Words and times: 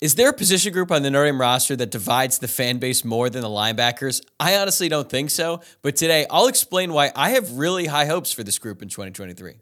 Is 0.00 0.14
there 0.14 0.30
a 0.30 0.32
position 0.32 0.72
group 0.72 0.90
on 0.90 1.02
the 1.02 1.10
Notre 1.10 1.26
Dame 1.26 1.38
roster 1.38 1.76
that 1.76 1.90
divides 1.90 2.38
the 2.38 2.48
fan 2.48 2.78
base 2.78 3.04
more 3.04 3.28
than 3.28 3.42
the 3.42 3.48
linebackers? 3.48 4.24
I 4.40 4.56
honestly 4.56 4.88
don't 4.88 5.10
think 5.10 5.28
so, 5.28 5.60
but 5.82 5.94
today 5.94 6.24
I'll 6.30 6.46
explain 6.46 6.94
why 6.94 7.12
I 7.14 7.30
have 7.30 7.52
really 7.52 7.84
high 7.84 8.06
hopes 8.06 8.32
for 8.32 8.42
this 8.42 8.58
group 8.58 8.80
in 8.80 8.88
2023. 8.88 9.56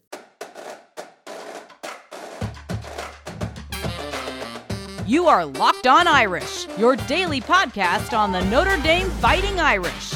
You 5.08 5.26
are 5.26 5.44
Locked 5.44 5.88
On 5.88 6.06
Irish, 6.06 6.68
your 6.78 6.94
daily 6.94 7.40
podcast 7.40 8.16
on 8.16 8.30
the 8.30 8.44
Notre 8.44 8.80
Dame 8.84 9.10
Fighting 9.10 9.58
Irish. 9.58 10.14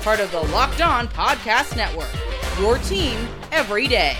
Part 0.00 0.18
of 0.18 0.32
the 0.32 0.40
Locked 0.40 0.80
On 0.80 1.06
Podcast 1.06 1.76
Network, 1.76 2.10
your 2.58 2.78
team 2.78 3.28
every 3.52 3.86
day. 3.86 4.16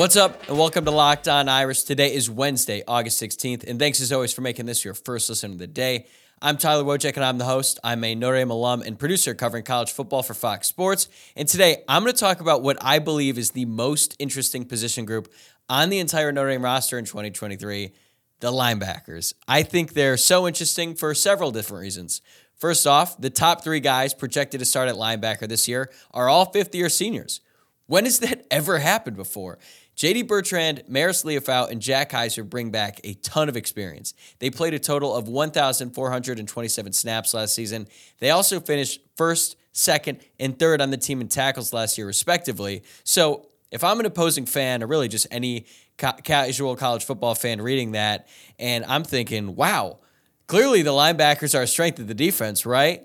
What's 0.00 0.16
up, 0.16 0.48
and 0.48 0.56
welcome 0.56 0.86
to 0.86 0.90
Locked 0.90 1.28
On 1.28 1.46
Irish. 1.46 1.82
Today 1.82 2.14
is 2.14 2.30
Wednesday, 2.30 2.82
August 2.88 3.20
16th, 3.22 3.68
and 3.68 3.78
thanks 3.78 4.00
as 4.00 4.10
always 4.12 4.32
for 4.32 4.40
making 4.40 4.64
this 4.64 4.82
your 4.82 4.94
first 4.94 5.28
listen 5.28 5.52
of 5.52 5.58
the 5.58 5.66
day. 5.66 6.06
I'm 6.40 6.56
Tyler 6.56 6.84
Wojciak, 6.84 7.16
and 7.16 7.24
I'm 7.24 7.36
the 7.36 7.44
host. 7.44 7.78
I'm 7.84 8.02
a 8.02 8.14
Notre 8.14 8.38
Dame 8.38 8.50
alum 8.50 8.80
and 8.80 8.98
producer 8.98 9.34
covering 9.34 9.62
college 9.62 9.92
football 9.92 10.22
for 10.22 10.32
Fox 10.32 10.68
Sports. 10.68 11.08
And 11.36 11.46
today, 11.46 11.84
I'm 11.86 12.02
going 12.02 12.14
to 12.14 12.18
talk 12.18 12.40
about 12.40 12.62
what 12.62 12.78
I 12.80 12.98
believe 12.98 13.36
is 13.36 13.50
the 13.50 13.66
most 13.66 14.16
interesting 14.18 14.64
position 14.64 15.04
group 15.04 15.30
on 15.68 15.90
the 15.90 15.98
entire 15.98 16.32
Notre 16.32 16.48
Dame 16.48 16.64
roster 16.64 16.98
in 16.98 17.04
2023 17.04 17.92
the 18.40 18.50
linebackers. 18.50 19.34
I 19.46 19.62
think 19.62 19.92
they're 19.92 20.16
so 20.16 20.48
interesting 20.48 20.94
for 20.94 21.14
several 21.14 21.50
different 21.50 21.82
reasons. 21.82 22.22
First 22.56 22.86
off, 22.86 23.20
the 23.20 23.28
top 23.28 23.62
three 23.62 23.80
guys 23.80 24.14
projected 24.14 24.60
to 24.60 24.64
start 24.64 24.88
at 24.88 24.94
linebacker 24.94 25.46
this 25.46 25.68
year 25.68 25.90
are 26.12 26.30
all 26.30 26.46
fifth 26.46 26.74
year 26.74 26.88
seniors. 26.88 27.42
When 27.90 28.04
has 28.04 28.20
that 28.20 28.46
ever 28.52 28.78
happened 28.78 29.16
before? 29.16 29.58
JD 29.96 30.28
Bertrand, 30.28 30.84
Marist 30.88 31.24
Liufau, 31.24 31.68
and 31.68 31.82
Jack 31.82 32.10
Kiser 32.10 32.48
bring 32.48 32.70
back 32.70 33.00
a 33.02 33.14
ton 33.14 33.48
of 33.48 33.56
experience. 33.56 34.14
They 34.38 34.48
played 34.48 34.74
a 34.74 34.78
total 34.78 35.12
of 35.12 35.26
1,427 35.26 36.92
snaps 36.92 37.34
last 37.34 37.52
season. 37.52 37.88
They 38.20 38.30
also 38.30 38.60
finished 38.60 39.00
first, 39.16 39.56
second, 39.72 40.20
and 40.38 40.56
third 40.56 40.80
on 40.80 40.90
the 40.90 40.96
team 40.96 41.20
in 41.20 41.26
tackles 41.26 41.72
last 41.72 41.98
year, 41.98 42.06
respectively. 42.06 42.84
So 43.02 43.48
if 43.72 43.82
I'm 43.82 43.98
an 43.98 44.06
opposing 44.06 44.46
fan, 44.46 44.84
or 44.84 44.86
really 44.86 45.08
just 45.08 45.26
any 45.32 45.66
ca- 45.98 46.18
casual 46.22 46.76
college 46.76 47.04
football 47.04 47.34
fan 47.34 47.60
reading 47.60 47.92
that, 47.92 48.28
and 48.60 48.84
I'm 48.84 49.02
thinking, 49.02 49.56
wow, 49.56 49.98
clearly 50.46 50.82
the 50.82 50.92
linebackers 50.92 51.58
are 51.58 51.62
a 51.62 51.66
strength 51.66 51.98
of 51.98 52.06
the 52.06 52.14
defense, 52.14 52.64
right? 52.64 53.04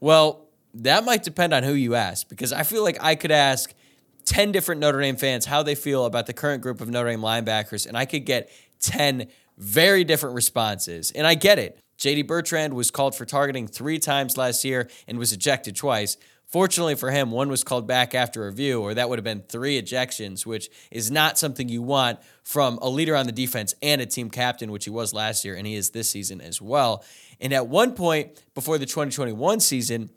Well, 0.00 0.48
that 0.74 1.04
might 1.04 1.22
depend 1.22 1.54
on 1.54 1.62
who 1.62 1.72
you 1.72 1.94
ask, 1.94 2.28
because 2.28 2.52
I 2.52 2.64
feel 2.64 2.82
like 2.82 2.98
I 3.00 3.14
could 3.14 3.30
ask– 3.30 3.72
10 4.26 4.52
different 4.52 4.80
Notre 4.80 5.00
Dame 5.00 5.16
fans 5.16 5.46
how 5.46 5.62
they 5.62 5.74
feel 5.74 6.04
about 6.04 6.26
the 6.26 6.32
current 6.32 6.62
group 6.62 6.80
of 6.80 6.88
Notre 6.88 7.10
Dame 7.10 7.20
linebackers, 7.20 7.86
and 7.86 7.96
I 7.96 8.04
could 8.04 8.24
get 8.24 8.50
10 8.80 9.28
very 9.56 10.04
different 10.04 10.34
responses. 10.34 11.10
And 11.12 11.26
I 11.26 11.34
get 11.34 11.58
it. 11.58 11.78
JD 11.98 12.26
Bertrand 12.26 12.74
was 12.74 12.90
called 12.90 13.14
for 13.14 13.24
targeting 13.24 13.66
three 13.66 13.98
times 13.98 14.36
last 14.36 14.64
year 14.64 14.88
and 15.06 15.18
was 15.18 15.32
ejected 15.32 15.76
twice. 15.76 16.16
Fortunately 16.46 16.94
for 16.94 17.10
him, 17.10 17.30
one 17.30 17.48
was 17.48 17.64
called 17.64 17.86
back 17.86 18.14
after 18.14 18.44
review, 18.44 18.80
or 18.80 18.94
that 18.94 19.08
would 19.08 19.18
have 19.18 19.24
been 19.24 19.42
three 19.48 19.80
ejections, 19.80 20.44
which 20.44 20.68
is 20.90 21.10
not 21.10 21.38
something 21.38 21.68
you 21.68 21.82
want 21.82 22.18
from 22.42 22.78
a 22.82 22.88
leader 22.88 23.16
on 23.16 23.26
the 23.26 23.32
defense 23.32 23.74
and 23.82 24.00
a 24.00 24.06
team 24.06 24.28
captain, 24.28 24.70
which 24.70 24.84
he 24.84 24.90
was 24.90 25.14
last 25.14 25.44
year 25.44 25.54
and 25.54 25.66
he 25.66 25.74
is 25.74 25.90
this 25.90 26.10
season 26.10 26.40
as 26.40 26.60
well. 26.60 27.04
And 27.40 27.52
at 27.52 27.68
one 27.68 27.94
point 27.94 28.42
before 28.54 28.78
the 28.78 28.86
2021 28.86 29.60
season, 29.60 30.10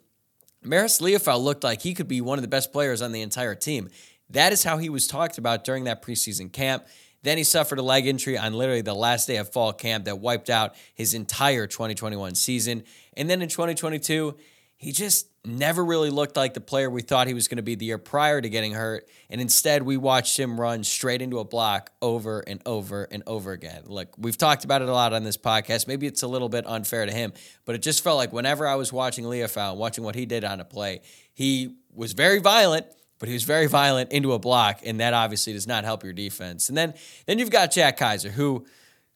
Marist 0.64 1.00
Liufau 1.00 1.40
looked 1.40 1.64
like 1.64 1.82
he 1.82 1.94
could 1.94 2.08
be 2.08 2.20
one 2.20 2.38
of 2.38 2.42
the 2.42 2.48
best 2.48 2.72
players 2.72 3.00
on 3.00 3.12
the 3.12 3.22
entire 3.22 3.54
team. 3.54 3.88
That 4.30 4.52
is 4.52 4.64
how 4.64 4.78
he 4.78 4.88
was 4.88 5.06
talked 5.06 5.38
about 5.38 5.64
during 5.64 5.84
that 5.84 6.02
preseason 6.02 6.52
camp. 6.52 6.86
Then 7.22 7.38
he 7.38 7.44
suffered 7.44 7.78
a 7.78 7.82
leg 7.82 8.06
injury 8.06 8.38
on 8.38 8.54
literally 8.54 8.82
the 8.82 8.94
last 8.94 9.26
day 9.26 9.36
of 9.36 9.52
fall 9.52 9.72
camp 9.72 10.04
that 10.04 10.18
wiped 10.18 10.50
out 10.50 10.74
his 10.94 11.14
entire 11.14 11.66
2021 11.66 12.34
season. 12.34 12.84
And 13.16 13.28
then 13.28 13.42
in 13.42 13.48
2022, 13.48 14.36
he 14.76 14.92
just 14.92 15.28
never 15.48 15.84
really 15.84 16.10
looked 16.10 16.36
like 16.36 16.54
the 16.54 16.60
player 16.60 16.88
we 16.88 17.02
thought 17.02 17.26
he 17.26 17.34
was 17.34 17.48
going 17.48 17.56
to 17.56 17.62
be 17.62 17.74
the 17.74 17.86
year 17.86 17.98
prior 17.98 18.40
to 18.40 18.48
getting 18.48 18.72
hurt. 18.72 19.08
And 19.30 19.40
instead, 19.40 19.82
we 19.82 19.96
watched 19.96 20.38
him 20.38 20.60
run 20.60 20.84
straight 20.84 21.22
into 21.22 21.38
a 21.38 21.44
block 21.44 21.90
over 22.00 22.40
and 22.40 22.60
over 22.66 23.04
and 23.10 23.22
over 23.26 23.52
again. 23.52 23.82
Look, 23.86 24.14
we've 24.18 24.38
talked 24.38 24.64
about 24.64 24.82
it 24.82 24.88
a 24.88 24.92
lot 24.92 25.12
on 25.12 25.24
this 25.24 25.36
podcast. 25.36 25.88
Maybe 25.88 26.06
it's 26.06 26.22
a 26.22 26.28
little 26.28 26.48
bit 26.48 26.66
unfair 26.66 27.06
to 27.06 27.12
him, 27.12 27.32
but 27.64 27.74
it 27.74 27.82
just 27.82 28.04
felt 28.04 28.16
like 28.16 28.32
whenever 28.32 28.66
I 28.66 28.76
was 28.76 28.92
watching 28.92 29.24
Liufau, 29.24 29.76
watching 29.76 30.04
what 30.04 30.14
he 30.14 30.26
did 30.26 30.44
on 30.44 30.60
a 30.60 30.64
play, 30.64 31.00
he 31.34 31.76
was 31.92 32.12
very 32.12 32.38
violent 32.38 32.86
but 33.18 33.28
he 33.28 33.32
was 33.32 33.42
very 33.42 33.66
violent 33.66 34.12
into 34.12 34.32
a 34.32 34.38
block, 34.38 34.80
and 34.84 35.00
that 35.00 35.12
obviously 35.12 35.52
does 35.52 35.66
not 35.66 35.84
help 35.84 36.04
your 36.04 36.12
defense. 36.12 36.68
And 36.68 36.78
then 36.78 36.94
then 37.26 37.38
you've 37.38 37.50
got 37.50 37.72
Jack 37.72 37.98
Kiser, 37.98 38.30
who 38.30 38.64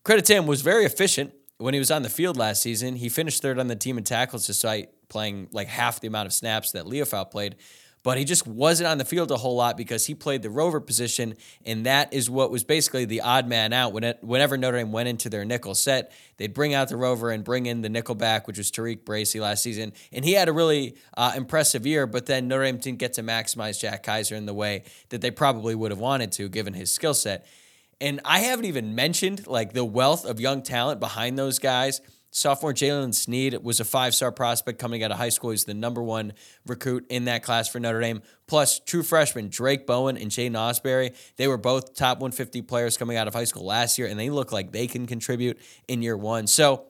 credit 0.04 0.24
to 0.26 0.34
him 0.34 0.46
was 0.46 0.62
very 0.62 0.84
efficient 0.84 1.32
when 1.58 1.74
he 1.74 1.78
was 1.78 1.90
on 1.90 2.02
the 2.02 2.08
field 2.08 2.36
last 2.36 2.62
season. 2.62 2.96
He 2.96 3.08
finished 3.08 3.42
third 3.42 3.58
on 3.58 3.68
the 3.68 3.76
team 3.76 3.98
in 3.98 4.04
tackles 4.04 4.46
despite 4.46 4.90
playing 5.12 5.48
like 5.52 5.68
half 5.68 6.00
the 6.00 6.08
amount 6.08 6.26
of 6.26 6.32
snaps 6.32 6.72
that 6.72 6.86
Liufau 6.86 7.30
played 7.30 7.56
but 8.02 8.18
he 8.18 8.24
just 8.24 8.46
wasn't 8.46 8.88
on 8.88 8.98
the 8.98 9.04
field 9.04 9.30
a 9.30 9.36
whole 9.36 9.54
lot 9.54 9.76
because 9.76 10.06
he 10.06 10.14
played 10.14 10.42
the 10.42 10.50
rover 10.50 10.80
position, 10.80 11.36
and 11.64 11.86
that 11.86 12.12
is 12.12 12.28
what 12.28 12.50
was 12.50 12.64
basically 12.64 13.04
the 13.04 13.20
odd 13.20 13.46
man 13.46 13.72
out. 13.72 13.92
When 13.92 14.04
it, 14.04 14.18
whenever 14.22 14.56
Notre 14.56 14.78
Dame 14.78 14.90
went 14.90 15.08
into 15.08 15.30
their 15.30 15.44
nickel 15.44 15.74
set, 15.74 16.12
they'd 16.36 16.52
bring 16.52 16.74
out 16.74 16.88
the 16.88 16.96
rover 16.96 17.30
and 17.30 17.44
bring 17.44 17.66
in 17.66 17.82
the 17.82 17.88
nickel 17.88 18.14
back, 18.14 18.46
which 18.46 18.58
was 18.58 18.70
TaRiq 18.72 19.04
Bracy 19.04 19.38
last 19.38 19.62
season, 19.62 19.92
and 20.10 20.24
he 20.24 20.32
had 20.32 20.48
a 20.48 20.52
really 20.52 20.96
uh, 21.16 21.32
impressive 21.36 21.86
year. 21.86 22.06
But 22.06 22.26
then 22.26 22.48
Notre 22.48 22.64
Dame 22.64 22.78
didn't 22.78 22.98
get 22.98 23.12
to 23.14 23.22
maximize 23.22 23.78
Jack 23.78 24.02
Kiser 24.02 24.34
in 24.34 24.46
the 24.46 24.54
way 24.54 24.82
that 25.10 25.20
they 25.20 25.30
probably 25.30 25.74
would 25.74 25.92
have 25.92 26.00
wanted 26.00 26.32
to, 26.32 26.48
given 26.48 26.74
his 26.74 26.90
skill 26.90 27.14
set. 27.14 27.46
And 28.00 28.20
I 28.24 28.40
haven't 28.40 28.64
even 28.64 28.96
mentioned 28.96 29.46
like 29.46 29.74
the 29.74 29.84
wealth 29.84 30.24
of 30.24 30.40
young 30.40 30.62
talent 30.62 30.98
behind 30.98 31.38
those 31.38 31.60
guys 31.60 32.00
Sophomore 32.34 32.72
Jaylen 32.72 33.14
Sneed 33.14 33.58
was 33.62 33.78
a 33.78 33.84
five 33.84 34.14
star 34.14 34.32
prospect 34.32 34.78
coming 34.78 35.04
out 35.04 35.10
of 35.10 35.18
high 35.18 35.28
school. 35.28 35.50
He's 35.50 35.64
the 35.64 35.74
number 35.74 36.02
one 36.02 36.32
recruit 36.66 37.04
in 37.10 37.26
that 37.26 37.42
class 37.42 37.68
for 37.68 37.78
Notre 37.78 38.00
Dame. 38.00 38.22
Plus, 38.46 38.80
true 38.80 39.02
freshmen 39.02 39.50
Drayk 39.50 39.86
Bowen 39.86 40.16
and 40.16 40.30
Jaiden 40.30 40.52
Ausberry. 40.52 41.14
They 41.36 41.46
were 41.46 41.58
both 41.58 41.94
top 41.94 42.18
150 42.20 42.62
players 42.62 42.96
coming 42.96 43.18
out 43.18 43.28
of 43.28 43.34
high 43.34 43.44
school 43.44 43.66
last 43.66 43.98
year, 43.98 44.08
and 44.08 44.18
they 44.18 44.30
look 44.30 44.50
like 44.50 44.72
they 44.72 44.86
can 44.86 45.06
contribute 45.06 45.58
in 45.88 46.00
year 46.00 46.16
one. 46.16 46.46
So 46.46 46.86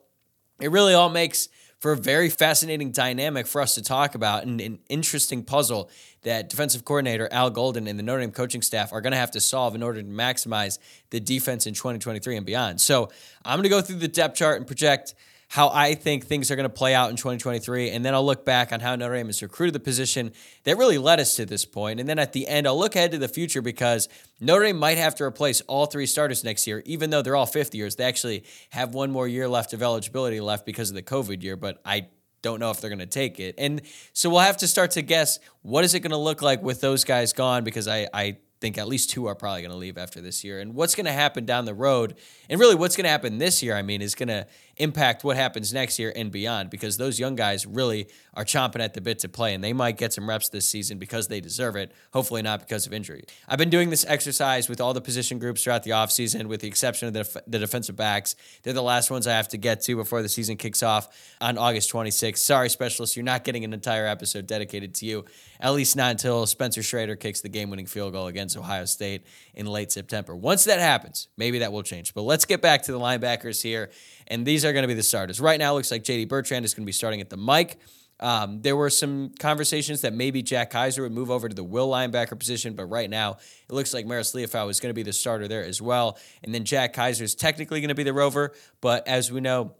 it 0.61 0.71
really 0.71 0.95
all 0.95 1.09
makes 1.09 1.49
for 1.81 1.91
a 1.91 1.97
very 1.97 2.31
fascinating 2.31 2.93
dynamic 2.93 3.45
for 3.45 3.61
us 3.61 3.75
to 3.75 3.83
talk 3.83 4.15
about 4.15 4.45
and 4.45 4.61
an 4.61 4.79
interesting 4.89 5.43
puzzle 5.43 5.91
that 6.23 6.49
defensive 6.49 6.85
coordinator 6.85 7.29
Al 7.33 7.51
Golden 7.51 7.89
and 7.89 7.99
the 7.99 8.05
Notre 8.05 8.21
Dame 8.21 8.31
coaching 8.31 8.63
staff 8.63 8.93
are 8.93 9.01
going 9.01 9.11
to 9.11 9.17
have 9.17 9.33
to 9.33 9.41
solve 9.41 9.75
in 9.75 9.83
order 9.83 10.01
to 10.01 10.09
maximize 10.09 10.79
the 11.11 11.19
defense 11.19 11.67
in 11.67 11.75
2023 11.75 12.37
and 12.37 12.47
beyond. 12.47 12.81
So 12.81 13.11
I'm 13.45 13.57
going 13.57 13.65
to 13.65 13.69
go 13.69 13.81
through 13.81 13.97
the 13.97 14.07
depth 14.07 14.37
chart 14.37 14.59
and 14.59 14.67
project 14.69 15.17
how 15.53 15.69
I 15.69 15.95
think 15.95 16.25
things 16.25 16.51
are 16.51 16.57
going 16.57 16.65
to 16.65 16.71
play 16.71 16.95
out 16.95 17.11
in 17.11 17.17
2023. 17.17 17.91
And 17.91 18.03
then 18.03 18.15
I'll 18.15 18.25
look 18.25 18.43
back 18.43 18.73
on 18.73 18.81
how 18.81 18.97
Notre 18.97 19.17
Dame 19.17 19.27
has 19.27 19.43
recruited 19.43 19.75
the 19.75 19.81
position 19.81 20.33
that 20.65 20.79
really 20.79 20.97
led 20.97 21.21
us 21.21 21.37
to 21.37 21.45
this 21.45 21.67
point. 21.67 22.01
And 22.01 22.09
then 22.09 22.19
at 22.19 22.33
the 22.33 22.49
end, 22.49 22.67
I'll 22.67 22.79
look 22.79 22.97
ahead 22.97 23.11
to 23.11 23.19
the 23.19 23.29
future 23.29 23.61
because 23.61 24.09
Notre 24.41 24.65
Dame 24.65 24.79
might 24.79 24.97
have 24.97 25.15
to 25.17 25.25
replace 25.25 25.61
all 25.63 25.85
three 25.85 26.07
starters 26.07 26.43
next 26.43 26.67
year, 26.67 26.83
even 26.87 27.11
though 27.11 27.21
they're 27.21 27.37
all 27.37 27.45
fifth 27.45 27.75
years. 27.75 27.97
They 27.97 28.05
actually 28.05 28.45
have 28.71 28.95
one 28.95 29.11
more 29.11 29.29
year 29.29 29.47
left 29.47 29.75
of 29.75 29.83
eligibility 29.83 30.41
left 30.41 30.65
because 30.65 30.89
of 30.89 30.95
the 30.95 31.03
COVID 31.03 31.43
year, 31.43 31.57
but 31.57 31.83
I 31.85 32.07
don't 32.41 32.59
know 32.59 32.71
if 32.71 32.81
they're 32.81 32.89
going 32.89 33.01
to 33.01 33.05
take 33.07 33.39
it. 33.39 33.55
And 33.59 33.83
so 34.15 34.31
we'll 34.31 34.41
have 34.41 34.57
to 34.57 34.67
start 34.67 34.93
to 34.93 35.03
guess 35.03 35.39
what 35.61 35.85
is 35.85 35.93
it 35.93 36.01
going 36.01 36.13
to 36.13 36.17
look 36.17 36.41
like 36.41 36.63
with 36.63 36.81
those 36.81 37.05
guys 37.05 37.35
gone 37.35 37.63
because 37.63 37.87
I, 37.89 38.09
I 38.15 38.39
think 38.63 38.79
at 38.79 38.87
least 38.87 39.11
two 39.11 39.27
are 39.27 39.35
probably 39.35 39.61
going 39.61 39.73
to 39.73 39.77
leave 39.77 39.99
after 39.99 40.23
this 40.23 40.45
year. 40.45 40.61
And 40.61 40.75
what's 40.75 40.95
going 40.95 41.07
to 41.07 41.13
happen 41.13 41.45
down 41.45 41.67
the 41.67 41.75
road, 41.75 42.15
and 42.49 42.59
really 42.59 42.77
what's 42.77 42.97
going 42.97 43.05
to 43.05 43.11
happen 43.11 43.37
this 43.37 43.63
year, 43.63 43.77
I 43.77 43.83
mean, 43.83 44.01
is 44.01 44.15
going 44.15 44.29
to 44.29 44.47
impact 44.83 45.23
what 45.23 45.37
happens 45.37 45.73
next 45.73 45.99
year 45.99 46.13
and 46.17 46.33
beyond 46.33 46.69
because 46.69 46.97
those 46.97 47.21
young 47.21 47.37
guys 47.37 47.65
really 47.67 48.09
are 48.35 48.45
chomping 48.45 48.81
at 48.81 48.95
the 48.95 49.01
bit 49.01 49.21
to 49.21 49.29
play 49.29 49.55
and 49.55 49.63
they 49.63 49.73
might 49.73 49.97
get 49.97 50.13
some 50.13 50.29
reps 50.29 50.49
this 50.49 50.69
season 50.69 50.99
because 50.99 51.29
they 51.29 51.41
deserve 51.41 51.77
it, 51.77 51.93
hopefully 52.13 52.43
not 52.43 52.59
because 52.59 52.85
of 52.85 52.93
injury. 52.93 53.23
I've 53.49 53.59
been 53.59 53.71
doing 53.71 53.91
this 53.91 54.05
exercise 54.09 54.69
with 54.69 54.81
all 54.81 54.93
the 54.93 55.01
position 55.01 55.39
groups 55.39 55.63
throughout 55.63 55.85
the 55.85 55.93
offseason 55.93 56.47
with 56.47 56.63
the 56.63 56.67
exception 56.67 57.07
of 57.07 57.15
the, 57.15 57.43
the 57.47 57.61
defensive 57.61 57.95
backs. 57.95 58.35
They're 58.65 58.73
the 58.73 58.83
last 58.83 59.11
ones 59.11 59.27
I 59.29 59.33
have 59.33 59.49
to 59.49 59.57
get 59.57 59.83
to 59.83 59.95
before 59.95 60.21
the 60.21 60.29
season 60.29 60.57
kicks 60.57 60.83
off 60.83 61.09
on 61.41 61.59
August 61.59 61.93
26th. 61.93 62.39
Sorry, 62.39 62.69
specialists, 62.69 63.17
you're 63.17 63.25
not 63.25 63.45
getting 63.45 63.65
an 63.65 63.73
entire 63.73 64.07
episode 64.07 64.49
dedicated 64.49 64.95
to 64.97 65.07
you, 65.07 65.25
at 65.61 65.73
least 65.75 65.95
not 65.95 66.11
until 66.11 66.45
Spencer 66.47 66.83
Schrader 66.83 67.15
kicks 67.15 67.41
the 67.41 67.49
game 67.49 67.71
winning 67.71 67.87
field 67.87 68.13
goal 68.15 68.27
against 68.27 68.57
Ohio 68.57 68.87
State 68.87 69.27
in 69.55 69.67
late 69.67 69.93
September. 69.93 70.35
Once 70.35 70.65
that 70.65 70.81
happens, 70.81 71.29
maybe 71.37 71.61
that 71.61 71.73
will 71.73 71.85
change. 71.85 72.15
But 72.15 72.23
let's 72.23 72.47
get 72.47 72.61
back 72.61 72.83
to 72.85 72.93
the 72.93 72.99
linebackers 72.99 73.63
here 73.63 73.91
and 74.33 74.47
these 74.47 74.65
are 74.65 74.73
going 74.73 74.83
to 74.83 74.89
be 74.89 74.95
the 74.95 75.03
starters. 75.03 75.41
Right 75.41 75.59
now, 75.59 75.75
looks 75.75 75.91
like 75.91 76.05
JD 76.05 76.27
Bertrand 76.27 76.65
is 76.65 76.73
going 76.73 76.85
to 76.85 76.87
be 76.87 76.93
starting 76.93 77.21
at 77.21 77.29
the 77.29 77.37
mic. 77.37 77.79
Um, 78.19 78.63
there 78.63 78.77
were 78.77 78.89
some 78.89 79.33
conversations 79.39 80.01
that 80.01 80.15
maybe 80.15 80.43
Jack 80.43 80.71
Kiser 80.73 81.03
would 81.03 81.13
move 81.13 81.31
over 81.31 81.51
to 81.51 81.55
the 81.55 81.65
will 81.65 81.91
linebacker 81.91 82.39
position, 82.39 82.75
but 82.75 82.87
right 82.87 83.11
now 83.11 83.33
it 83.69 83.75
looks 83.75 83.93
like 83.93 84.07
Marist 84.07 84.35
Liufau 84.35 84.71
is 84.71 84.81
going 84.81 84.91
to 84.91 84.95
be 84.95 85.03
the 85.03 85.13
starter 85.13 85.49
there 85.49 85.65
as 85.65 85.83
well. 85.83 86.19
And 86.43 86.55
then 86.55 86.65
Jack 86.65 86.95
Kiser 86.95 87.25
is 87.25 87.35
technically 87.35 87.81
going 87.81 87.91
to 87.91 87.95
be 87.95 88.05
the 88.05 88.15
rover, 88.15 88.53
but 88.81 89.07
as 89.07 89.31
we 89.31 89.41
know, 89.41 89.75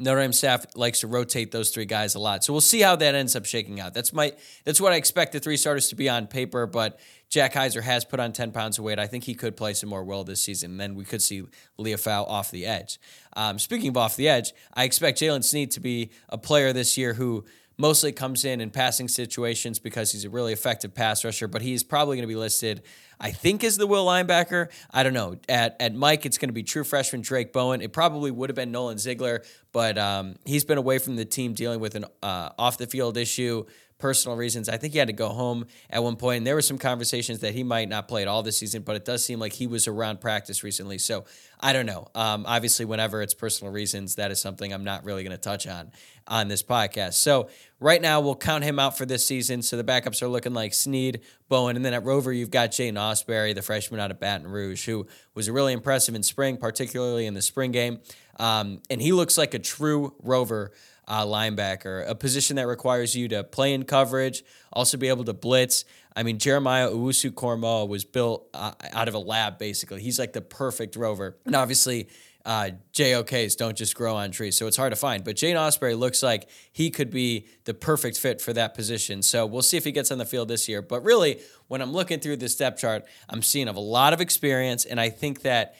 Notre 0.00 0.22
Dame 0.22 0.32
staff 0.32 0.64
likes 0.74 1.00
to 1.00 1.06
rotate 1.06 1.52
those 1.52 1.70
three 1.70 1.84
guys 1.84 2.14
a 2.14 2.18
lot. 2.18 2.42
So 2.42 2.52
we'll 2.54 2.62
see 2.62 2.80
how 2.80 2.96
that 2.96 3.14
ends 3.14 3.36
up 3.36 3.44
shaking 3.44 3.80
out. 3.80 3.92
That's 3.92 4.12
my 4.12 4.32
that's 4.64 4.80
what 4.80 4.92
I 4.92 4.96
expect 4.96 5.32
the 5.32 5.40
three 5.40 5.58
starters 5.58 5.90
to 5.90 5.94
be 5.94 6.08
on 6.08 6.26
paper, 6.26 6.66
but 6.66 6.98
Jack 7.28 7.52
Kiser 7.52 7.82
has 7.82 8.04
put 8.04 8.18
on 8.18 8.32
10 8.32 8.50
pounds 8.50 8.78
of 8.78 8.84
weight. 8.84 8.98
I 8.98 9.06
think 9.06 9.24
he 9.24 9.34
could 9.34 9.56
play 9.56 9.74
some 9.74 9.88
more 9.88 10.02
well 10.02 10.24
this 10.24 10.40
season. 10.40 10.72
And 10.72 10.80
then 10.80 10.94
we 10.96 11.04
could 11.04 11.22
see 11.22 11.44
Liufau 11.78 12.28
off 12.28 12.50
the 12.50 12.66
edge. 12.66 12.98
Um, 13.36 13.58
speaking 13.58 13.90
of 13.90 13.96
off 13.96 14.16
the 14.16 14.28
edge, 14.28 14.52
I 14.74 14.84
expect 14.84 15.20
Jaylen 15.20 15.44
Sneed 15.44 15.70
to 15.72 15.80
be 15.80 16.10
a 16.28 16.38
player 16.38 16.72
this 16.72 16.98
year 16.98 17.14
who 17.14 17.44
mostly 17.80 18.12
comes 18.12 18.44
in 18.44 18.60
in 18.60 18.70
passing 18.70 19.08
situations 19.08 19.78
because 19.78 20.12
he's 20.12 20.24
a 20.24 20.30
really 20.30 20.52
effective 20.52 20.94
pass 20.94 21.24
rusher, 21.24 21.48
but 21.48 21.62
he's 21.62 21.82
probably 21.82 22.16
going 22.16 22.28
to 22.28 22.32
be 22.32 22.36
listed, 22.36 22.82
I 23.18 23.30
think, 23.30 23.64
as 23.64 23.78
the 23.78 23.86
will 23.86 24.06
linebacker. 24.06 24.68
I 24.90 25.02
don't 25.02 25.14
know. 25.14 25.36
At, 25.48 25.76
at 25.80 25.94
Mike, 25.94 26.26
it's 26.26 26.38
going 26.38 26.50
to 26.50 26.54
be 26.54 26.62
true 26.62 26.84
freshman 26.84 27.22
Drayk 27.22 27.52
Bowen. 27.52 27.80
It 27.80 27.92
probably 27.92 28.30
would 28.30 28.50
have 28.50 28.56
been 28.56 28.70
Nolan 28.70 28.98
Ziegler, 28.98 29.42
but 29.72 29.98
um, 29.98 30.36
he's 30.44 30.64
been 30.64 30.78
away 30.78 30.98
from 30.98 31.16
the 31.16 31.24
team 31.24 31.54
dealing 31.54 31.80
with 31.80 31.94
an 31.94 32.04
uh, 32.22 32.50
off 32.58 32.78
the 32.78 32.86
field 32.86 33.16
issue 33.16 33.64
personal 34.00 34.36
reasons. 34.36 34.68
I 34.68 34.76
think 34.76 34.92
he 34.92 34.98
had 34.98 35.08
to 35.08 35.14
go 35.14 35.28
home 35.28 35.66
at 35.88 36.02
one 36.02 36.16
point, 36.16 36.38
and 36.38 36.46
there 36.46 36.54
were 36.54 36.62
some 36.62 36.78
conversations 36.78 37.40
that 37.40 37.54
he 37.54 37.62
might 37.62 37.88
not 37.88 38.08
play 38.08 38.22
at 38.22 38.28
all 38.28 38.42
this 38.42 38.56
season, 38.56 38.82
but 38.82 38.96
it 38.96 39.04
does 39.04 39.24
seem 39.24 39.38
like 39.38 39.52
he 39.52 39.66
was 39.66 39.86
around 39.86 40.20
practice 40.20 40.64
recently. 40.64 40.98
So 40.98 41.24
I 41.60 41.72
don't 41.72 41.86
know. 41.86 42.08
Um, 42.14 42.44
obviously, 42.46 42.84
whenever 42.86 43.22
it's 43.22 43.34
personal 43.34 43.72
reasons, 43.72 44.16
that 44.16 44.30
is 44.30 44.40
something 44.40 44.72
I'm 44.72 44.84
not 44.84 45.04
really 45.04 45.22
going 45.22 45.36
to 45.36 45.42
touch 45.42 45.66
on 45.66 45.92
on 46.26 46.48
this 46.48 46.62
podcast. 46.62 47.14
So 47.14 47.50
right 47.80 48.00
now, 48.00 48.20
we'll 48.20 48.36
count 48.36 48.64
him 48.64 48.78
out 48.78 48.96
for 48.96 49.04
this 49.04 49.26
season. 49.26 49.62
So 49.62 49.76
the 49.76 49.84
backups 49.84 50.22
are 50.22 50.28
looking 50.28 50.54
like 50.54 50.72
Sneed, 50.72 51.20
Bowen, 51.48 51.76
and 51.76 51.84
then 51.84 51.92
at 51.92 52.04
Rover, 52.04 52.32
you've 52.32 52.50
got 52.50 52.70
Jaiden 52.70 52.94
Ausberry, 52.94 53.54
the 53.54 53.62
freshman 53.62 54.00
out 54.00 54.10
of 54.10 54.20
Baton 54.20 54.46
Rouge, 54.46 54.86
who 54.86 55.06
was 55.34 55.50
really 55.50 55.72
impressive 55.72 56.14
in 56.14 56.22
spring, 56.22 56.56
particularly 56.56 57.26
in 57.26 57.34
the 57.34 57.42
spring 57.42 57.72
game. 57.72 58.00
Um, 58.40 58.80
and 58.88 59.02
he 59.02 59.12
looks 59.12 59.36
like 59.36 59.52
a 59.52 59.58
true 59.58 60.14
Rover 60.22 60.72
uh, 61.06 61.26
linebacker, 61.26 62.08
a 62.08 62.14
position 62.14 62.56
that 62.56 62.66
requires 62.66 63.14
you 63.14 63.28
to 63.28 63.44
play 63.44 63.74
in 63.74 63.84
coverage, 63.84 64.42
also 64.72 64.96
be 64.96 65.08
able 65.08 65.24
to 65.24 65.34
blitz. 65.34 65.84
I 66.16 66.22
mean, 66.22 66.38
Jeremiah 66.38 66.88
Owusu 66.88 67.88
was 67.88 68.04
built 68.04 68.48
uh, 68.54 68.72
out 68.92 69.08
of 69.08 69.14
a 69.14 69.18
lab, 69.18 69.58
basically. 69.58 70.00
He's 70.00 70.18
like 70.18 70.32
the 70.32 70.40
perfect 70.40 70.96
rover. 70.96 71.36
And 71.44 71.54
obviously, 71.54 72.08
uh, 72.46 72.70
JOKs 72.94 73.56
don't 73.58 73.76
just 73.76 73.94
grow 73.94 74.16
on 74.16 74.30
trees, 74.30 74.56
so 74.56 74.66
it's 74.66 74.76
hard 74.76 74.92
to 74.92 74.96
find. 74.96 75.22
But 75.22 75.36
Jaiden 75.36 75.56
Ausberry 75.56 75.98
looks 75.98 76.22
like 76.22 76.48
he 76.72 76.90
could 76.90 77.10
be 77.10 77.46
the 77.64 77.74
perfect 77.74 78.18
fit 78.18 78.40
for 78.40 78.54
that 78.54 78.74
position. 78.74 79.22
So 79.22 79.44
we'll 79.44 79.60
see 79.60 79.76
if 79.76 79.84
he 79.84 79.92
gets 79.92 80.10
on 80.10 80.16
the 80.16 80.24
field 80.24 80.48
this 80.48 80.66
year. 80.66 80.80
But 80.80 81.04
really, 81.04 81.40
when 81.68 81.82
I'm 81.82 81.92
looking 81.92 82.20
through 82.20 82.38
this 82.38 82.56
depth 82.56 82.80
chart, 82.80 83.04
I'm 83.28 83.42
seeing 83.42 83.68
of 83.68 83.76
a 83.76 83.80
lot 83.80 84.14
of 84.14 84.22
experience, 84.22 84.86
and 84.86 84.98
I 84.98 85.10
think 85.10 85.42
that 85.42 85.74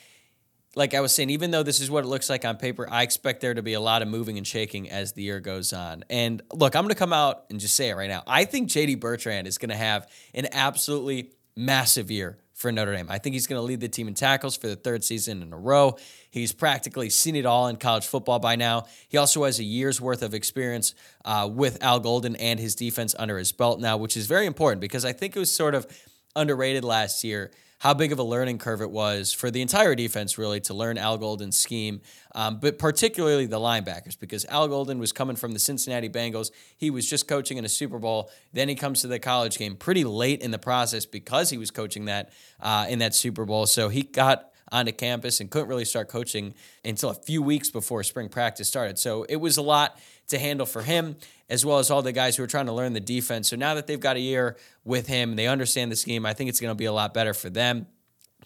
like 0.76 0.94
I 0.94 1.00
was 1.00 1.12
saying, 1.12 1.30
even 1.30 1.50
though 1.50 1.62
this 1.62 1.80
is 1.80 1.90
what 1.90 2.04
it 2.04 2.06
looks 2.06 2.30
like 2.30 2.44
on 2.44 2.56
paper, 2.56 2.86
I 2.88 3.02
expect 3.02 3.40
there 3.40 3.54
to 3.54 3.62
be 3.62 3.72
a 3.72 3.80
lot 3.80 4.02
of 4.02 4.08
moving 4.08 4.38
and 4.38 4.46
shaking 4.46 4.88
as 4.88 5.12
the 5.12 5.22
year 5.22 5.40
goes 5.40 5.72
on. 5.72 6.04
And 6.08 6.42
look, 6.52 6.76
I'm 6.76 6.84
going 6.84 6.90
to 6.90 6.98
come 6.98 7.12
out 7.12 7.44
and 7.50 7.58
just 7.58 7.74
say 7.74 7.90
it 7.90 7.94
right 7.94 8.08
now. 8.08 8.22
I 8.26 8.44
think 8.44 8.68
JD 8.68 9.00
Bertrand 9.00 9.46
is 9.46 9.58
going 9.58 9.70
to 9.70 9.76
have 9.76 10.08
an 10.32 10.46
absolutely 10.52 11.32
massive 11.56 12.10
year 12.10 12.38
for 12.54 12.70
Notre 12.70 12.94
Dame. 12.94 13.06
I 13.10 13.18
think 13.18 13.32
he's 13.32 13.46
going 13.46 13.58
to 13.58 13.64
lead 13.64 13.80
the 13.80 13.88
team 13.88 14.06
in 14.06 14.14
tackles 14.14 14.56
for 14.56 14.68
the 14.68 14.76
third 14.76 15.02
season 15.02 15.42
in 15.42 15.52
a 15.52 15.58
row. 15.58 15.96
He's 16.30 16.52
practically 16.52 17.10
seen 17.10 17.34
it 17.34 17.46
all 17.46 17.68
in 17.68 17.76
college 17.76 18.06
football 18.06 18.38
by 18.38 18.54
now. 18.54 18.84
He 19.08 19.16
also 19.16 19.44
has 19.44 19.58
a 19.58 19.64
year's 19.64 20.00
worth 20.00 20.22
of 20.22 20.34
experience 20.34 20.94
uh, 21.24 21.48
with 21.50 21.82
Al 21.82 22.00
Golden 22.00 22.36
and 22.36 22.60
his 22.60 22.74
defense 22.74 23.14
under 23.18 23.38
his 23.38 23.50
belt 23.50 23.80
now, 23.80 23.96
which 23.96 24.16
is 24.16 24.26
very 24.26 24.46
important 24.46 24.82
because 24.82 25.06
I 25.06 25.12
think 25.12 25.34
it 25.34 25.38
was 25.38 25.50
sort 25.50 25.74
of 25.74 25.86
underrated 26.36 26.84
last 26.84 27.24
year 27.24 27.50
how 27.80 27.94
big 27.94 28.12
of 28.12 28.18
a 28.18 28.22
learning 28.22 28.58
curve 28.58 28.82
it 28.82 28.90
was 28.90 29.32
for 29.32 29.50
the 29.50 29.62
entire 29.62 29.94
defense, 29.94 30.36
really, 30.36 30.60
to 30.60 30.74
learn 30.74 30.98
Al 30.98 31.16
Golden's 31.16 31.58
scheme, 31.58 32.02
um, 32.34 32.58
but 32.60 32.78
particularly 32.78 33.46
the 33.46 33.58
linebackers, 33.58 34.18
because 34.18 34.44
Al 34.46 34.68
Golden 34.68 34.98
was 34.98 35.12
coming 35.12 35.34
from 35.34 35.52
the 35.52 35.58
Cincinnati 35.58 36.10
Bengals. 36.10 36.50
He 36.76 36.90
was 36.90 37.08
just 37.08 37.26
coaching 37.26 37.56
in 37.56 37.64
a 37.64 37.70
Super 37.70 37.98
Bowl. 37.98 38.30
Then 38.52 38.68
he 38.68 38.74
comes 38.74 39.00
to 39.00 39.06
the 39.06 39.18
college 39.18 39.56
game 39.56 39.76
pretty 39.76 40.04
late 40.04 40.42
in 40.42 40.50
the 40.50 40.58
process 40.58 41.06
because 41.06 41.48
he 41.48 41.56
was 41.56 41.70
coaching 41.70 42.04
that 42.04 42.30
uh, 42.60 42.84
in 42.88 42.98
that 42.98 43.14
Super 43.14 43.46
Bowl. 43.46 43.64
So 43.64 43.88
he 43.88 44.02
got 44.02 44.50
onto 44.72 44.92
campus 44.92 45.40
and 45.40 45.50
couldn't 45.50 45.68
really 45.68 45.84
start 45.84 46.08
coaching 46.08 46.54
until 46.84 47.10
a 47.10 47.14
few 47.14 47.42
weeks 47.42 47.70
before 47.70 48.02
spring 48.02 48.28
practice 48.28 48.68
started. 48.68 48.98
So 48.98 49.24
it 49.24 49.36
was 49.36 49.56
a 49.56 49.62
lot 49.62 49.98
to 50.28 50.38
handle 50.38 50.66
for 50.66 50.82
him, 50.82 51.16
as 51.48 51.66
well 51.66 51.78
as 51.78 51.90
all 51.90 52.02
the 52.02 52.12
guys 52.12 52.36
who 52.36 52.42
are 52.44 52.48
trying 52.48 52.66
to 52.66 52.72
learn 52.72 52.92
the 52.92 53.00
defense. 53.00 53.48
So 53.48 53.56
now 53.56 53.74
that 53.74 53.86
they've 53.86 53.98
got 54.00 54.16
a 54.16 54.20
year 54.20 54.56
with 54.84 55.06
him, 55.06 55.30
and 55.30 55.38
they 55.38 55.48
understand 55.48 55.90
the 55.90 55.96
scheme. 55.96 56.24
I 56.24 56.34
think 56.34 56.50
it's 56.50 56.60
going 56.60 56.70
to 56.70 56.76
be 56.76 56.84
a 56.84 56.92
lot 56.92 57.12
better 57.14 57.34
for 57.34 57.50
them. 57.50 57.86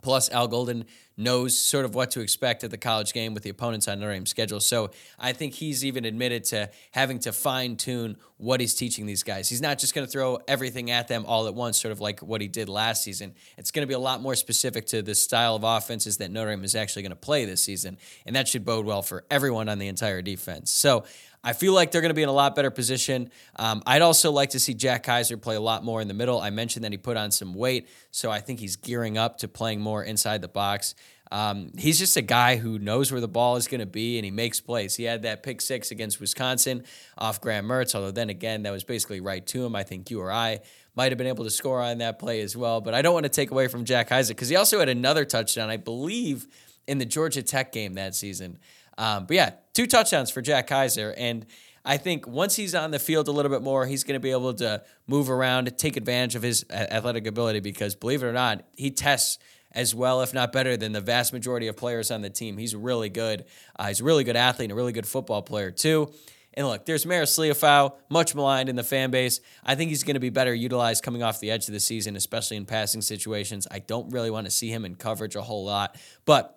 Plus, 0.03 0.31
Al 0.31 0.49
Golden 0.49 0.85
knows 1.16 1.58
sort 1.58 1.84
of 1.84 1.94
what 1.94 2.11
to 2.12 2.20
expect 2.20 2.64
at 2.64 2.70
the 2.70 2.78
college 2.78 3.12
game 3.12 3.34
with 3.34 3.43
the 3.43 3.50
opponents 3.50 3.87
on 3.87 4.00
Notre 4.00 4.12
Dame's 4.12 4.31
schedule. 4.31 4.61
So 4.61 4.90
I 5.19 5.32
think 5.32 5.55
he's 5.55 5.84
even 5.84 6.05
admitted 6.05 6.44
to 6.44 6.70
having 6.90 7.19
to 7.20 7.32
fine 7.32 7.76
tune 7.76 8.16
what 8.37 8.61
he's 8.61 8.75
teaching 8.75 9.06
these 9.06 9.22
guys. 9.22 9.49
He's 9.49 9.61
not 9.61 9.78
just 9.78 9.94
going 9.94 10.06
to 10.06 10.11
throw 10.11 10.38
everything 10.49 10.90
at 10.90 11.08
them 11.08 11.25
all 11.26 11.46
at 11.46 11.55
once, 11.55 11.81
sort 11.81 11.93
of 11.93 12.00
like 12.00 12.20
what 12.20 12.40
he 12.40 12.49
did 12.49 12.69
last 12.69 13.05
season. 13.05 13.34
It's 13.56 13.70
going 13.70 13.84
to 13.84 13.87
be 13.87 13.94
a 13.94 13.99
lot 13.99 14.20
more 14.20 14.34
specific 14.34 14.87
to 14.87 15.02
the 15.02 15.14
style 15.14 15.55
of 15.55 15.62
offenses 15.62 16.16
that 16.16 16.31
Notre 16.31 16.50
Dame 16.50 16.64
is 16.64 16.75
actually 16.75 17.02
going 17.02 17.11
to 17.11 17.16
play 17.16 17.44
this 17.44 17.62
season. 17.62 17.96
And 18.26 18.34
that 18.34 18.49
should 18.49 18.64
bode 18.64 18.84
well 18.84 19.02
for 19.02 19.25
everyone 19.31 19.69
on 19.69 19.78
the 19.78 19.88
entire 19.88 20.20
defense. 20.20 20.70
So 20.70 21.05
I 21.44 21.52
feel 21.52 21.75
like 21.75 21.93
they're 21.93 22.00
going 22.00 22.11
to 22.11 22.14
be 22.14 22.23
in 22.23 22.29
a 22.29 22.32
lot 22.32 22.56
better 22.56 22.70
position. 22.70 23.31
Um, 23.56 23.82
I'd 23.87 24.02
also 24.02 24.32
like 24.32 24.50
to 24.50 24.58
see 24.58 24.73
Jack 24.73 25.05
Kiser 25.05 25.37
play 25.37 25.56
a 25.56 25.61
lot 25.61 25.85
more 25.85 26.00
in 26.00 26.08
the 26.08 26.14
middle. 26.14 26.41
I 26.41 26.49
mentioned 26.49 26.85
that 26.85 26.93
he 26.93 26.99
put 26.99 27.19
on 27.19 27.31
some 27.31 27.55
weight, 27.55 27.88
so 28.11 28.31
I 28.31 28.41
think 28.41 28.61
he's 28.61 28.76
gearing 28.76 29.19
up 29.19 29.38
to 29.38 29.49
playing 29.49 29.81
more 29.81 30.02
inside 30.02 30.41
the 30.41 30.49
box. 30.49 30.94
Um, 31.31 31.73
he's 31.76 31.99
just 31.99 32.17
a 32.17 32.23
guy 32.23 32.56
who 32.56 32.79
knows 32.79 33.11
where 33.11 33.20
the 33.20 33.29
ball 33.29 33.56
is 33.56 33.67
going 33.69 33.81
to 33.81 33.87
be 33.87 34.19
and 34.19 34.25
he 34.25 34.31
makes 34.31 34.61
plays. 34.61 34.94
He 34.94 35.05
had 35.05 35.23
that 35.23 35.43
pick 35.43 35.61
six 35.61 35.91
against 35.91 36.20
Wisconsin 36.20 36.85
off 37.19 37.41
Graham 37.41 37.67
Mertz, 37.67 37.94
although 37.94 38.11
then 38.11 38.31
again, 38.31 38.62
that 38.62 38.70
was 38.70 38.85
basically 38.85 39.20
right 39.20 39.44
to 39.49 39.64
him. 39.64 39.75
I 39.75 39.82
think 39.82 40.11
you 40.11 40.20
or 40.20 40.31
I 40.31 40.61
might 40.94 41.11
have 41.11 41.19
been 41.19 41.26
able 41.26 41.44
to 41.44 41.50
score 41.50 41.81
on 41.81 41.99
that 41.99 42.19
play 42.19 42.40
as 42.40 42.56
well. 42.56 42.81
But 42.81 42.94
I 42.94 43.02
don't 43.02 43.14
want 43.14 43.25
to 43.25 43.31
take 43.31 43.50
away 43.50 43.69
from 43.69 43.85
Jack 43.85 44.11
Kiser 44.11 44.29
because 44.29 44.49
he 44.49 44.56
also 44.56 44.79
had 44.79 44.88
another 44.88 45.25
touchdown, 45.25 45.70
I 45.70 45.76
believe, 45.76 46.47
in 46.87 46.99
the 46.99 47.06
Georgia 47.06 47.43
Tech 47.43 47.73
game 47.73 47.94
that 47.94 48.14
season. 48.14 48.58
Um, 48.99 49.26
but 49.26 49.35
yeah, 49.37 49.50
two 49.73 49.87
touchdowns 49.87 50.31
for 50.31 50.41
Jack 50.41 50.69
Kiser. 50.69 51.14
And 51.17 51.46
I 51.85 51.96
think 51.96 52.26
once 52.26 52.56
he's 52.56 52.75
on 52.75 52.91
the 52.91 52.99
field 52.99 53.29
a 53.29 53.32
little 53.32 53.50
bit 53.50 53.62
more, 53.62 53.87
he's 53.87 54.05
going 54.05 54.14
to 54.14 54.20
be 54.20 54.31
able 54.31 54.55
to 54.55 54.82
move 55.06 55.31
around, 55.31 55.76
take 55.76 55.96
advantage 55.96 56.35
of 56.35 56.43
his 56.43 56.64
athletic 56.70 57.26
ability 57.26 57.61
because 57.61 57.94
believe 57.94 58.23
it 58.23 58.26
or 58.26 58.32
not, 58.32 58.64
he 58.76 58.91
tests 58.91 59.38
as 59.73 59.94
well, 59.94 60.23
if 60.23 60.32
not 60.32 60.52
better, 60.52 60.76
than 60.76 60.93
the 60.93 61.00
vast 61.00 61.32
majority 61.32 61.67
of 61.67 61.76
players 61.76 62.11
on 62.11 62.23
the 62.23 62.31
team. 62.31 62.56
He's 62.56 62.75
really 62.75 63.08
good. 63.08 63.44
Uh, 63.76 63.88
he's 63.88 64.00
a 64.00 64.05
really 64.05 64.25
good 64.25 64.37
athlete 64.37 64.67
and 64.67 64.73
a 64.73 64.76
really 64.76 64.93
good 64.93 65.06
football 65.06 65.43
player, 65.43 65.70
too. 65.70 66.12
And 66.56 66.69
look, 66.69 66.87
there's 66.87 67.05
Marist 67.05 67.37
Liufau, 67.37 67.94
much 68.08 68.35
maligned 68.35 68.69
in 68.69 68.76
the 68.76 68.85
fan 68.85 69.11
base. 69.11 69.40
I 69.64 69.75
think 69.75 69.88
he's 69.88 70.05
going 70.05 70.14
to 70.14 70.20
be 70.20 70.31
better 70.31 70.55
utilized 70.55 71.02
coming 71.02 71.25
off 71.25 71.40
the 71.40 71.50
edge 71.50 71.67
of 71.67 71.75
the 71.75 71.81
season, 71.81 72.14
especially 72.14 72.56
in 72.56 72.64
passing 72.64 73.02
situations. 73.02 73.67
I 73.70 73.81
don't 73.81 74.11
really 74.11 74.31
want 74.31 74.47
to 74.47 74.52
see 74.52 74.70
him 74.70 74.85
in 74.85 74.94
coverage 74.94 75.35
a 75.35 75.43
whole 75.43 75.64
lot. 75.64 75.97
But 76.25 76.54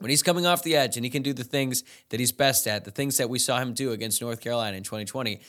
when 0.00 0.10
he's 0.10 0.22
coming 0.22 0.46
off 0.46 0.62
the 0.62 0.76
edge 0.76 0.96
and 0.96 1.04
he 1.04 1.10
can 1.10 1.22
do 1.22 1.32
the 1.32 1.44
things 1.44 1.84
that 2.08 2.20
he's 2.20 2.32
best 2.32 2.66
at, 2.66 2.84
the 2.84 2.90
things 2.90 3.18
that 3.18 3.30
we 3.30 3.38
saw 3.38 3.58
him 3.58 3.72
do 3.74 3.92
against 3.92 4.20
North 4.20 4.40
Carolina 4.40 4.76
in 4.76 4.82
2020, 4.82 5.40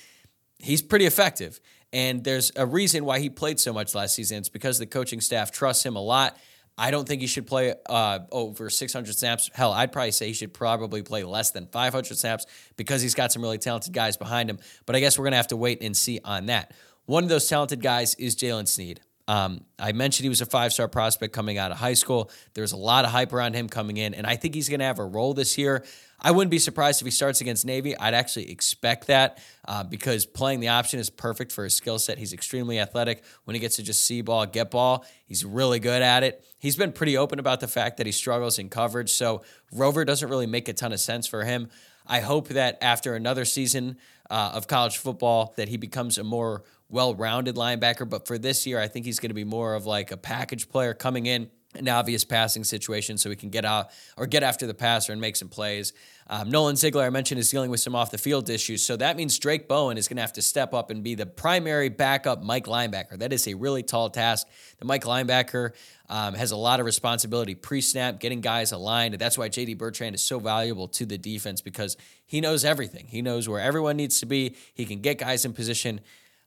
he's 0.60 0.82
pretty 0.82 1.06
effective. 1.06 1.60
And 1.94 2.24
there's 2.24 2.52
a 2.56 2.66
reason 2.66 3.04
why 3.04 3.20
he 3.20 3.30
played 3.30 3.60
so 3.60 3.74
much 3.74 3.96
last 3.96 4.16
season. 4.16 4.38
It's 4.38 4.50
because 4.50 4.78
the 4.78 4.86
coaching 4.86 5.22
staff 5.22 5.52
trusts 5.52 5.86
him 5.86 5.96
a 5.96 6.02
lot. 6.02 6.38
I 6.78 6.90
don't 6.90 7.08
think 7.08 7.22
he 7.22 7.28
should 7.28 7.48
play 7.48 7.76
uh, 7.90 8.20
over 8.32 8.70
600 8.70 9.16
snaps. 9.16 9.50
Hell, 9.54 9.74
I'd 9.74 9.92
probably 9.92 10.12
say 10.12 10.28
he 10.28 10.34
should 10.34 10.54
probably 10.54 11.04
play 11.04 11.24
less 11.24 11.52
than 11.52 11.68
500 11.68 12.18
snaps 12.18 12.46
because 12.78 13.02
he's 13.02 13.14
got 13.14 13.32
some 13.32 13.42
really 13.42 13.58
talented 13.58 13.94
guys 13.94 14.16
behind 14.16 14.50
him. 14.50 14.58
But 14.86 14.96
I 14.96 15.00
guess 15.00 15.18
we're 15.20 15.26
going 15.26 15.34
to 15.34 15.38
have 15.38 15.48
to 15.48 15.58
wait 15.58 15.82
and 15.82 15.96
see 15.96 16.20
on 16.24 16.46
that. 16.48 16.74
One 17.06 17.24
of 17.24 17.30
those 17.30 17.48
talented 17.48 17.82
guys 17.82 18.16
is 18.16 18.36
Jaylen 18.36 18.68
Sneed. 18.68 19.02
Um, 19.32 19.64
I 19.80 19.94
mentioned 19.94 20.26
he 20.26 20.30
was 20.30 20.42
a 20.42 20.46
five 20.46 20.74
star 20.74 20.90
prospect 20.90 21.32
coming 21.32 21.58
out 21.58 21.72
of 21.72 21.78
high 21.78 21.94
school. 21.94 22.30
There's 22.54 22.74
a 22.74 22.78
lot 22.78 23.06
of 23.06 23.12
hype 23.12 23.32
around 23.32 23.54
him 23.54 23.70
coming 23.70 23.96
in, 23.96 24.14
and 24.14 24.28
I 24.28 24.36
think 24.36 24.54
he's 24.56 24.68
going 24.68 24.82
to 24.82 24.86
have 24.86 25.00
a 25.00 25.06
role 25.06 25.34
this 25.34 25.58
year. 25.58 25.86
I 26.20 26.32
wouldn't 26.32 26.52
be 26.52 26.60
surprised 26.60 27.02
if 27.02 27.06
he 27.06 27.12
starts 27.12 27.40
against 27.40 27.66
Navy. 27.66 27.98
I'd 27.98 28.14
actually 28.14 28.52
expect 28.52 29.08
that 29.08 29.42
uh, 29.66 29.86
because 29.86 30.26
playing 30.26 30.60
the 30.60 30.68
option 30.68 31.00
is 31.00 31.10
perfect 31.10 31.54
for 31.54 31.64
his 31.64 31.74
skill 31.74 31.98
set. 31.98 32.18
He's 32.18 32.34
extremely 32.34 32.78
athletic. 32.78 33.24
When 33.46 33.56
he 33.56 33.62
gets 33.62 33.78
to 33.78 33.84
just 33.84 34.04
see 34.04 34.22
ball, 34.22 34.46
get 34.48 34.70
ball, 34.70 35.06
he's 35.24 35.46
really 35.46 35.80
good 35.80 36.02
at 36.02 36.24
it. 36.24 36.46
He's 36.60 36.76
been 36.76 36.92
pretty 36.92 37.16
open 37.16 37.40
about 37.40 37.62
the 37.62 37.70
fact 37.70 37.98
that 37.98 38.06
he 38.06 38.12
struggles 38.12 38.60
in 38.60 38.68
coverage, 38.68 39.12
so 39.12 39.44
Rover 39.72 40.04
doesn't 40.04 40.28
really 40.28 40.46
make 40.46 40.68
a 40.68 40.74
ton 40.74 40.92
of 40.92 41.00
sense 41.00 41.26
for 41.26 41.46
him. 41.46 41.70
I 42.06 42.20
hope 42.20 42.50
that 42.50 42.80
after 42.82 43.16
another 43.16 43.46
season 43.46 43.96
uh, 44.30 44.52
of 44.56 44.68
college 44.68 44.98
football, 44.98 45.54
that 45.56 45.70
he 45.70 45.78
becomes 45.78 46.18
a 46.18 46.24
more 46.26 46.64
well-rounded 46.92 47.56
linebacker. 47.56 48.08
But 48.10 48.28
for 48.28 48.38
this 48.38 48.68
year, 48.68 48.80
I 48.80 48.88
think 48.88 49.06
he's 49.06 49.20
going 49.20 49.30
to 49.30 49.36
be 49.36 49.44
more 49.44 49.76
of 49.76 49.86
like 49.86 50.12
a 50.12 50.18
package 50.18 50.70
player 50.70 50.94
coming 50.94 51.26
in 51.26 51.50
an 51.76 51.88
obvious 51.88 52.24
passing 52.24 52.64
situation 52.64 53.18
so 53.18 53.30
he 53.30 53.36
can 53.36 53.50
get 53.50 53.64
out 53.64 53.92
or 54.18 54.28
get 54.28 54.44
after 54.44 54.68
the 54.68 54.74
passer 54.74 55.12
and 55.12 55.22
make 55.22 55.36
some 55.36 55.48
plays. 55.48 55.94
Um, 56.28 56.50
Nolan 56.50 56.76
Ziegler, 56.76 57.04
I 57.04 57.10
mentioned, 57.10 57.40
is 57.40 57.50
dealing 57.50 57.70
with 57.70 57.80
some 57.80 57.96
off 57.96 58.12
the 58.12 58.18
field 58.18 58.50
issues. 58.50 58.86
So 58.86 58.96
that 58.98 59.18
means 59.18 59.38
Drayk 59.38 59.68
Bowen 59.68 59.98
is 59.98 60.08
going 60.08 60.18
to 60.18 60.22
have 60.22 60.34
to 60.34 60.42
step 60.42 60.74
up 60.74 60.90
and 60.90 61.04
be 61.04 61.16
the 61.16 61.26
primary 61.26 61.90
backup 61.90 62.44
Mike 62.44 62.66
linebacker. 62.66 63.18
That 63.20 63.34
is 63.34 63.48
a 63.48 63.54
really 63.54 63.84
tall 63.84 64.10
task. 64.10 64.48
The 64.80 64.86
Mike 64.86 65.04
linebacker 65.04 65.72
um, 66.10 66.34
has 66.36 66.52
a 66.52 66.58
lot 66.58 66.80
of 66.80 66.86
responsibility 66.86 67.56
pre 67.56 67.82
snap, 67.82 68.20
getting 68.20 68.42
guys 68.42 68.72
aligned. 68.72 69.14
And 69.14 69.22
that's 69.22 69.38
why 69.38 69.50
JD 69.50 69.78
Bertrand 69.78 70.16
is 70.16 70.22
so 70.22 70.40
valuable 70.40 70.88
to 70.90 71.06
the 71.06 71.18
defense 71.18 71.62
because 71.62 71.98
he 72.26 72.42
knows 72.42 72.64
everything. 72.66 73.08
He 73.08 73.22
knows 73.22 73.48
where 73.48 73.60
everyone 73.60 73.98
needs 73.98 74.20
to 74.20 74.26
be, 74.26 74.56
he 74.74 74.86
can 74.86 75.02
get 75.02 75.18
guys 75.18 75.46
in 75.46 75.54
position. 75.54 76.02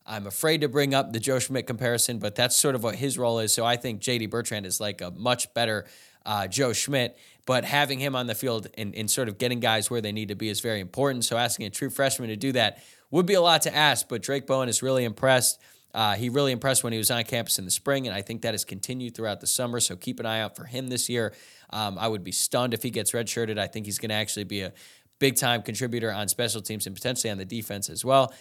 I'm 0.06 0.26
afraid 0.26 0.60
to 0.60 0.68
bring 0.68 0.94
up 0.94 1.12
the 1.12 1.20
Joe 1.20 1.38
Schmidt 1.38 1.66
comparison, 1.66 2.18
but 2.18 2.34
that's 2.34 2.56
sort 2.56 2.74
of 2.74 2.82
what 2.82 2.96
his 2.96 3.16
role 3.16 3.38
is. 3.38 3.54
So 3.54 3.64
I 3.64 3.76
think 3.76 4.00
JD 4.00 4.30
Bertrand 4.30 4.66
is 4.66 4.80
like 4.80 5.00
a 5.00 5.10
much 5.10 5.52
better 5.54 5.86
uh, 6.26 6.46
Joe 6.46 6.72
Schmidt, 6.72 7.16
but 7.46 7.64
having 7.64 7.98
him 7.98 8.14
on 8.16 8.26
the 8.26 8.34
field 8.34 8.68
and, 8.76 8.94
and 8.94 9.10
sort 9.10 9.28
of 9.28 9.38
getting 9.38 9.60
guys 9.60 9.90
where 9.90 10.00
they 10.00 10.12
need 10.12 10.28
to 10.28 10.34
be 10.34 10.48
is 10.48 10.60
very 10.60 10.80
important. 10.80 11.24
So 11.24 11.36
asking 11.36 11.66
a 11.66 11.70
true 11.70 11.90
freshman 11.90 12.28
to 12.28 12.36
do 12.36 12.52
that 12.52 12.82
would 13.10 13.26
be 13.26 13.34
a 13.34 13.40
lot 13.40 13.62
to 13.62 13.74
ask, 13.74 14.08
but 14.08 14.22
Drayk 14.22 14.46
Bowen 14.46 14.68
is 14.68 14.82
really 14.82 15.04
impressed. 15.04 15.60
Uh, 15.94 16.14
he 16.14 16.28
really 16.28 16.50
impressed 16.50 16.82
when 16.82 16.92
he 16.92 16.98
was 16.98 17.10
on 17.10 17.22
campus 17.24 17.58
in 17.58 17.64
the 17.64 17.70
spring, 17.70 18.06
and 18.06 18.16
I 18.16 18.20
think 18.20 18.42
that 18.42 18.52
has 18.52 18.64
continued 18.64 19.14
throughout 19.14 19.40
the 19.40 19.46
summer. 19.46 19.78
So 19.78 19.94
keep 19.94 20.18
an 20.18 20.26
eye 20.26 20.40
out 20.40 20.56
for 20.56 20.64
him 20.64 20.88
this 20.88 21.08
year. 21.08 21.32
Um, 21.70 21.98
I 21.98 22.08
would 22.08 22.24
be 22.24 22.32
stunned 22.32 22.74
if 22.74 22.82
he 22.82 22.90
gets 22.90 23.12
redshirted. 23.12 23.58
I 23.58 23.68
think 23.68 23.86
he's 23.86 23.98
going 23.98 24.08
to 24.08 24.16
actually 24.16 24.44
be 24.44 24.62
a 24.62 24.72
big 25.20 25.36
time 25.36 25.62
contributor 25.62 26.12
on 26.12 26.28
special 26.28 26.60
teams 26.60 26.86
and 26.86 26.96
potentially 26.96 27.30
on 27.30 27.38
the 27.38 27.44
defense 27.44 27.88
as 27.88 28.04
well. 28.04 28.32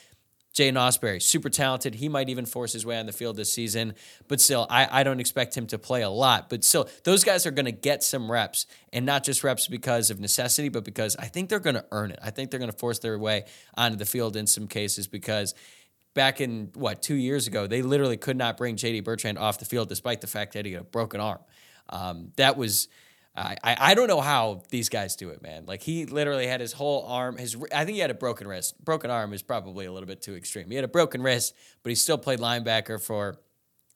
Jaiden 0.54 0.74
Ausberry, 0.74 1.20
super 1.20 1.50
talented. 1.50 1.96
He 1.96 2.08
might 2.08 2.30
even 2.30 2.46
force 2.46 2.74
his 2.74 2.86
way 2.86 3.00
on 3.00 3.08
the 3.08 3.12
field 3.12 3.38
this 3.38 3.52
season, 3.52 3.96
but 4.28 4.40
still, 4.40 4.68
I, 4.70 5.00
I 5.00 5.04
don't 5.04 5.20
expect 5.20 5.58
him 5.58 5.66
to 5.68 5.80
play 5.80 6.04
a 6.04 6.10
lot. 6.10 6.50
But 6.50 6.64
still, 6.64 6.88
those 7.04 7.24
guys 7.24 7.48
are 7.48 7.52
going 7.52 7.66
to 7.66 7.72
get 7.72 8.04
some 8.04 8.32
reps, 8.32 8.68
and 8.92 9.04
not 9.06 9.24
just 9.24 9.44
reps 9.44 9.68
because 9.68 10.12
of 10.12 10.20
necessity, 10.20 10.70
but 10.70 10.84
because 10.84 11.16
I 11.16 11.26
think 11.26 11.50
they're 11.50 11.60
going 11.60 11.76
to 11.76 11.86
earn 11.92 12.12
it. 12.12 12.20
I 12.22 12.30
think 12.30 12.52
they're 12.52 12.60
going 12.60 12.72
to 12.72 12.78
force 12.78 13.00
their 13.00 13.18
way 13.18 13.46
onto 13.76 13.98
the 13.98 14.06
field 14.06 14.36
in 14.36 14.46
some 14.46 14.68
cases 14.68 15.08
because 15.08 15.56
back 16.14 16.40
in 16.40 16.70
what 16.76 17.02
two 17.02 17.16
years 17.16 17.48
ago, 17.48 17.66
they 17.66 17.82
literally 17.82 18.18
could 18.18 18.38
not 18.38 18.56
bring 18.56 18.76
JD 18.76 19.04
Bertrand 19.04 19.40
off 19.40 19.58
the 19.58 19.66
field 19.66 19.90
despite 19.90 20.22
the 20.22 20.28
fact 20.28 20.54
that 20.54 20.66
he 20.66 20.74
had 20.74 20.82
a 20.82 20.86
broken 20.86 21.20
arm. 21.20 21.40
Um, 21.90 22.32
that 22.36 22.58
was 22.58 22.88
I, 23.36 23.58
I 23.64 23.94
don't 23.96 24.08
know 24.08 24.22
how 24.22 24.62
these 24.70 24.90
guys 24.90 25.16
do 25.16 25.30
it, 25.30 25.42
man. 25.42 25.66
Like 25.66 25.82
he 25.82 26.06
literally 26.06 26.46
had 26.46 26.62
his 26.62 26.72
whole 26.72 27.04
arm. 27.08 27.38
His 27.38 27.58
I 27.74 27.84
think 27.84 27.96
he 27.96 28.00
had 28.00 28.12
a 28.12 28.16
broken 28.16 28.48
wrist. 28.48 28.84
Broken 28.84 29.10
arm 29.10 29.34
is 29.34 29.42
probably 29.42 29.86
a 29.86 29.92
little 29.92 30.08
bit 30.08 30.22
too 30.22 30.36
extreme. 30.36 30.70
He 30.70 30.76
had 30.76 30.86
a 30.86 30.90
broken 30.90 31.22
wrist, 31.24 31.56
but 31.82 31.90
he 31.90 31.96
still 31.96 32.18
played 32.18 32.40
linebacker 32.40 33.02
for 33.02 33.38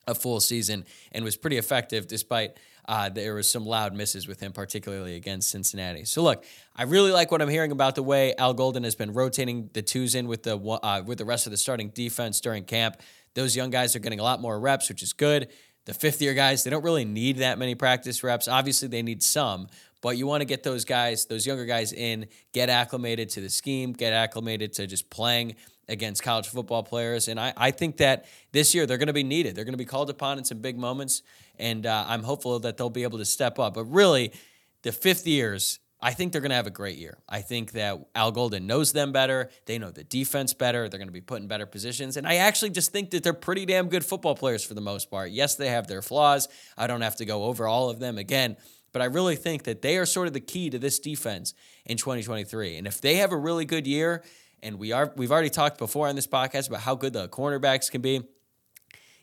a 0.08 0.16
full 0.16 0.40
season 0.40 0.86
and 1.12 1.24
was 1.24 1.38
pretty 1.38 1.58
effective 1.58 2.08
despite 2.08 2.58
uh, 2.88 3.10
there 3.10 3.36
was 3.36 3.50
some 3.50 3.66
loud 3.66 3.94
misses 3.94 4.28
with 4.28 4.40
him, 4.40 4.54
particularly 4.54 5.16
against 5.16 5.50
Cincinnati. 5.52 6.06
So 6.06 6.24
look, 6.24 6.46
I 6.76 6.84
really 6.84 7.12
like 7.12 7.32
what 7.32 7.42
I'm 7.42 7.50
hearing 7.50 7.72
about 7.72 7.96
the 7.96 8.04
way 8.04 8.34
Al 8.38 8.54
Golden 8.54 8.86
has 8.86 8.96
been 8.96 9.14
rotating 9.14 9.70
the 9.74 9.82
twos 9.82 10.16
in 10.16 10.28
with 10.28 10.44
the 10.44 10.58
uh, 10.58 11.04
with 11.06 11.18
the 11.18 11.26
rest 11.26 11.46
of 11.46 11.52
the 11.52 11.58
starting 11.58 11.90
defense 11.90 12.40
during 12.40 12.64
camp. 12.64 13.02
Those 13.34 13.56
young 13.56 13.70
guys 13.70 13.96
are 13.96 14.00
getting 14.00 14.20
a 14.20 14.24
lot 14.24 14.42
more 14.42 14.60
reps, 14.60 14.90
which 14.90 15.04
is 15.04 15.14
good. 15.14 15.50
The 15.88 15.94
fifth 15.94 16.22
year 16.22 16.34
guys, 16.34 16.66
they 16.66 16.70
don't 16.70 16.84
really 16.84 17.06
need 17.06 17.38
that 17.38 17.58
many 17.58 17.74
practice 17.74 18.22
reps. 18.22 18.50
Obviously, 18.50 18.90
they 18.90 19.02
need 19.02 19.24
some, 19.24 19.70
but 20.02 20.18
you 20.18 20.28
want 20.28 20.42
to 20.42 20.46
get 20.46 20.62
those 20.62 20.84
guys, 20.84 21.24
those 21.28 21.48
younger 21.48 21.64
guys 21.64 21.94
in, 21.94 22.28
get 22.52 22.68
acclimated 22.68 23.30
to 23.30 23.42
the 23.42 23.50
scheme, 23.50 23.94
get 23.94 24.12
acclimated 24.12 24.74
to 24.74 24.86
just 24.86 25.10
playing 25.10 25.56
against 25.88 26.22
college 26.22 26.50
football 26.50 26.84
players. 26.84 27.30
And 27.30 27.40
I, 27.40 27.54
I 27.56 27.72
think 27.72 27.98
that 27.98 28.26
this 28.52 28.76
year 28.76 28.86
they're 28.86 28.98
going 28.98 29.08
to 29.08 29.14
be 29.14 29.24
needed. 29.24 29.56
They're 29.56 29.64
going 29.64 29.76
to 29.76 29.78
be 29.78 29.86
called 29.86 30.10
upon 30.10 30.38
in 30.38 30.44
some 30.44 30.60
big 30.60 30.78
moments. 30.78 31.22
And 31.58 31.86
uh, 31.86 32.04
I'm 32.06 32.24
hopeful 32.24 32.60
that 32.60 32.76
they'll 32.76 32.90
be 32.90 33.04
able 33.04 33.20
to 33.20 33.26
step 33.26 33.58
up. 33.58 33.76
But 33.76 33.86
really, 33.86 34.34
the 34.82 34.92
fifth 34.92 35.26
years, 35.26 35.80
I 36.00 36.14
think 36.14 36.32
they're 36.32 36.42
going 36.42 36.52
to 36.52 36.56
have 36.56 36.68
a 36.68 36.72
great 36.72 36.98
year. 36.98 37.18
I 37.28 37.42
think 37.42 37.72
that 37.72 37.98
Al 38.14 38.32
Golden 38.32 38.68
knows 38.68 38.94
them 38.94 39.12
better. 39.12 39.50
They 39.66 39.80
know 39.80 39.90
the 39.90 40.04
defense 40.04 40.54
better. 40.54 40.88
They're 40.88 41.00
going 41.00 41.08
to 41.08 41.14
be 41.14 41.22
put 41.22 41.42
in 41.42 41.48
better 41.48 41.66
positions. 41.66 42.18
And 42.18 42.28
I 42.28 42.36
actually 42.36 42.70
just 42.70 42.92
think 42.92 43.10
that 43.12 43.24
they're 43.24 43.34
pretty 43.34 43.66
damn 43.66 43.90
good 43.90 44.06
football 44.06 44.36
players 44.36 44.64
for 44.64 44.76
the 44.76 44.82
most 44.82 45.10
part. 45.10 45.32
Yes, 45.32 45.56
they 45.56 45.70
have 45.70 45.88
their 45.88 46.04
flaws. 46.04 46.48
I 46.78 46.86
don't 46.86 47.02
have 47.02 47.16
to 47.16 47.26
go 47.26 47.46
over 47.46 47.68
all 47.68 47.90
of 47.90 48.00
them 48.00 48.20
again. 48.20 48.58
But 48.94 49.02
I 49.02 49.06
really 49.06 49.36
think 49.36 49.64
that 49.64 49.82
they 49.82 49.98
are 49.98 50.06
sort 50.06 50.28
of 50.28 50.34
the 50.34 50.40
key 50.40 50.70
to 50.70 50.80
this 50.80 51.00
defense 51.00 51.56
in 51.86 51.98
2023. 51.98 52.78
And 52.78 52.86
if 52.86 53.02
they 53.02 53.16
have 53.16 53.32
a 53.32 53.38
really 53.38 53.66
good 53.66 53.88
year, 53.88 54.24
and 54.62 54.80
we 54.80 54.92
are 54.92 55.14
we've 55.16 55.32
already 55.32 55.50
talked 55.50 55.78
before 55.78 56.08
on 56.08 56.16
this 56.16 56.28
podcast 56.28 56.68
about 56.68 56.82
how 56.82 56.96
good 56.96 57.14
the 57.14 57.28
cornerbacks 57.30 57.92
can 57.92 58.02
be. 58.02 58.22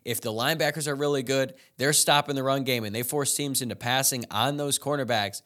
If 0.04 0.20
the 0.20 0.30
linebackers 0.30 0.86
are 0.86 0.94
really 0.94 1.22
good, 1.22 1.54
they're 1.78 1.94
stopping 1.94 2.34
the 2.34 2.42
run 2.42 2.62
game 2.64 2.84
and 2.84 2.94
they 2.94 3.02
force 3.02 3.34
teams 3.34 3.62
into 3.62 3.74
passing 3.74 4.24
on 4.30 4.58
those 4.58 4.78
cornerbacks 4.78 5.40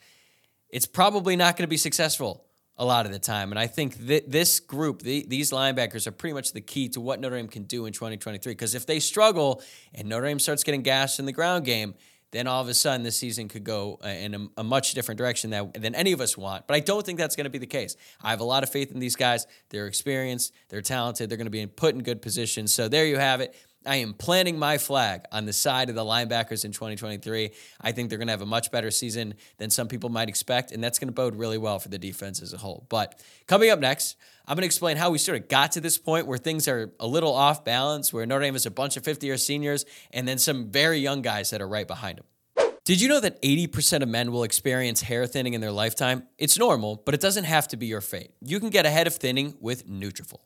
it's 0.71 0.87
probably 0.87 1.37
not 1.37 1.57
going 1.57 1.65
to 1.65 1.69
be 1.69 1.77
successful 1.77 2.45
a 2.77 2.85
lot 2.85 3.07
of 3.07 3.13
the 3.13 3.19
time. 3.19 3.51
And 3.51 3.59
I 3.59 3.67
think 3.67 4.07
that 4.07 4.31
this 4.31 4.61
group, 4.61 5.03
the, 5.03 5.25
these 5.27 5.51
linebackers, 5.51 6.07
are 6.07 6.13
pretty 6.13 6.35
much 6.35 6.53
the 6.53 6.61
key 6.61 6.89
to 6.91 7.01
what 7.01 7.21
Notre 7.21 7.37
Dame 7.37 7.49
can 7.49 7.65
do 7.65 7.87
in 7.87 7.93
2023. 7.93 8.53
Because 8.53 8.75
if 8.75 8.87
they 8.87 9.01
struggle 9.01 9.63
and 9.93 10.09
Notre 10.09 10.27
Dame 10.27 10.39
starts 10.39 10.63
getting 10.63 10.83
gassed 10.83 11.19
in 11.19 11.27
the 11.27 11.33
ground 11.33 11.65
game, 11.65 11.95
then 12.31 12.47
all 12.47 12.61
of 12.61 12.69
a 12.69 12.75
sudden 12.75 13.03
this 13.03 13.17
season 13.17 13.49
could 13.49 13.65
go 13.65 13.99
uh, 14.05 14.09
in 14.09 14.35
a, 14.35 14.47
a, 14.59 14.65
much 14.65 14.93
different 14.93 15.17
direction 15.17 15.51
that, 15.51 15.73
than 15.75 15.95
any 15.95 16.13
of 16.13 16.21
us 16.21 16.37
want. 16.37 16.67
But 16.67 16.75
I 16.75 16.81
don't 16.81 17.05
think 17.05 17.19
that's 17.19 17.37
going 17.37 17.45
to 17.45 17.51
be 17.51 17.59
the 17.59 17.67
case. 17.67 17.97
I 18.23 18.31
have 18.31 18.41
a 18.41 18.45
lot 18.45 18.63
of 18.63 18.71
faith 18.71 18.93
in 18.93 19.01
these 19.01 19.17
guys. 19.17 19.47
They're 19.71 19.87
experienced, 19.87 20.53
they're 20.69 20.83
talented, 20.83 21.31
they're 21.31 21.39
going 21.39 21.47
to 21.47 21.51
be 21.51 21.67
put 21.67 21.95
in 21.95 22.03
good 22.03 22.21
positions. 22.21 22.73
So 22.73 22.87
there 22.87 23.07
you 23.07 23.17
have 23.17 23.41
it. 23.41 23.57
I 23.89 23.97
am 23.97 24.13
planting 24.13 24.59
my 24.59 24.77
flag 24.77 25.23
on 25.33 25.47
the 25.47 25.53
side 25.53 25.89
of 25.89 25.95
the 25.95 26.05
linebackers 26.05 26.67
in 26.67 26.73
2023. 26.73 27.51
I 27.81 27.93
think 27.93 28.11
they're 28.11 28.19
going 28.19 28.29
to 28.29 28.33
have 28.33 28.43
a 28.43 28.47
much 28.47 28.71
better 28.71 28.91
season 28.91 29.35
than 29.57 29.71
some 29.71 29.89
people 29.89 30.11
might 30.11 30.29
expect, 30.29 30.73
and 30.73 30.85
that's 30.85 30.99
going 30.99 31.09
to 31.09 31.15
bode 31.15 31.35
really 31.35 31.57
well 31.57 31.79
for 31.79 31.89
the 31.89 31.99
defense 31.99 32.43
as 32.43 32.53
a 32.53 32.59
whole. 32.59 32.85
But 32.91 33.19
coming 33.47 33.71
up 33.71 33.79
next, 33.79 34.17
I'm 34.47 34.57
going 34.57 34.63
to 34.63 34.67
explain 34.67 34.99
how 34.99 35.11
we 35.11 35.17
sort 35.17 35.41
of 35.41 35.49
got 35.49 35.73
to 35.73 35.81
this 35.81 35.97
point 35.97 36.27
where 36.27 36.37
things 36.37 36.69
are 36.69 36.93
a 37.01 37.07
little 37.07 37.33
off 37.33 37.65
balance, 37.65 38.13
where 38.13 38.27
Notre 38.27 38.45
Dame 38.45 38.55
has 38.55 38.67
a 38.67 38.71
bunch 38.71 38.99
of 38.99 39.05
50 39.05 39.27
year 39.27 39.39
seniors 39.39 39.87
and 40.13 40.29
then 40.29 40.37
some 40.37 40.71
very 40.71 40.99
young 40.99 41.23
guys 41.23 41.49
that 41.51 41.63
are 41.63 41.69
right 41.69 41.87
behind 41.87 42.19
them. 42.19 42.27
Did 42.85 43.01
you 43.01 43.09
know 43.09 43.21
that 43.21 43.41
80% 43.43 44.03
of 44.03 44.09
men 44.09 44.33
will 44.33 44.45
experience 44.45 45.03
hair 45.03 45.27
thinning 45.27 45.55
in 45.55 45.63
their 45.63 45.73
lifetime? 45.73 46.25
It's 46.39 46.59
normal, 46.59 47.03
but 47.05 47.15
it 47.15 47.21
doesn't 47.21 47.45
have 47.45 47.69
to 47.69 47.77
be 47.77 47.87
your 47.87 48.01
fate. 48.01 48.33
You 48.41 48.61
can 48.61 48.71
get 48.71 48.87
ahead 48.87 49.07
of 49.07 49.15
thinning 49.15 49.57
with 49.61 49.87
Nutrafol. 49.87 50.41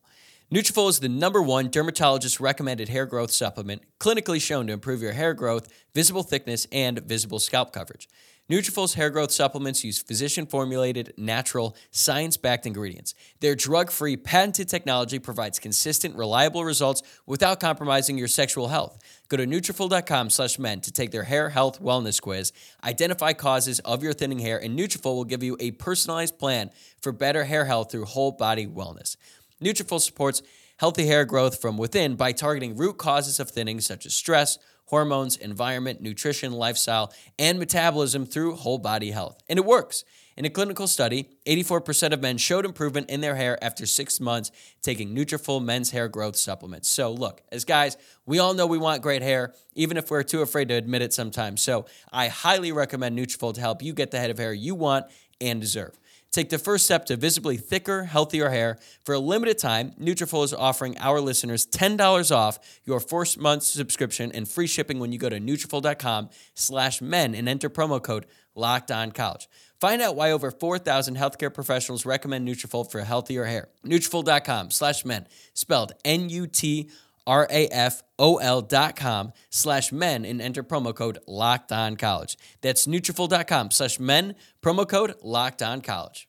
Nutrafol 0.53 0.91
is 0.91 1.01
the 1.01 1.09
number 1.09 1.41
one 1.41 1.71
dermatologist 1.71 2.39
recommended 2.39 2.91
hair 2.91 3.07
growth 3.07 3.31
supplement, 3.31 3.81
clinically 3.99 4.39
shown 4.39 4.67
to 4.67 4.75
improve 4.75 5.01
your 5.01 5.13
hair 5.13 5.33
growth, 5.33 5.67
visible 5.95 6.23
thickness, 6.23 6.67
and 6.71 6.99
visible 6.99 7.39
scalp 7.39 7.73
coverage. 7.73 8.07
Nutrafol's 8.51 8.93
hair 8.93 9.09
growth 9.09 9.31
supplements 9.31 9.83
use 9.83 10.03
physician-formulated, 10.03 11.15
natural, 11.17 11.75
science-backed 11.91 12.67
ingredients. 12.67 13.15
Their 13.41 13.55
drug-free, 13.55 14.19
patented 14.19 14.69
technology 14.69 15.19
provides 15.19 15.59
consistent, 15.59 16.17
reliable 16.17 16.67
results 16.67 17.03
without 17.25 17.59
compromising 17.59 18.19
your 18.19 18.29
sexual 18.29 18.69
health. 18.69 18.99
Go 19.29 19.39
to 19.39 19.47
Nutrafol.com/men 19.47 20.83
to 20.83 20.93
take 20.93 21.13
their 21.13 21.23
hair 21.23 21.49
health 21.49 21.81
wellness 21.81 22.21
quiz, 22.21 22.53
identify 22.85 23.33
causes 23.33 23.79
of 23.81 24.03
your 24.03 24.13
thinning 24.13 24.41
hair, 24.41 24.63
and 24.63 24.79
Nutrafol 24.79 25.15
will 25.15 25.25
give 25.25 25.43
you 25.43 25.57
a 25.61 25.71
personalized 25.71 26.39
plan 26.39 26.71
for 27.01 27.11
better 27.11 27.45
hair 27.45 27.65
health 27.65 27.91
through 27.91 28.05
whole 28.05 28.33
body 28.33 28.67
wellness. 28.67 29.17
Nutrafol 29.63 30.01
supports 30.01 30.43
healthy 30.79 31.07
hair 31.07 31.25
growth 31.25 31.61
from 31.61 31.79
within 31.79 32.17
by 32.17 32.33
targeting 32.33 32.77
root 32.77 32.99
causes 32.99 33.39
of 33.39 33.51
thinning 33.51 33.81
such 33.81 34.05
as 34.05 34.15
stress, 34.15 34.59
hormones, 34.87 35.37
environment, 35.37 36.03
nutrition, 36.03 36.53
lifestyle, 36.53 37.13
and 37.39 37.59
metabolism 37.59 38.27
through 38.27 38.57
whole 38.57 38.79
body 38.79 39.13
health. 39.13 39.39
And 39.49 39.59
it 39.59 39.65
works. 39.65 40.05
In 40.37 40.47
a 40.47 40.51
clinical 40.51 40.87
study, 40.89 41.29
84% 41.47 42.13
of 42.13 42.23
men 42.23 42.39
showed 42.39 42.65
improvement 42.65 43.11
in 43.11 43.21
their 43.21 43.37
hair 43.37 43.63
after 43.63 43.85
6 43.85 44.21
months 44.21 44.51
taking 44.83 45.15
Nutrafol 45.15 45.63
men's 45.63 45.91
hair 45.91 46.09
growth 46.09 46.37
supplements. 46.37 46.89
So, 46.89 47.13
look, 47.13 47.43
as 47.53 47.67
guys, 47.67 47.99
we 48.25 48.39
all 48.39 48.55
know 48.55 48.67
we 48.67 48.79
want 48.79 49.03
great 49.03 49.23
hair, 49.23 49.55
even 49.75 49.99
if 49.99 50.11
we're 50.11 50.23
too 50.23 50.41
afraid 50.41 50.69
to 50.69 50.75
admit 50.75 51.03
it 51.03 51.13
sometimes. 51.13 51.63
So, 51.63 51.85
I 52.11 52.29
highly 52.29 52.73
recommend 52.73 53.19
Nutrafol 53.19 53.55
to 53.55 53.61
help 53.61 53.83
you 53.83 53.93
get 53.93 54.11
the 54.11 54.19
head 54.19 54.31
of 54.31 54.39
hair 54.39 54.55
you 54.55 54.75
want 54.75 55.07
and 55.39 55.61
deserve. 55.61 55.99
Take 56.33 56.49
the 56.49 56.59
first 56.59 56.87
step 56.87 57.05
to 57.07 57.17
visibly 57.17 57.59
thicker, 57.59 58.05
healthier 58.05 58.49
hair. 58.49 58.79
For 59.05 59.15
a 59.15 59.19
limited 59.19 59.59
time, 59.59 59.93
Nutrafol 60.01 60.45
is 60.45 60.55
offering 60.55 60.97
our 60.99 61.21
listeners 61.21 61.67
$10 61.67 62.35
off 62.35 62.59
your 62.87 63.01
first 63.01 63.39
month's 63.39 63.67
subscription 63.69 64.33
and 64.33 64.49
free 64.49 64.67
shipping 64.67 64.99
when 64.99 65.13
you 65.13 65.19
go 65.19 65.29
to 65.29 65.39
Nutrafol.com 65.39 66.31
slash 66.55 67.03
men 67.03 67.35
and 67.35 67.51
enter 67.51 67.69
promo 67.69 68.03
code 68.03 68.25
Locked 68.55 68.91
On 68.91 69.13
College. 69.13 69.47
Find 69.79 70.01
out 70.01 70.17
why 70.17 70.33
over 70.33 70.51
4,000 70.51 71.17
healthcare 71.17 71.53
professionals 71.53 72.07
recommend 72.07 72.49
Nutrafol 72.49 72.91
for 72.91 73.03
healthier 73.03 73.45
hair. 73.45 73.69
Nutrafol.com 73.85 74.71
slash 74.71 75.05
men, 75.05 75.27
spelled 75.53 75.93
N-U-T 76.03 76.89
R-A-F-O-L 77.27 78.63
dot 78.63 78.97
com 78.97 79.33
slash 79.51 79.93
men 79.93 80.25
and 80.25 80.41
enter 80.41 80.63
promo 80.63 80.95
code 80.95 81.19
locked 81.27 81.73
on 81.73 81.97
college. 81.97 82.37
That's 82.61 82.87
Nutrafol.com 82.87 83.71
slash 83.71 83.99
men, 84.01 84.35
promo 84.63 84.89
code 84.89 85.15
locked 85.23 85.63
on 85.63 85.81
college. 85.81 86.29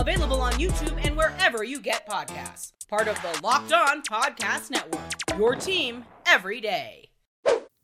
Available 0.00 0.40
on 0.40 0.54
YouTube 0.54 0.98
and 1.04 1.14
wherever 1.14 1.62
you 1.62 1.78
get 1.78 2.08
podcasts. 2.08 2.72
Part 2.88 3.06
of 3.06 3.20
the 3.20 3.38
Locked 3.42 3.74
On 3.74 4.00
Podcast 4.00 4.70
Network. 4.70 5.02
Your 5.36 5.54
team 5.54 6.06
every 6.26 6.58
day. 6.62 7.10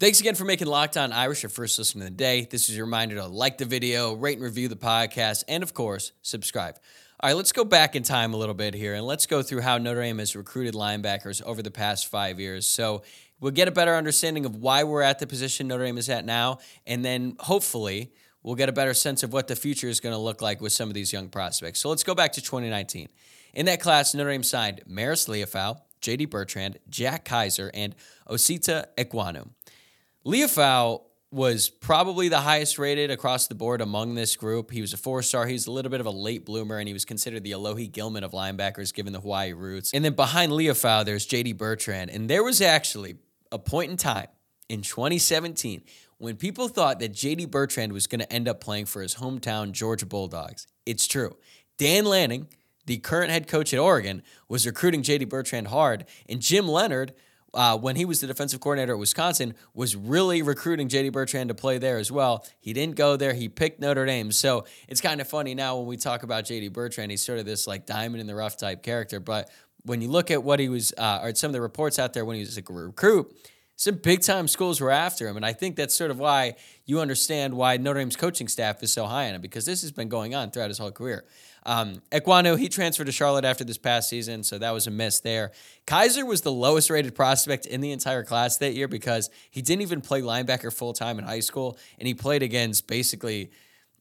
Thanks 0.00 0.18
again 0.20 0.34
for 0.34 0.46
making 0.46 0.66
Locked 0.66 0.96
On 0.96 1.12
Irish 1.12 1.42
your 1.42 1.50
first 1.50 1.78
listen 1.78 2.00
of 2.00 2.06
the 2.06 2.10
day. 2.10 2.48
This 2.50 2.70
is 2.70 2.76
your 2.78 2.86
reminder 2.86 3.16
to 3.16 3.26
like 3.26 3.58
the 3.58 3.66
video, 3.66 4.14
rate 4.14 4.38
and 4.38 4.44
review 4.44 4.66
the 4.68 4.76
podcast, 4.76 5.44
and 5.46 5.62
of 5.62 5.74
course, 5.74 6.12
subscribe. 6.22 6.76
All 7.20 7.28
right, 7.28 7.36
let's 7.36 7.52
go 7.52 7.64
back 7.66 7.94
in 7.94 8.02
time 8.02 8.32
a 8.32 8.38
little 8.38 8.54
bit 8.54 8.72
here 8.72 8.94
and 8.94 9.04
let's 9.04 9.26
go 9.26 9.42
through 9.42 9.60
how 9.60 9.76
Notre 9.76 10.00
Dame 10.00 10.18
has 10.18 10.34
recruited 10.34 10.72
linebackers 10.72 11.42
over 11.42 11.60
the 11.60 11.70
past 11.70 12.06
five 12.06 12.40
years. 12.40 12.66
So 12.66 13.02
we'll 13.40 13.52
get 13.52 13.68
a 13.68 13.72
better 13.72 13.94
understanding 13.94 14.46
of 14.46 14.56
why 14.56 14.84
we're 14.84 15.02
at 15.02 15.18
the 15.18 15.26
position 15.26 15.68
Notre 15.68 15.84
Dame 15.84 15.98
is 15.98 16.08
at 16.08 16.24
now, 16.24 16.60
and 16.86 17.04
then 17.04 17.36
hopefully 17.40 18.10
we'll 18.46 18.54
get 18.54 18.68
a 18.68 18.72
better 18.72 18.94
sense 18.94 19.24
of 19.24 19.32
what 19.32 19.48
the 19.48 19.56
future 19.56 19.88
is 19.88 19.98
going 19.98 20.14
to 20.14 20.18
look 20.18 20.40
like 20.40 20.60
with 20.60 20.72
some 20.72 20.88
of 20.88 20.94
these 20.94 21.12
young 21.12 21.28
prospects. 21.28 21.80
So 21.80 21.90
let's 21.90 22.04
go 22.04 22.14
back 22.14 22.32
to 22.34 22.40
2019. 22.40 23.08
In 23.52 23.66
that 23.66 23.80
class, 23.80 24.14
Notre 24.14 24.30
Dame 24.30 24.44
signed 24.44 24.82
Marist 24.88 25.28
Liufau, 25.28 25.80
J.D. 26.00 26.26
Bertrand, 26.26 26.78
Jack 26.88 27.24
Kiser, 27.24 27.70
and 27.74 27.94
Osita 28.28 28.86
Ekwonu. 28.96 29.48
Liufau 30.24 31.02
was 31.32 31.68
probably 31.68 32.28
the 32.28 32.40
highest 32.40 32.78
rated 32.78 33.10
across 33.10 33.48
the 33.48 33.54
board 33.56 33.80
among 33.80 34.14
this 34.14 34.36
group. 34.36 34.70
He 34.70 34.80
was 34.80 34.92
a 34.92 34.96
four 34.96 35.22
star. 35.22 35.46
He's 35.46 35.66
a 35.66 35.72
little 35.72 35.90
bit 35.90 36.00
of 36.00 36.06
a 36.06 36.10
late 36.10 36.46
bloomer, 36.46 36.78
and 36.78 36.86
he 36.86 36.92
was 36.92 37.04
considered 37.04 37.42
the 37.42 37.50
Alohi 37.50 37.90
Gilman 37.90 38.22
of 38.22 38.30
linebackers 38.30 38.94
given 38.94 39.12
the 39.12 39.20
Hawaii 39.20 39.54
roots. 39.54 39.90
And 39.92 40.04
then 40.04 40.14
behind 40.14 40.52
Liufau, 40.52 41.04
there's 41.04 41.26
J.D. 41.26 41.54
Bertrand. 41.54 42.10
And 42.10 42.30
there 42.30 42.44
was 42.44 42.60
actually 42.60 43.16
a 43.50 43.58
point 43.58 43.90
in 43.90 43.96
time 43.96 44.28
in 44.68 44.82
2017 44.82 45.82
when 46.18 46.36
people 46.36 46.68
thought 46.68 46.98
that 47.00 47.12
JD 47.12 47.50
Bertrand 47.50 47.92
was 47.92 48.06
going 48.06 48.20
to 48.20 48.32
end 48.32 48.48
up 48.48 48.60
playing 48.60 48.86
for 48.86 49.02
his 49.02 49.16
hometown 49.16 49.72
Georgia 49.72 50.06
Bulldogs. 50.06 50.66
It's 50.84 51.06
true. 51.06 51.36
Dan 51.78 52.04
Lanning, 52.04 52.48
the 52.86 52.98
current 52.98 53.30
head 53.30 53.48
coach 53.48 53.74
at 53.74 53.78
Oregon, 53.80 54.22
was 54.48 54.66
recruiting 54.66 55.02
JD 55.02 55.28
Bertrand 55.28 55.68
hard, 55.68 56.06
and 56.28 56.40
Jim 56.40 56.66
Leonhard, 56.68 57.12
uh, 57.52 57.76
when 57.76 57.96
he 57.96 58.04
was 58.04 58.20
the 58.20 58.26
defensive 58.26 58.60
coordinator 58.60 58.94
at 58.94 58.98
Wisconsin, 58.98 59.54
was 59.74 59.96
really 59.96 60.42
recruiting 60.42 60.88
JD 60.88 61.12
Bertrand 61.12 61.48
to 61.48 61.54
play 61.54 61.78
there 61.78 61.98
as 61.98 62.10
well. 62.10 62.46
He 62.60 62.72
didn't 62.72 62.96
go 62.96 63.16
there. 63.16 63.34
He 63.34 63.48
picked 63.48 63.80
Notre 63.80 64.04
Dame. 64.04 64.32
So 64.32 64.64
it's 64.88 65.00
kind 65.00 65.20
of 65.20 65.28
funny 65.28 65.54
now 65.54 65.78
when 65.78 65.86
we 65.86 65.96
talk 65.96 66.22
about 66.22 66.44
JD 66.44 66.72
Bertrand, 66.72 67.10
he's 67.10 67.22
sort 67.22 67.38
of 67.38 67.46
this 67.46 67.66
like 67.66 67.86
diamond 67.86 68.20
in 68.20 68.26
the 68.26 68.34
rough 68.34 68.56
type 68.56 68.82
character. 68.82 69.20
But 69.20 69.50
when 69.84 70.02
you 70.02 70.08
look 70.08 70.30
at 70.30 70.42
what 70.42 70.60
he 70.60 70.68
was, 70.68 70.92
uh, 70.98 71.20
or 71.22 71.34
some 71.34 71.48
of 71.48 71.52
the 71.52 71.60
reports 71.60 71.98
out 71.98 72.12
there 72.12 72.24
when 72.24 72.36
he 72.36 72.42
was 72.42 72.58
a 72.58 72.62
recruit, 72.68 73.34
some 73.76 73.96
big 73.96 74.22
time 74.22 74.48
schools 74.48 74.80
were 74.80 74.90
after 74.90 75.28
him. 75.28 75.36
And 75.36 75.44
I 75.44 75.52
think 75.52 75.76
that's 75.76 75.94
sort 75.94 76.10
of 76.10 76.18
why 76.18 76.56
you 76.86 77.00
understand 77.00 77.54
why 77.54 77.76
Notre 77.76 78.00
Dame's 78.00 78.16
coaching 78.16 78.48
staff 78.48 78.82
is 78.82 78.92
so 78.92 79.06
high 79.06 79.28
on 79.28 79.34
him 79.34 79.42
because 79.42 79.66
this 79.66 79.82
has 79.82 79.92
been 79.92 80.08
going 80.08 80.34
on 80.34 80.50
throughout 80.50 80.68
his 80.68 80.78
whole 80.78 80.90
career. 80.90 81.24
Um, 81.66 82.00
Ekwonu, 82.12 82.58
he 82.58 82.68
transferred 82.68 83.06
to 83.06 83.12
Charlotte 83.12 83.44
after 83.44 83.64
this 83.64 83.76
past 83.76 84.08
season, 84.08 84.44
so 84.44 84.56
that 84.58 84.70
was 84.70 84.86
a 84.86 84.90
miss 84.90 85.20
there. 85.20 85.50
Kiser 85.86 86.24
was 86.24 86.42
the 86.42 86.52
lowest 86.52 86.90
rated 86.90 87.14
prospect 87.14 87.66
in 87.66 87.80
the 87.80 87.90
entire 87.90 88.22
class 88.22 88.56
that 88.58 88.74
year 88.74 88.86
because 88.86 89.30
he 89.50 89.62
didn't 89.62 89.82
even 89.82 90.00
play 90.00 90.22
linebacker 90.22 90.72
full 90.72 90.92
time 90.92 91.18
in 91.18 91.24
high 91.24 91.40
school, 91.40 91.76
and 91.98 92.06
he 92.06 92.14
played 92.14 92.44
against 92.44 92.86
basically 92.86 93.50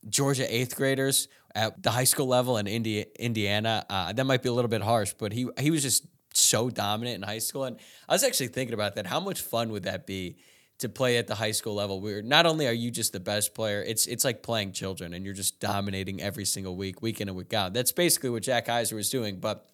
Georgia 0.08 0.46
eighth 0.54 0.76
graders 0.76 1.26
at 1.56 1.82
the 1.82 1.90
high 1.90 2.04
school 2.04 2.26
level 2.26 2.56
in 2.56 2.68
Indiana. 2.68 3.84
Uh, 3.90 4.12
that 4.12 4.24
might 4.24 4.44
be 4.44 4.48
a 4.48 4.52
little 4.52 4.68
bit 4.68 4.82
harsh, 4.82 5.14
but 5.18 5.32
he 5.32 5.48
he 5.58 5.72
was 5.72 5.82
just 5.82 6.06
so 6.36 6.70
dominant 6.70 7.16
in 7.16 7.22
high 7.22 7.38
school. 7.38 7.64
And 7.64 7.76
I 8.08 8.14
was 8.14 8.24
actually 8.24 8.48
thinking 8.48 8.74
about 8.74 8.94
that. 8.96 9.06
How 9.06 9.20
much 9.20 9.40
fun 9.40 9.70
would 9.70 9.84
that 9.84 10.06
be 10.06 10.36
to 10.78 10.88
play 10.88 11.16
at 11.16 11.26
the 11.26 11.34
high 11.34 11.52
school 11.52 11.74
level? 11.74 12.00
Where 12.00 12.22
not 12.22 12.46
only 12.46 12.66
are 12.66 12.72
you 12.72 12.90
just 12.90 13.12
the 13.12 13.20
best 13.20 13.54
player, 13.54 13.82
it's 13.82 14.06
it's 14.06 14.24
like 14.24 14.42
playing 14.42 14.72
children, 14.72 15.14
and 15.14 15.24
you're 15.24 15.34
just 15.34 15.60
dominating 15.60 16.20
every 16.20 16.44
single 16.44 16.76
week, 16.76 17.02
week 17.02 17.20
in 17.20 17.28
and 17.28 17.36
week 17.36 17.52
out. 17.54 17.72
That's 17.72 17.92
basically 17.92 18.30
what 18.30 18.42
Jack 18.42 18.66
Kiser 18.66 18.94
was 18.94 19.10
doing, 19.10 19.40
but. 19.40 19.66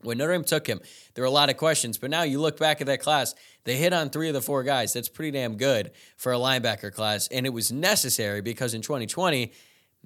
When 0.00 0.18
Notre 0.18 0.32
Dame 0.32 0.44
took 0.44 0.66
him, 0.66 0.82
there 1.14 1.22
were 1.22 1.28
a 1.28 1.30
lot 1.30 1.48
of 1.48 1.56
questions, 1.56 1.96
but 1.96 2.10
now 2.10 2.24
you 2.24 2.38
look 2.38 2.58
back 2.58 2.82
at 2.82 2.88
that 2.88 3.00
class, 3.00 3.34
they 3.64 3.76
hit 3.76 3.94
on 3.94 4.10
three 4.10 4.28
of 4.28 4.34
the 4.34 4.42
four 4.42 4.62
guys. 4.62 4.92
That's 4.92 5.08
pretty 5.08 5.30
damn 5.30 5.56
good 5.56 5.92
for 6.18 6.30
a 6.30 6.36
linebacker 6.36 6.92
class. 6.92 7.26
And 7.28 7.46
it 7.46 7.54
was 7.54 7.72
necessary 7.72 8.42
because 8.42 8.74
in 8.74 8.82
2020, 8.82 9.50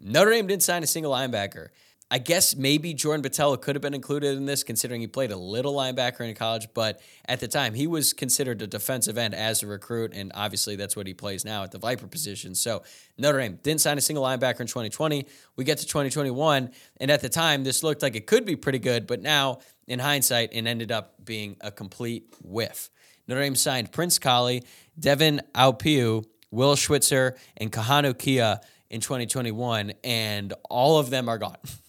Notre 0.00 0.30
Dame 0.30 0.46
didn't 0.46 0.62
sign 0.62 0.84
a 0.84 0.86
single 0.86 1.10
linebacker. 1.10 1.70
I 2.10 2.16
guess 2.16 2.56
maybe 2.56 2.94
Jordan 2.94 3.22
Botelho 3.22 3.60
could 3.60 3.76
have 3.76 3.82
been 3.82 3.92
included 3.92 4.34
in 4.34 4.46
this, 4.46 4.62
considering 4.62 5.02
he 5.02 5.06
played 5.06 5.30
a 5.30 5.36
little 5.36 5.74
linebacker 5.74 6.20
in 6.20 6.34
college. 6.34 6.68
But 6.72 7.02
at 7.26 7.40
the 7.40 7.48
time, 7.48 7.74
he 7.74 7.86
was 7.86 8.14
considered 8.14 8.62
a 8.62 8.66
defensive 8.66 9.18
end 9.18 9.34
as 9.34 9.62
a 9.62 9.66
recruit, 9.66 10.12
and 10.14 10.32
obviously 10.34 10.74
that's 10.74 10.96
what 10.96 11.06
he 11.06 11.12
plays 11.12 11.44
now 11.44 11.64
at 11.64 11.70
the 11.70 11.78
Viper 11.78 12.06
position. 12.06 12.54
So 12.54 12.82
Notre 13.18 13.40
Dame 13.40 13.58
didn't 13.62 13.82
sign 13.82 13.98
a 13.98 14.00
single 14.00 14.24
linebacker 14.24 14.60
in 14.60 14.66
2020. 14.66 15.26
We 15.56 15.64
get 15.64 15.78
to 15.78 15.86
2021, 15.86 16.70
and 16.96 17.10
at 17.10 17.20
the 17.20 17.28
time, 17.28 17.62
this 17.62 17.82
looked 17.82 18.00
like 18.00 18.16
it 18.16 18.26
could 18.26 18.46
be 18.46 18.56
pretty 18.56 18.78
good, 18.78 19.06
but 19.06 19.20
now, 19.20 19.58
in 19.86 19.98
hindsight, 19.98 20.50
it 20.52 20.66
ended 20.66 20.90
up 20.90 21.22
being 21.22 21.56
a 21.60 21.70
complete 21.70 22.24
whiff. 22.42 22.88
Notre 23.26 23.42
Dame 23.42 23.54
signed 23.54 23.92
Prince 23.92 24.18
Kollie, 24.18 24.64
Devin 24.98 25.42
Aupiu, 25.54 26.24
Will 26.50 26.74
Schwitzer, 26.74 27.36
and 27.58 27.70
Kahanu 27.70 28.16
Kia 28.16 28.60
in 28.88 29.02
2021, 29.02 29.92
and 30.02 30.54
all 30.70 30.98
of 30.98 31.10
them 31.10 31.28
are 31.28 31.36
gone. 31.36 31.58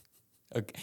Okay. 0.55 0.73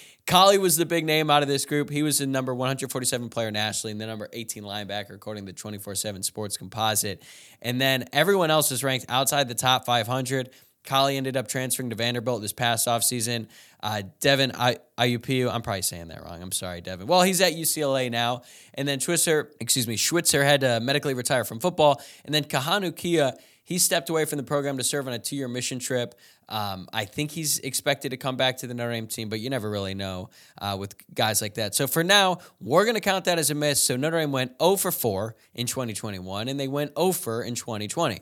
Was 0.58 0.76
the 0.76 0.86
big 0.86 1.04
name 1.04 1.30
out 1.30 1.42
of 1.42 1.48
this 1.48 1.64
group. 1.64 1.90
He 1.90 2.02
was 2.02 2.18
the 2.18 2.26
number 2.26 2.54
147 2.54 3.28
player 3.28 3.50
nationally 3.50 3.92
and 3.92 4.00
the 4.00 4.06
number 4.06 4.28
18 4.32 4.62
linebacker 4.62 5.14
according 5.14 5.46
to 5.46 5.52
24 5.52 5.94
7 5.94 6.22
Sports 6.22 6.56
Composite. 6.56 7.22
And 7.62 7.80
then 7.80 8.04
everyone 8.12 8.50
else 8.50 8.70
was 8.70 8.84
ranked 8.84 9.06
outside 9.08 9.48
the 9.48 9.54
top 9.54 9.84
500. 9.84 10.50
Kollie 10.86 11.16
ended 11.16 11.36
up 11.36 11.48
transferring 11.48 11.90
to 11.90 11.96
Vanderbilt 11.96 12.40
this 12.40 12.52
past 12.52 12.86
offseason. 12.86 13.48
Uh, 13.82 14.02
Devin 14.20 14.52
Iupu, 14.52 15.52
I'm 15.52 15.62
probably 15.62 15.82
saying 15.82 16.08
that 16.08 16.24
wrong. 16.24 16.40
I'm 16.40 16.52
sorry, 16.52 16.80
Devin. 16.80 17.06
Well, 17.06 17.22
he's 17.22 17.40
at 17.40 17.52
UCLA 17.52 18.10
now. 18.10 18.42
And 18.74 18.86
then 18.88 19.00
Schwitzer, 19.00 19.48
excuse 19.60 19.86
me, 19.86 19.96
Schwitzer 19.96 20.44
had 20.44 20.60
to 20.62 20.80
medically 20.80 21.14
retire 21.14 21.44
from 21.44 21.60
football. 21.60 22.00
And 22.24 22.34
then 22.34 22.44
Kahanu 22.44 22.94
Kia, 22.96 23.34
he 23.66 23.78
stepped 23.78 24.08
away 24.08 24.24
from 24.24 24.36
the 24.38 24.44
program 24.44 24.78
to 24.78 24.84
serve 24.84 25.08
on 25.08 25.12
a 25.12 25.18
two 25.18 25.34
year 25.34 25.48
mission 25.48 25.80
trip. 25.80 26.14
Um, 26.48 26.88
I 26.92 27.04
think 27.04 27.32
he's 27.32 27.58
expected 27.58 28.10
to 28.10 28.16
come 28.16 28.36
back 28.36 28.58
to 28.58 28.68
the 28.68 28.74
Notre 28.74 28.92
Dame 28.92 29.08
team, 29.08 29.28
but 29.28 29.40
you 29.40 29.50
never 29.50 29.68
really 29.68 29.94
know 29.94 30.30
uh, 30.58 30.76
with 30.78 30.94
guys 31.12 31.42
like 31.42 31.54
that. 31.54 31.74
So 31.74 31.88
for 31.88 32.04
now, 32.04 32.38
we're 32.60 32.84
going 32.84 32.94
to 32.94 33.00
count 33.00 33.24
that 33.24 33.40
as 33.40 33.50
a 33.50 33.54
miss. 33.54 33.82
So 33.82 33.96
Notre 33.96 34.20
Dame 34.20 34.30
went 34.30 34.52
0 34.62 34.76
for 34.76 34.92
4 34.92 35.34
in 35.54 35.66
2021, 35.66 36.46
and 36.46 36.58
they 36.58 36.68
went 36.68 36.96
0 36.96 37.10
for 37.10 37.42
in 37.42 37.56
2020. 37.56 38.20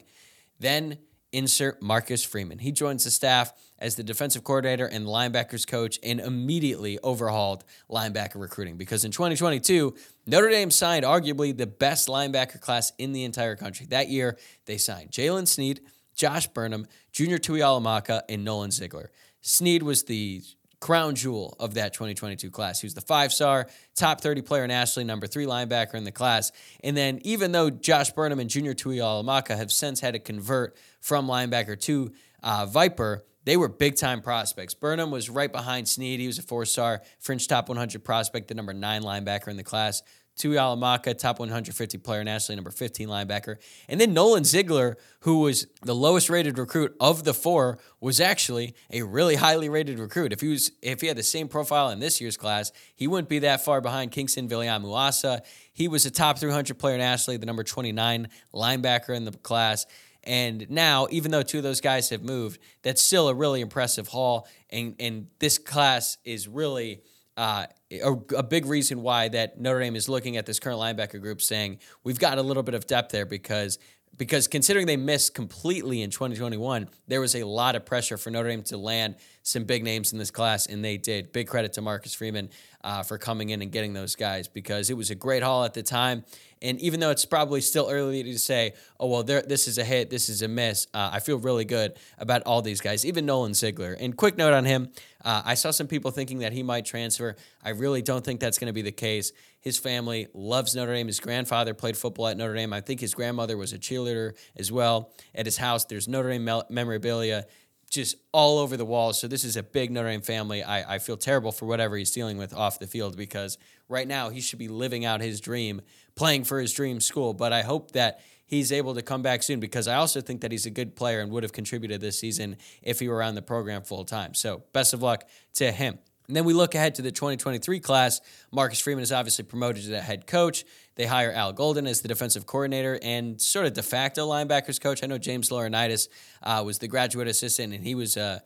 Then 0.59 0.97
insert 1.31 1.83
Marcus 1.83 2.25
Freeman. 2.25 2.61
He 2.61 2.73
joins 2.73 3.05
the 3.05 3.11
staff 3.11 3.53
as 3.79 3.97
the 3.97 4.03
defensive 4.03 4.45
coordinator 4.45 4.87
and 4.87 5.05
linebackers 5.05 5.67
coach 5.67 5.99
and 6.03 6.21
immediately 6.21 6.99
overhauled 7.03 7.65
linebacker 7.91 8.41
recruiting 8.41 8.77
because 8.77 9.05
in 9.05 9.11
2022, 9.11 9.95
Notre 10.27 10.49
Dame 10.49 10.71
signed 10.71 11.05
arguably 11.05 11.57
the 11.57 11.67
best 11.67 12.09
linebacker 12.09 12.61
class 12.61 12.93
in 12.99 13.13
the 13.13 13.25
entire 13.25 13.57
country. 13.57 13.87
That 13.87 14.09
year, 14.09 14.39
they 14.67 14.79
signed 14.79 15.11
Jaylen 15.11 15.47
Sneed, 15.47 15.81
Josh 16.15 16.47
Burnham, 16.47 16.87
Junior 17.13 17.39
Tuihalamaka, 17.39 18.23
and 18.29 18.45
Nolan 18.45 18.71
Ziegler. 18.71 19.11
Sneed 19.43 19.83
was 19.83 20.05
the 20.05 20.43
crown 20.81 21.15
jewel 21.15 21.57
of 21.59 21.75
that 21.75 21.95
2022 21.95 22.51
class. 22.51 22.81
He 22.81 22.87
was 22.87 22.95
the 22.95 23.01
five 23.01 23.33
star, 23.33 23.69
top 23.95 24.21
30 24.21 24.43
player 24.43 24.67
nationally, 24.67 25.05
number 25.05 25.27
three 25.27 25.47
linebacker 25.47 25.95
in 25.95 26.05
the 26.05 26.13
class. 26.13 26.53
And 26.83 26.97
then, 26.97 27.21
even 27.25 27.53
though 27.53 27.71
Josh 27.71 28.11
Burnham 28.11 28.39
and 28.39 28.51
Junior 28.51 28.75
Tuihalamaka 28.75 29.57
have 29.57 29.73
since 29.73 30.01
had 30.01 30.15
to 30.15 30.19
convert 30.19 30.77
from 31.01 31.27
linebacker 31.27 31.81
to 31.83 32.13
uh, 32.43 32.67
Viper, 32.67 33.25
they 33.45 33.57
were 33.57 33.69
big 33.69 33.97
time 33.97 34.21
prospects. 34.21 34.75
Burnham 34.75 35.11
was 35.11 35.31
right 35.31 35.53
behind 35.53 35.89
Sneed. 35.89 36.21
He 36.21 36.27
was 36.27 36.39
a 36.39 36.43
four 36.43 36.65
star, 36.65 37.03
fringe 37.19 37.47
top 37.47 37.69
100 37.69 38.03
prospect, 38.05 38.49
the 38.49 38.55
number 38.55 38.73
nine 38.73 39.03
linebacker 39.03 39.49
in 39.49 39.57
the 39.57 39.65
class. 39.65 40.03
Tuihalamaka, 40.39 41.17
top 41.17 41.39
150 41.39 41.99
player 41.99 42.25
nationally, 42.25 42.57
number 42.57 42.71
15 42.71 43.09
linebacker. 43.09 43.57
And 43.89 44.01
then 44.01 44.13
Nolan 44.13 44.43
Ziegler, 44.43 44.97
who 45.21 45.41
was 45.41 45.69
the 45.83 45.95
lowest 45.95 46.29
rated 46.29 46.59
recruit 46.59 46.95
of 46.99 47.23
the 47.23 47.33
four, 47.33 47.79
was 48.01 48.21
actually 48.21 48.75
a 48.91 49.03
really 49.03 49.37
highly 49.37 49.69
rated 49.69 50.01
recruit. 50.01 50.33
If 50.33 50.41
he 50.41 50.49
was 50.49 50.73
if 50.83 51.01
he 51.01 51.07
had 51.07 51.17
the 51.17 51.23
same 51.23 51.47
profile 51.47 51.91
in 51.91 52.01
this 52.01 52.21
year's 52.21 52.37
class, 52.37 52.73
he 52.97 53.07
wouldn't 53.07 53.29
be 53.29 53.41
that 53.41 53.65
far 53.65 53.81
behind 53.81 54.11
Kingston 54.11 54.49
Viliamu-Asa. 54.49 55.43
He 55.73 55.87
was 55.87 56.05
a 56.05 56.11
top 56.11 56.39
300 56.39 56.79
player 56.79 56.99
nationally, 56.99 57.37
the 57.37 57.47
number 57.47 57.63
29 57.63 58.29
linebacker 58.53 59.15
in 59.15 59.25
the 59.25 59.33
class. 59.33 59.87
And 60.27 60.69
now, 60.71 61.07
even 61.11 61.31
though 61.31 61.43
two 61.43 61.59
of 61.59 61.65
those 61.65 61.81
guys 61.81 62.11
have 62.11 62.23
moved, 62.23 62.61
that's 62.83 63.03
still 63.03 63.29
a 63.29 63.35
really 63.35 63.61
impressive 63.61 64.09
haul. 64.09 64.49
And 64.71 64.97
and 64.99 65.29
this 65.39 65.59
class 65.59 66.19
is 66.25 66.49
really 66.49 67.03
uh, 67.37 67.67
a, 67.91 68.13
a, 68.37 68.43
big 68.43 68.65
reason 68.65 69.03
why 69.03 69.29
that 69.29 69.61
Notre 69.61 69.81
Dame 69.81 69.97
is 69.97 70.09
looking 70.09 70.37
at 70.37 70.47
this 70.47 70.61
current 70.61 70.79
linebacker 70.79 71.21
group, 71.21 71.43
saying 71.43 71.81
we've 72.05 72.19
got 72.19 72.39
a 72.39 72.43
little 72.43 72.63
bit 72.63 72.75
of 72.75 72.87
depth 72.87 73.11
there 73.11 73.27
because 73.27 73.79
because 74.17 74.49
considering 74.49 74.87
they 74.87 74.97
missed 74.97 75.35
completely 75.35 76.03
in 76.03 76.11
2021, 76.11 76.89
there 77.09 77.21
was 77.21 77.35
a 77.35 77.45
lot 77.45 77.75
of 77.75 77.85
pressure 77.85 78.17
for 78.17 78.31
Notre 78.31 78.49
Dame 78.49 78.63
to 78.65 78.77
land 78.77 79.17
some 79.43 79.65
big 79.65 79.85
names 79.85 80.13
in 80.13 80.19
this 80.19 80.31
class, 80.31 80.67
and 80.67 80.85
they 80.85 80.97
did. 80.97 81.33
Big 81.33 81.49
credit 81.49 81.73
to 81.75 81.83
Marcus 81.83 82.15
Freeman 82.15 82.49
uh, 82.83 83.03
for 83.03 83.19
coming 83.19 83.51
in 83.51 83.63
and 83.63 83.71
getting 83.71 83.93
those 83.93 84.15
guys 84.15 84.49
because 84.49 84.91
it 84.91 84.97
was 84.97 85.11
a 85.11 85.15
great 85.15 85.43
haul 85.43 85.65
at 85.65 85.75
the 85.75 85.83
time. 85.83 86.25
And 86.63 86.81
even 86.81 87.01
though 87.01 87.11
it's 87.11 87.27
probably 87.27 87.61
still 87.61 87.89
early 87.91 88.23
to 88.23 88.39
say, 88.39 88.73
oh, 88.99 89.09
well, 89.09 89.23
this 89.23 89.69
is 89.69 89.77
a 89.77 89.85
hit, 89.85 90.09
this 90.09 90.31
is 90.31 90.41
a 90.41 90.49
miss, 90.49 90.87
uh, 90.95 91.11
I 91.13 91.21
feel 91.21 91.39
really 91.39 91.67
good 91.67 91.95
about 92.19 92.43
all 92.45 92.63
these 92.63 92.81
guys, 92.81 93.05
even 93.05 93.27
Nolan 93.27 93.53
Ziegler. 93.53 93.93
And 93.93 94.17
quick 94.17 94.39
note 94.39 94.55
on 94.55 94.65
him 94.65 94.91
uh, 95.25 95.43
I 95.45 95.55
saw 95.55 95.71
some 95.71 95.87
people 95.87 96.11
thinking 96.11 96.41
that 96.41 96.53
he 96.53 96.63
might 96.63 96.85
transfer. 96.85 97.37
I 97.65 97.71
really 97.71 98.03
don't 98.03 98.25
think 98.25 98.41
that's 98.41 98.59
going 98.59 98.67
to 98.67 98.73
be 98.75 98.83
the 98.83 98.93
case. 98.93 99.33
His 99.65 99.79
family 99.79 100.29
loves 100.35 100.77
Notre 100.77 100.93
Dame. 100.93 101.07
His 101.07 101.21
grandfather 101.21 101.73
played 101.73 101.97
football 101.97 102.29
at 102.29 102.37
Notre 102.37 102.55
Dame. 102.55 102.75
I 102.75 102.83
think 102.83 103.01
his 103.01 103.15
grandmother 103.15 103.57
was 103.57 103.73
a 103.73 103.79
cheerleader 103.79 104.37
as 104.57 104.71
well. 104.71 105.11
At 105.35 105.47
his 105.47 105.57
house, 105.57 105.87
there's 105.87 106.07
Notre 106.07 106.29
Dame 106.29 106.63
memorabilia 106.69 107.47
just 107.89 108.17
all 108.33 108.59
over 108.59 108.77
the 108.77 108.85
walls. 108.85 109.19
So 109.19 109.27
this 109.27 109.43
is 109.43 109.57
a 109.57 109.63
big 109.63 109.91
Notre 109.91 110.11
Dame 110.11 110.21
family. 110.21 110.63
I, 110.63 110.97
I 110.97 110.99
feel 110.99 111.17
terrible 111.17 111.51
for 111.51 111.65
whatever 111.65 111.97
he's 111.97 112.11
dealing 112.11 112.37
with 112.37 112.53
off 112.53 112.79
the 112.79 112.87
field 112.87 113.17
because 113.17 113.57
right 113.89 114.07
now 114.07 114.29
he 114.29 114.43
should 114.43 114.59
be 114.59 114.69
living 114.69 115.07
out 115.07 115.23
his 115.23 115.41
dream, 115.41 115.81
playing 116.15 116.45
for 116.45 116.61
his 116.61 116.75
dream 116.75 117.01
school. 117.01 117.33
But 117.33 117.55
I 117.55 117.63
hope 117.63 117.93
that 117.93 118.21
he's 118.45 118.71
able 118.71 118.95
to 118.97 119.03
come 119.03 119.23
back 119.23 119.43
soon 119.43 119.61
because 119.61 119.89
I 119.89 119.95
also 119.95 120.21
think 120.21 120.43
that 120.43 120.53
he's 120.53 120.67
a 120.67 120.71
good 120.71 120.95
player 120.95 121.21
and 121.21 121.31
would 121.31 121.43
have 121.43 121.53
contributed 121.53 122.03
this 122.03 122.19
season 122.19 122.57
if 122.83 123.01
he 123.01 123.09
were 123.09 123.23
on 123.23 123.35
the 123.35 123.43
program 123.43 123.83
full 123.83 124.05
time. 124.05 124.35
So 124.35 124.65
best 124.75 124.93
of 124.93 125.03
luck 125.03 125.25
to 125.55 125.73
him. 125.73 125.99
And 126.27 126.35
then 126.35 126.45
we 126.45 126.55
look 126.55 126.75
ahead 126.75 126.95
to 126.95 127.03
the 127.03 127.13
2023 127.13 127.81
class. 127.81 128.21
Marcus 128.51 128.81
Freeman 128.81 129.03
is 129.03 129.13
obviously 129.13 129.45
promoted 129.45 129.85
to 129.85 130.01
head 130.01 130.27
coach. 130.27 130.65
They 130.97 131.07
hire 131.07 131.33
Al 131.33 131.53
Golden 131.53 131.87
as 131.87 132.01
the 132.01 132.09
defensive 132.09 132.47
coordinator 132.47 132.99
and 133.03 133.41
sort 133.41 133.67
of 133.67 133.75
de 133.75 133.83
facto 133.83 134.29
linebackers 134.29 134.81
coach. 134.81 135.03
I 135.03 135.07
know 135.07 135.19
James 135.19 135.51
Laurinaitis 135.51 136.09
uh, 136.43 136.63
was 136.65 136.79
the 136.79 136.89
graduate 136.89 137.29
assistant, 137.29 137.75
and 137.75 137.85
he 137.85 137.95
was 137.95 138.17
a 138.17 138.43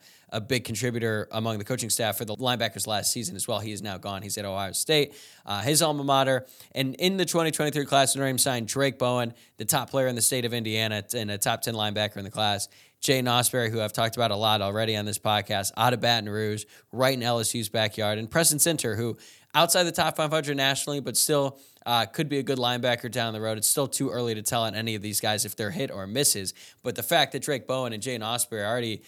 big 0.47 0.63
contributor 0.63 1.27
among 1.31 1.57
the 1.57 1.63
coaching 1.63 1.89
staff 1.89 2.17
for 2.17 2.25
the 2.25 2.35
linebackers 2.35 2.87
last 2.87 3.11
season 3.11 3.35
as 3.35 3.47
well. 3.47 3.59
He 3.59 3.71
is 3.71 3.81
now 3.81 3.97
gone. 3.97 4.21
He's 4.21 4.37
at 4.37 4.45
Ohio 4.45 4.71
State, 4.71 5.13
uh, 5.45 5.61
his 5.61 5.81
alma 5.81 6.03
mater. 6.03 6.45
And 6.73 6.95
in 6.95 7.17
the 7.17 7.25
2023 7.25 7.85
class, 7.85 8.15
Notre 8.15 8.27
Dame 8.27 8.37
signed 8.37 8.67
Drayk 8.67 8.97
Bowen, 8.97 9.33
the 9.57 9.65
top 9.65 9.89
player 9.89 10.07
in 10.07 10.15
the 10.15 10.21
state 10.21 10.45
of 10.45 10.53
Indiana, 10.53 11.03
and 11.15 11.31
a 11.31 11.37
top 11.37 11.61
10 11.61 11.73
linebacker 11.73 12.17
in 12.17 12.23
the 12.23 12.31
class. 12.31 12.67
Jay 13.01 13.21
Ausberry, 13.21 13.69
who 13.69 13.81
I've 13.81 13.93
talked 13.93 14.17
about 14.17 14.31
a 14.31 14.35
lot 14.35 14.61
already 14.61 14.95
on 14.95 15.05
this 15.05 15.17
podcast, 15.17 15.71
out 15.77 15.93
of 15.93 16.01
Baton 16.01 16.29
Rouge, 16.29 16.65
right 16.91 17.13
in 17.13 17.21
LSU's 17.21 17.69
backyard, 17.69 18.17
and 18.17 18.29
Preston 18.29 18.59
Zinter, 18.59 18.97
who 18.97 19.17
outside 19.55 19.83
the 19.83 19.91
top 19.91 20.17
500 20.17 20.55
nationally, 20.55 20.99
but 20.99 21.15
still 21.15 21.59
uh, 21.85 22.05
could 22.05 22.29
be 22.29 22.39
a 22.39 22.43
good 22.43 22.57
linebacker 22.57 23.09
down 23.09 23.33
the 23.33 23.41
road. 23.41 23.57
It's 23.57 23.69
still 23.69 23.87
too 23.87 24.09
early 24.09 24.35
to 24.35 24.41
tell 24.41 24.63
on 24.63 24.75
any 24.75 24.95
of 24.95 25.01
these 25.01 25.21
guys 25.21 25.45
if 25.45 25.55
they're 25.55 25.71
hit 25.71 25.91
or 25.91 26.05
misses. 26.07 26.53
But 26.83 26.95
the 26.95 27.03
fact 27.03 27.31
that 27.31 27.41
Drayk 27.41 27.67
Bowen 27.67 27.93
and 27.93 28.03
Jay 28.03 28.17
Ausberry 28.19 28.67
already 28.67 29.01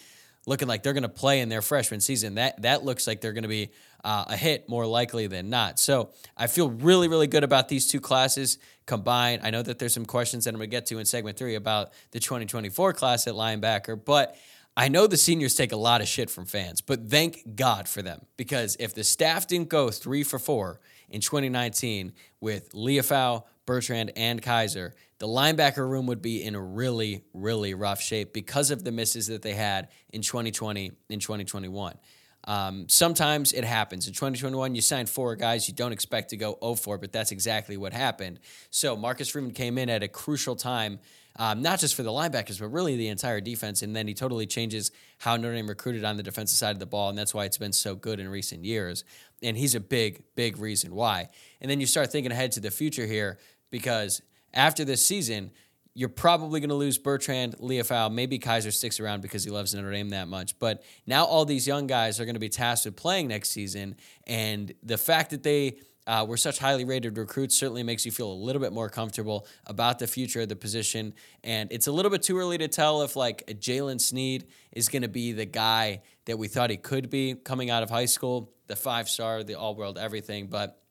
looking 0.46 0.66
like 0.66 0.82
they're 0.82 0.92
going 0.92 1.02
to 1.02 1.08
play 1.08 1.40
in 1.40 1.48
their 1.48 1.62
freshman 1.62 2.00
season, 2.00 2.36
that 2.36 2.62
that 2.62 2.84
looks 2.84 3.06
like 3.06 3.20
they're 3.20 3.32
going 3.32 3.42
to 3.42 3.48
be 3.48 3.70
uh, 4.04 4.24
a 4.28 4.36
hit 4.36 4.68
more 4.68 4.86
likely 4.86 5.26
than 5.26 5.48
not. 5.48 5.78
So 5.78 6.10
I 6.36 6.46
feel 6.46 6.70
really, 6.70 7.08
really 7.08 7.26
good 7.26 7.44
about 7.44 7.68
these 7.68 7.86
two 7.86 8.00
classes 8.00 8.58
combined. 8.86 9.42
I 9.44 9.50
know 9.50 9.62
that 9.62 9.78
there's 9.78 9.94
some 9.94 10.06
questions 10.06 10.44
that 10.44 10.50
I'm 10.50 10.56
going 10.56 10.70
to 10.70 10.76
get 10.76 10.86
to 10.86 10.98
in 10.98 11.06
segment 11.06 11.36
three 11.38 11.54
about 11.54 11.92
the 12.10 12.20
2024 12.20 12.92
class 12.94 13.26
at 13.26 13.34
linebacker, 13.34 14.02
but 14.02 14.36
I 14.76 14.88
know 14.88 15.06
the 15.06 15.16
seniors 15.16 15.54
take 15.54 15.72
a 15.72 15.76
lot 15.76 16.00
of 16.00 16.08
shit 16.08 16.30
from 16.30 16.46
fans, 16.46 16.80
but 16.80 17.08
thank 17.08 17.54
God 17.54 17.88
for 17.88 18.00
them 18.00 18.24
because 18.36 18.76
if 18.80 18.94
the 18.94 19.04
staff 19.04 19.46
didn't 19.46 19.68
go 19.68 19.90
three 19.90 20.22
for 20.22 20.38
four 20.38 20.80
in 21.10 21.20
2019 21.20 22.12
with 22.40 22.72
Liufau, 22.72 23.44
Bertrand, 23.66 24.12
and 24.16 24.42
Kiser, 24.42 24.94
the 25.18 25.28
linebacker 25.28 25.88
room 25.88 26.06
would 26.06 26.22
be 26.22 26.42
in 26.42 26.54
a 26.54 26.60
really, 26.60 27.22
really 27.34 27.74
rough 27.74 28.00
shape 28.00 28.32
because 28.32 28.70
of 28.70 28.82
the 28.82 28.90
misses 28.90 29.26
that 29.28 29.42
they 29.42 29.52
had 29.52 29.88
in 30.10 30.22
2020 30.22 30.90
and 31.10 31.20
2021. 31.20 31.94
Um, 32.44 32.88
sometimes 32.88 33.52
it 33.52 33.64
happens. 33.64 34.08
In 34.08 34.14
2021, 34.14 34.74
you 34.74 34.80
signed 34.80 35.08
four 35.08 35.36
guys 35.36 35.68
you 35.68 35.74
don't 35.74 35.92
expect 35.92 36.30
to 36.30 36.36
go 36.36 36.58
0 36.62 36.74
4, 36.74 36.98
but 36.98 37.12
that's 37.12 37.30
exactly 37.30 37.76
what 37.76 37.92
happened. 37.92 38.40
So 38.70 38.96
Marcus 38.96 39.28
Freeman 39.28 39.52
came 39.52 39.78
in 39.78 39.88
at 39.88 40.02
a 40.02 40.08
crucial 40.08 40.56
time, 40.56 40.98
um, 41.36 41.62
not 41.62 41.78
just 41.78 41.94
for 41.94 42.02
the 42.02 42.10
linebackers, 42.10 42.58
but 42.58 42.68
really 42.68 42.96
the 42.96 43.08
entire 43.08 43.40
defense. 43.40 43.82
And 43.82 43.94
then 43.94 44.08
he 44.08 44.14
totally 44.14 44.46
changes 44.46 44.90
how 45.18 45.36
Notre 45.36 45.54
Dame 45.54 45.68
recruited 45.68 46.04
on 46.04 46.16
the 46.16 46.22
defensive 46.22 46.58
side 46.58 46.72
of 46.72 46.80
the 46.80 46.86
ball. 46.86 47.08
And 47.08 47.16
that's 47.16 47.32
why 47.32 47.44
it's 47.44 47.58
been 47.58 47.72
so 47.72 47.94
good 47.94 48.18
in 48.18 48.28
recent 48.28 48.64
years. 48.64 49.04
And 49.42 49.56
he's 49.56 49.74
a 49.74 49.80
big, 49.80 50.24
big 50.34 50.58
reason 50.58 50.94
why. 50.94 51.28
And 51.60 51.70
then 51.70 51.80
you 51.80 51.86
start 51.86 52.10
thinking 52.10 52.32
ahead 52.32 52.52
to 52.52 52.60
the 52.60 52.70
future 52.70 53.06
here 53.06 53.38
because 53.70 54.20
after 54.52 54.84
this 54.84 55.06
season, 55.06 55.52
you're 55.94 56.08
probably 56.08 56.60
going 56.60 56.70
to 56.70 56.74
lose 56.74 56.98
Bertrand, 56.98 57.56
Liufau. 57.58 58.12
Maybe 58.12 58.38
Kiser 58.38 58.72
sticks 58.72 58.98
around 58.98 59.20
because 59.20 59.44
he 59.44 59.50
loves 59.50 59.74
Notre 59.74 59.90
Dame 59.90 60.10
that 60.10 60.26
much. 60.28 60.58
But 60.58 60.82
now 61.06 61.24
all 61.24 61.44
these 61.44 61.66
young 61.66 61.86
guys 61.86 62.18
are 62.18 62.24
going 62.24 62.34
to 62.34 62.40
be 62.40 62.48
tasked 62.48 62.86
with 62.86 62.96
playing 62.96 63.28
next 63.28 63.50
season. 63.50 63.96
And 64.26 64.72
the 64.82 64.96
fact 64.96 65.30
that 65.30 65.42
they 65.42 65.78
uh, 66.06 66.24
were 66.26 66.36
such 66.36 66.58
highly 66.58 66.84
rated 66.84 67.16
recruits 67.16 67.56
certainly 67.56 67.82
makes 67.82 68.04
you 68.04 68.10
feel 68.10 68.32
a 68.32 68.34
little 68.34 68.60
bit 68.60 68.72
more 68.72 68.88
comfortable 68.88 69.46
about 69.66 69.98
the 69.98 70.06
future 70.06 70.40
of 70.40 70.48
the 70.48 70.56
position. 70.56 71.14
And 71.44 71.70
it's 71.70 71.86
a 71.86 71.92
little 71.92 72.10
bit 72.10 72.22
too 72.22 72.38
early 72.38 72.58
to 72.58 72.68
tell 72.68 73.02
if 73.02 73.14
like 73.14 73.46
Jaylen 73.46 74.00
Sneed 74.00 74.46
is 74.72 74.88
going 74.88 75.02
to 75.02 75.08
be 75.08 75.32
the 75.32 75.46
guy 75.46 76.02
that 76.24 76.38
we 76.38 76.48
thought 76.48 76.70
he 76.70 76.76
could 76.76 77.10
be 77.10 77.34
coming 77.34 77.70
out 77.70 77.82
of 77.82 77.90
high 77.90 78.06
school, 78.06 78.52
the 78.66 78.76
five 78.76 79.08
star, 79.08 79.44
the 79.44 79.54
all 79.54 79.74
world, 79.74 79.98
everything. 79.98 80.46
But 80.46 80.82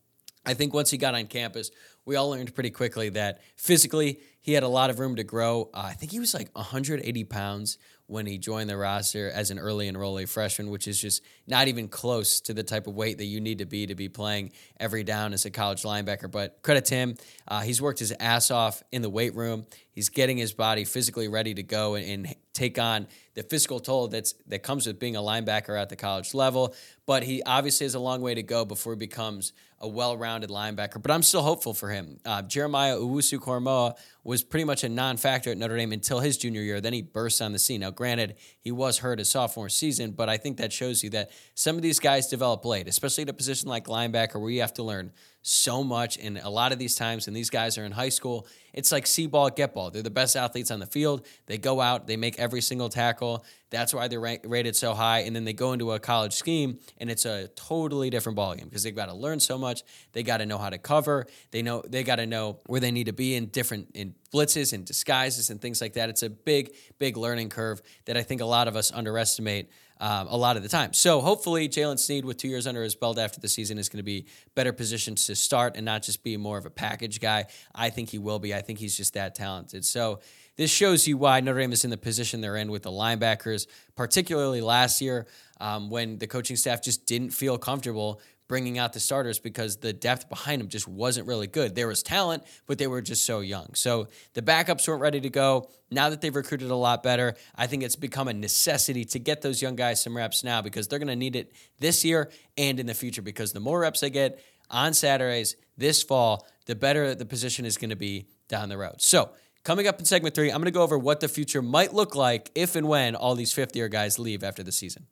I 0.45 0.53
think 0.53 0.73
once 0.73 0.89
he 0.89 0.97
got 0.97 1.13
on 1.13 1.27
campus, 1.27 1.71
we 2.05 2.15
all 2.15 2.29
learned 2.29 2.53
pretty 2.53 2.71
quickly 2.71 3.09
that 3.09 3.41
physically 3.55 4.19
he 4.39 4.53
had 4.53 4.63
a 4.63 4.67
lot 4.67 4.89
of 4.89 4.99
room 4.99 5.15
to 5.15 5.23
grow. 5.23 5.69
Uh, 5.73 5.83
I 5.85 5.93
think 5.93 6.11
he 6.11 6.19
was 6.19 6.33
like 6.33 6.49
180 6.53 7.23
pounds 7.25 7.77
when 8.11 8.25
he 8.25 8.37
joined 8.37 8.69
the 8.69 8.75
roster 8.75 9.31
as 9.31 9.51
an 9.51 9.57
early 9.57 9.89
enrollee 9.89 10.27
freshman, 10.27 10.69
which 10.69 10.85
is 10.85 10.99
just 10.99 11.23
not 11.47 11.69
even 11.69 11.87
close 11.87 12.41
to 12.41 12.53
the 12.53 12.61
type 12.61 12.85
of 12.85 12.93
weight 12.93 13.17
that 13.19 13.25
you 13.25 13.39
need 13.39 13.59
to 13.59 13.65
be 13.65 13.87
to 13.87 13.95
be 13.95 14.09
playing 14.09 14.51
every 14.79 15.03
down 15.03 15.31
as 15.31 15.45
a 15.45 15.49
college 15.49 15.83
linebacker. 15.83 16.29
But 16.29 16.61
credit 16.61 16.83
to 16.85 16.95
him, 16.95 17.17
uh, 17.47 17.61
he's 17.61 17.81
worked 17.81 17.99
his 17.99 18.13
ass 18.19 18.51
off 18.51 18.83
in 18.91 19.01
the 19.01 19.09
weight 19.09 19.33
room. 19.33 19.65
He's 19.93 20.09
getting 20.09 20.37
his 20.37 20.53
body 20.53 20.83
physically 20.83 21.29
ready 21.29 21.53
to 21.53 21.63
go 21.63 21.95
and, 21.95 22.05
and 22.05 22.35
take 22.53 22.77
on 22.77 23.07
the 23.33 23.43
physical 23.43 23.79
toll 23.79 24.09
that's 24.09 24.33
that 24.47 24.61
comes 24.61 24.87
with 24.87 24.99
being 24.99 25.15
a 25.15 25.21
linebacker 25.21 25.79
at 25.79 25.87
the 25.87 25.95
college 25.95 26.33
level. 26.33 26.75
But 27.05 27.23
he 27.23 27.41
obviously 27.43 27.85
has 27.85 27.95
a 27.95 27.99
long 27.99 28.21
way 28.21 28.35
to 28.35 28.43
go 28.43 28.65
before 28.65 28.93
he 28.93 28.97
becomes 28.97 29.53
a 29.79 29.87
well-rounded 29.87 30.49
linebacker. 30.49 31.01
But 31.01 31.11
I'm 31.11 31.23
still 31.23 31.41
hopeful 31.41 31.73
for 31.73 31.89
him. 31.89 32.19
Uh, 32.23 32.41
Jeremiah 32.43 32.97
Owusu-Koramoah 32.97 33.97
was 34.23 34.43
pretty 34.43 34.65
much 34.65 34.83
a 34.83 34.89
non-factor 34.89 35.49
at 35.49 35.57
Notre 35.57 35.77
Dame 35.77 35.91
until 35.93 36.19
his 36.19 36.37
junior 36.37 36.61
year. 36.61 36.79
Then 36.79 36.93
he 36.93 37.01
burst 37.01 37.41
on 37.41 37.53
the 37.53 37.59
scene. 37.59 37.81
Now, 37.81 37.89
granted, 37.89 38.35
he 38.59 38.71
was 38.71 38.99
hurt 38.99 39.19
his 39.19 39.29
sophomore 39.29 39.69
season, 39.69 40.11
but 40.11 40.29
I 40.29 40.37
think 40.37 40.57
that 40.57 40.71
shows 40.71 41.03
you 41.03 41.09
that 41.11 41.31
some 41.55 41.75
of 41.75 41.81
these 41.81 41.99
guys 41.99 42.27
develop 42.27 42.63
late, 42.63 42.87
especially 42.87 43.23
at 43.23 43.29
a 43.29 43.33
position 43.33 43.67
like 43.67 43.85
linebacker 43.87 44.39
where 44.39 44.51
you 44.51 44.61
have 44.61 44.73
to 44.75 44.83
learn 44.83 45.11
so 45.41 45.83
much. 45.83 46.17
And 46.17 46.37
a 46.37 46.49
lot 46.49 46.71
of 46.71 46.79
these 46.79 46.95
times, 46.95 47.27
and 47.27 47.35
these 47.35 47.49
guys 47.49 47.77
are 47.77 47.85
in 47.85 47.91
high 47.91 48.09
school, 48.09 48.47
it's 48.73 48.91
like 48.91 49.07
see 49.07 49.27
ball, 49.27 49.49
get 49.49 49.73
ball. 49.73 49.91
They're 49.91 50.01
the 50.01 50.09
best 50.09 50.35
athletes 50.35 50.71
on 50.71 50.79
the 50.79 50.85
field. 50.85 51.25
They 51.47 51.57
go 51.57 51.81
out, 51.81 52.07
they 52.07 52.15
make 52.15 52.39
every 52.39 52.61
single 52.61 52.89
tackle. 52.89 53.43
That's 53.69 53.93
why 53.93 54.07
they're 54.07 54.19
rated 54.19 54.75
so 54.75 54.93
high. 54.93 55.19
And 55.19 55.35
then 55.35 55.43
they 55.43 55.53
go 55.53 55.73
into 55.73 55.91
a 55.91 55.99
college 55.99 56.33
scheme, 56.33 56.79
and 56.97 57.09
it's 57.09 57.25
a 57.25 57.47
totally 57.49 58.09
different 58.09 58.37
ballgame 58.37 58.65
because 58.65 58.83
they've 58.83 58.95
got 58.95 59.07
to 59.07 59.15
learn 59.15 59.39
so 59.39 59.57
much. 59.57 59.83
They 60.13 60.23
got 60.23 60.37
to 60.37 60.45
know 60.45 60.57
how 60.57 60.69
to 60.69 60.77
cover. 60.77 61.25
They 61.51 61.61
know 61.61 61.81
they 61.87 62.03
got 62.03 62.17
to 62.17 62.25
know 62.25 62.59
where 62.67 62.79
they 62.79 62.91
need 62.91 63.05
to 63.05 63.13
be 63.13 63.35
in 63.35 63.47
different 63.47 63.91
in 63.93 64.15
blitzes 64.33 64.73
and 64.73 64.85
disguises 64.85 65.49
and 65.49 65.61
things 65.61 65.81
like 65.81 65.93
that. 65.93 66.09
It's 66.09 66.23
a 66.23 66.29
big, 66.29 66.73
big 66.99 67.17
learning 67.17 67.49
curve 67.49 67.81
that 68.05 68.15
I 68.15 68.23
think 68.23 68.41
a 68.41 68.45
lot 68.45 68.67
of 68.67 68.75
us 68.75 68.91
underestimate 68.91 69.69
um, 70.01 70.27
a 70.29 70.35
lot 70.35 70.57
of 70.57 70.63
the 70.63 70.69
time. 70.69 70.93
So 70.93 71.21
hopefully, 71.21 71.69
Jaylen 71.69 71.99
Sneed, 71.99 72.25
with 72.25 72.37
two 72.37 72.47
years 72.47 72.65
under 72.65 72.83
his 72.83 72.95
belt 72.95 73.19
after 73.19 73.39
the 73.39 73.47
season, 73.47 73.77
is 73.77 73.87
going 73.87 73.99
to 73.99 74.03
be 74.03 74.25
better 74.55 74.73
positioned 74.73 75.19
to 75.19 75.35
start 75.35 75.75
and 75.75 75.85
not 75.85 76.01
just 76.01 76.23
be 76.23 76.35
more 76.37 76.57
of 76.57 76.65
a 76.65 76.71
package 76.71 77.21
guy. 77.21 77.45
I 77.73 77.91
think 77.91 78.09
he 78.09 78.17
will 78.17 78.39
be. 78.39 78.53
I 78.53 78.61
think 78.61 78.79
he's 78.79 78.97
just 78.97 79.13
that 79.13 79.35
talented. 79.35 79.85
So 79.85 80.19
this 80.57 80.71
shows 80.71 81.07
you 81.07 81.17
why 81.17 81.39
Notre 81.39 81.59
Dame 81.59 81.71
is 81.71 81.83
in 81.85 81.91
the 81.91 81.97
position 81.97 82.41
they're 82.41 82.55
in 82.55 82.71
with 82.71 82.81
the 82.81 82.91
linebackers, 82.91 83.67
particularly 83.95 84.59
last 84.59 85.01
year 85.01 85.27
um, 85.59 85.91
when 85.91 86.17
the 86.17 86.27
coaching 86.27 86.55
staff 86.55 86.81
just 86.81 87.05
didn't 87.05 87.29
feel 87.29 87.59
comfortable 87.59 88.21
bringing 88.51 88.77
out 88.77 88.91
the 88.91 88.99
starters 88.99 89.39
because 89.39 89.77
the 89.77 89.93
depth 89.93 90.27
behind 90.27 90.59
them 90.59 90.67
just 90.67 90.85
wasn't 90.85 91.25
really 91.25 91.47
good. 91.47 91.73
There 91.73 91.87
was 91.87 92.03
talent, 92.03 92.43
but 92.67 92.77
they 92.77 92.85
were 92.85 93.01
just 93.01 93.23
so 93.23 93.39
young. 93.39 93.69
So 93.75 94.09
the 94.33 94.41
backups 94.41 94.89
weren't 94.89 94.99
ready 94.99 95.21
to 95.21 95.29
go. 95.29 95.69
Now 95.89 96.09
that 96.09 96.19
they've 96.19 96.35
recruited 96.35 96.69
a 96.69 96.75
lot 96.75 97.01
better, 97.01 97.35
I 97.55 97.67
think 97.67 97.81
it's 97.81 97.95
become 97.95 98.27
a 98.27 98.33
necessity 98.33 99.05
to 99.05 99.19
get 99.19 99.41
those 99.41 99.61
young 99.61 99.77
guys 99.77 100.03
some 100.03 100.17
reps 100.17 100.43
now 100.43 100.61
because 100.61 100.89
they're 100.89 100.99
going 100.99 101.07
to 101.07 101.15
need 101.15 101.37
it 101.37 101.53
this 101.79 102.03
year 102.03 102.29
and 102.57 102.77
in 102.77 102.87
the 102.87 102.93
future 102.93 103.21
because 103.21 103.53
the 103.53 103.61
more 103.61 103.79
reps 103.79 104.01
they 104.01 104.09
get 104.09 104.43
on 104.69 104.93
Saturdays 104.93 105.55
this 105.77 106.03
fall, 106.03 106.45
the 106.65 106.75
better 106.75 107.15
the 107.15 107.25
position 107.25 107.63
is 107.63 107.77
going 107.77 107.91
to 107.91 107.95
be 107.95 108.27
down 108.49 108.67
the 108.67 108.77
road. 108.77 109.01
So, 109.01 109.29
Coming 109.63 109.85
up 109.85 109.99
in 109.99 110.05
segment 110.05 110.33
three, 110.33 110.49
I'm 110.49 110.57
going 110.57 110.65
to 110.65 110.71
go 110.71 110.81
over 110.81 110.97
what 110.97 111.19
the 111.19 111.27
future 111.27 111.61
might 111.61 111.93
look 111.93 112.15
like 112.15 112.49
if 112.55 112.75
and 112.75 112.87
when 112.87 113.15
all 113.15 113.35
these 113.35 113.53
fifth 113.53 113.75
year 113.75 113.89
guys 113.89 114.17
leave 114.17 114.43
after 114.43 114.63
the 114.63 114.71
season. 114.71 115.05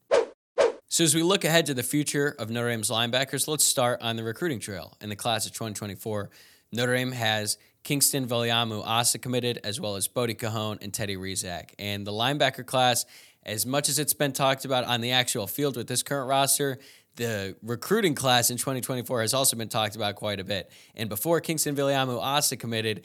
So, 0.91 1.03
as 1.03 1.13
we 1.13 1.21
look 1.21 1.43
ahead 1.43 1.67
to 1.67 1.75
the 1.75 1.83
future 1.83 2.35
of 2.39 2.49
Notre 2.49 2.69
Dame's 2.69 2.89
linebackers, 2.89 3.47
let's 3.47 3.63
start 3.63 4.01
on 4.01 4.15
the 4.15 4.23
recruiting 4.23 4.59
trail. 4.59 4.97
In 5.01 5.09
the 5.09 5.15
class 5.15 5.45
of 5.45 5.51
2024, 5.51 6.31
Notre 6.71 6.95
Dame 6.95 7.11
has 7.11 7.59
Kingston 7.83 8.25
Viliamu 8.25 8.81
Asa 8.83 9.19
committed, 9.19 9.59
as 9.63 9.79
well 9.79 9.97
as 9.97 10.07
Bodie 10.07 10.33
Kahoun 10.33 10.81
and 10.81 10.91
Teddy 10.91 11.15
Rezac. 11.15 11.75
And 11.77 12.07
the 12.07 12.11
linebacker 12.11 12.65
class, 12.65 13.05
as 13.45 13.67
much 13.67 13.87
as 13.87 13.99
it's 13.99 14.15
been 14.15 14.33
talked 14.33 14.65
about 14.65 14.83
on 14.85 15.01
the 15.01 15.11
actual 15.11 15.45
field 15.45 15.77
with 15.77 15.85
this 15.85 16.01
current 16.01 16.27
roster, 16.27 16.79
the 17.17 17.55
recruiting 17.61 18.15
class 18.15 18.49
in 18.49 18.57
2024 18.57 19.21
has 19.21 19.35
also 19.35 19.55
been 19.55 19.69
talked 19.69 19.95
about 19.95 20.15
quite 20.15 20.39
a 20.39 20.43
bit. 20.43 20.71
And 20.95 21.07
before 21.07 21.39
Kingston 21.39 21.75
Viliamu 21.75 22.19
Asa 22.19 22.57
committed, 22.57 23.03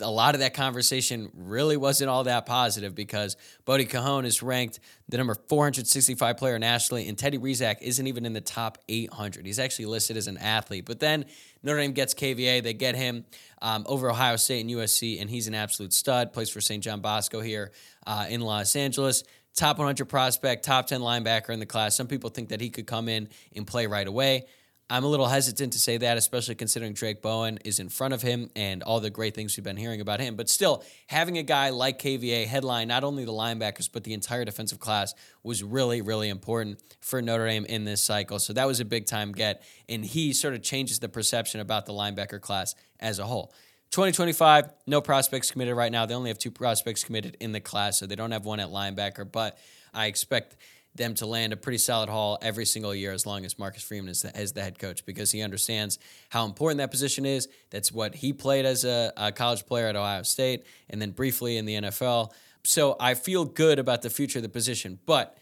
a 0.00 0.10
lot 0.10 0.34
of 0.34 0.40
that 0.40 0.54
conversation 0.54 1.30
really 1.34 1.76
wasn't 1.76 2.10
all 2.10 2.24
that 2.24 2.46
positive 2.46 2.94
because 2.94 3.36
Bodie 3.64 3.86
Kahoun 3.86 4.24
is 4.24 4.42
ranked 4.42 4.80
the 5.08 5.16
number 5.16 5.34
465 5.34 6.36
player 6.36 6.58
nationally, 6.58 7.08
and 7.08 7.16
Teddy 7.16 7.38
Rezac 7.38 7.80
isn't 7.80 8.06
even 8.06 8.26
in 8.26 8.32
the 8.32 8.40
top 8.40 8.78
800. 8.88 9.46
He's 9.46 9.58
actually 9.58 9.86
listed 9.86 10.16
as 10.16 10.26
an 10.26 10.38
athlete. 10.38 10.84
But 10.84 10.98
then 10.98 11.26
Notre 11.62 11.80
Dame 11.80 11.92
gets 11.92 12.14
KVA. 12.14 12.62
They 12.62 12.74
get 12.74 12.96
him 12.96 13.24
um, 13.62 13.84
over 13.86 14.10
Ohio 14.10 14.36
State 14.36 14.62
and 14.62 14.70
USC, 14.70 15.20
and 15.20 15.30
he's 15.30 15.46
an 15.46 15.54
absolute 15.54 15.92
stud. 15.92 16.32
Plays 16.32 16.50
for 16.50 16.60
St. 16.60 16.82
John 16.82 17.00
Bosco 17.00 17.40
here 17.40 17.70
uh, 18.06 18.26
in 18.28 18.40
Los 18.40 18.74
Angeles. 18.76 19.24
Top 19.54 19.78
100 19.78 20.06
prospect, 20.06 20.64
top 20.64 20.88
10 20.88 21.00
linebacker 21.00 21.50
in 21.50 21.60
the 21.60 21.66
class. 21.66 21.94
Some 21.94 22.08
people 22.08 22.30
think 22.30 22.48
that 22.48 22.60
he 22.60 22.70
could 22.70 22.88
come 22.88 23.08
in 23.08 23.28
and 23.54 23.64
play 23.64 23.86
right 23.86 24.06
away. 24.06 24.46
I'm 24.90 25.02
a 25.02 25.08
little 25.08 25.26
hesitant 25.26 25.72
to 25.72 25.78
say 25.78 25.96
that, 25.96 26.18
especially 26.18 26.56
considering 26.56 26.92
Drayk 26.92 27.22
Bowen 27.22 27.58
is 27.64 27.80
in 27.80 27.88
front 27.88 28.12
of 28.12 28.20
him 28.20 28.50
and 28.54 28.82
all 28.82 29.00
the 29.00 29.08
great 29.08 29.34
things 29.34 29.56
we've 29.56 29.64
been 29.64 29.78
hearing 29.78 30.02
about 30.02 30.20
him. 30.20 30.36
But 30.36 30.50
still, 30.50 30.84
having 31.06 31.38
a 31.38 31.42
guy 31.42 31.70
like 31.70 31.98
KVA 31.98 32.46
headline 32.46 32.88
not 32.88 33.02
only 33.02 33.24
the 33.24 33.32
linebackers, 33.32 33.88
but 33.90 34.04
the 34.04 34.12
entire 34.12 34.44
defensive 34.44 34.80
class 34.80 35.14
was 35.42 35.62
really, 35.62 36.02
really 36.02 36.28
important 36.28 36.82
for 37.00 37.22
Notre 37.22 37.46
Dame 37.46 37.64
in 37.64 37.84
this 37.84 38.02
cycle. 38.02 38.38
So 38.38 38.52
that 38.52 38.66
was 38.66 38.80
a 38.80 38.84
big 38.84 39.06
time 39.06 39.32
get. 39.32 39.62
And 39.88 40.04
he 40.04 40.34
sort 40.34 40.52
of 40.52 40.62
changes 40.62 40.98
the 40.98 41.08
perception 41.08 41.60
about 41.60 41.86
the 41.86 41.92
linebacker 41.94 42.40
class 42.40 42.74
as 43.00 43.18
a 43.18 43.24
whole. 43.24 43.54
2025, 43.90 44.70
no 44.86 45.00
prospects 45.00 45.50
committed 45.50 45.76
right 45.76 45.92
now. 45.92 46.04
They 46.04 46.14
only 46.14 46.28
have 46.28 46.38
two 46.38 46.50
prospects 46.50 47.04
committed 47.04 47.38
in 47.40 47.52
the 47.52 47.60
class, 47.60 47.98
so 47.98 48.06
they 48.06 48.16
don't 48.16 48.32
have 48.32 48.44
one 48.44 48.60
at 48.60 48.68
linebacker, 48.68 49.30
but 49.30 49.56
I 49.94 50.06
expect 50.06 50.56
them 50.94 51.14
to 51.14 51.26
land 51.26 51.52
a 51.52 51.56
pretty 51.56 51.78
solid 51.78 52.08
haul 52.08 52.38
every 52.40 52.64
single 52.64 52.94
year 52.94 53.12
as 53.12 53.26
long 53.26 53.44
as 53.44 53.58
Marcus 53.58 53.82
Freeman 53.82 54.10
is 54.10 54.22
the, 54.22 54.52
the 54.54 54.62
head 54.62 54.78
coach 54.78 55.04
because 55.04 55.32
he 55.32 55.42
understands 55.42 55.98
how 56.30 56.44
important 56.44 56.78
that 56.78 56.90
position 56.90 57.26
is. 57.26 57.48
That's 57.70 57.90
what 57.90 58.14
he 58.14 58.32
played 58.32 58.64
as 58.64 58.84
a, 58.84 59.12
a 59.16 59.32
college 59.32 59.66
player 59.66 59.88
at 59.88 59.96
Ohio 59.96 60.22
State 60.22 60.64
and 60.88 61.02
then 61.02 61.10
briefly 61.10 61.56
in 61.56 61.64
the 61.64 61.74
NFL. 61.74 62.32
So 62.62 62.96
I 63.00 63.14
feel 63.14 63.44
good 63.44 63.78
about 63.78 64.02
the 64.02 64.10
future 64.10 64.38
of 64.38 64.44
the 64.44 64.48
position. 64.48 64.98
But 65.04 65.36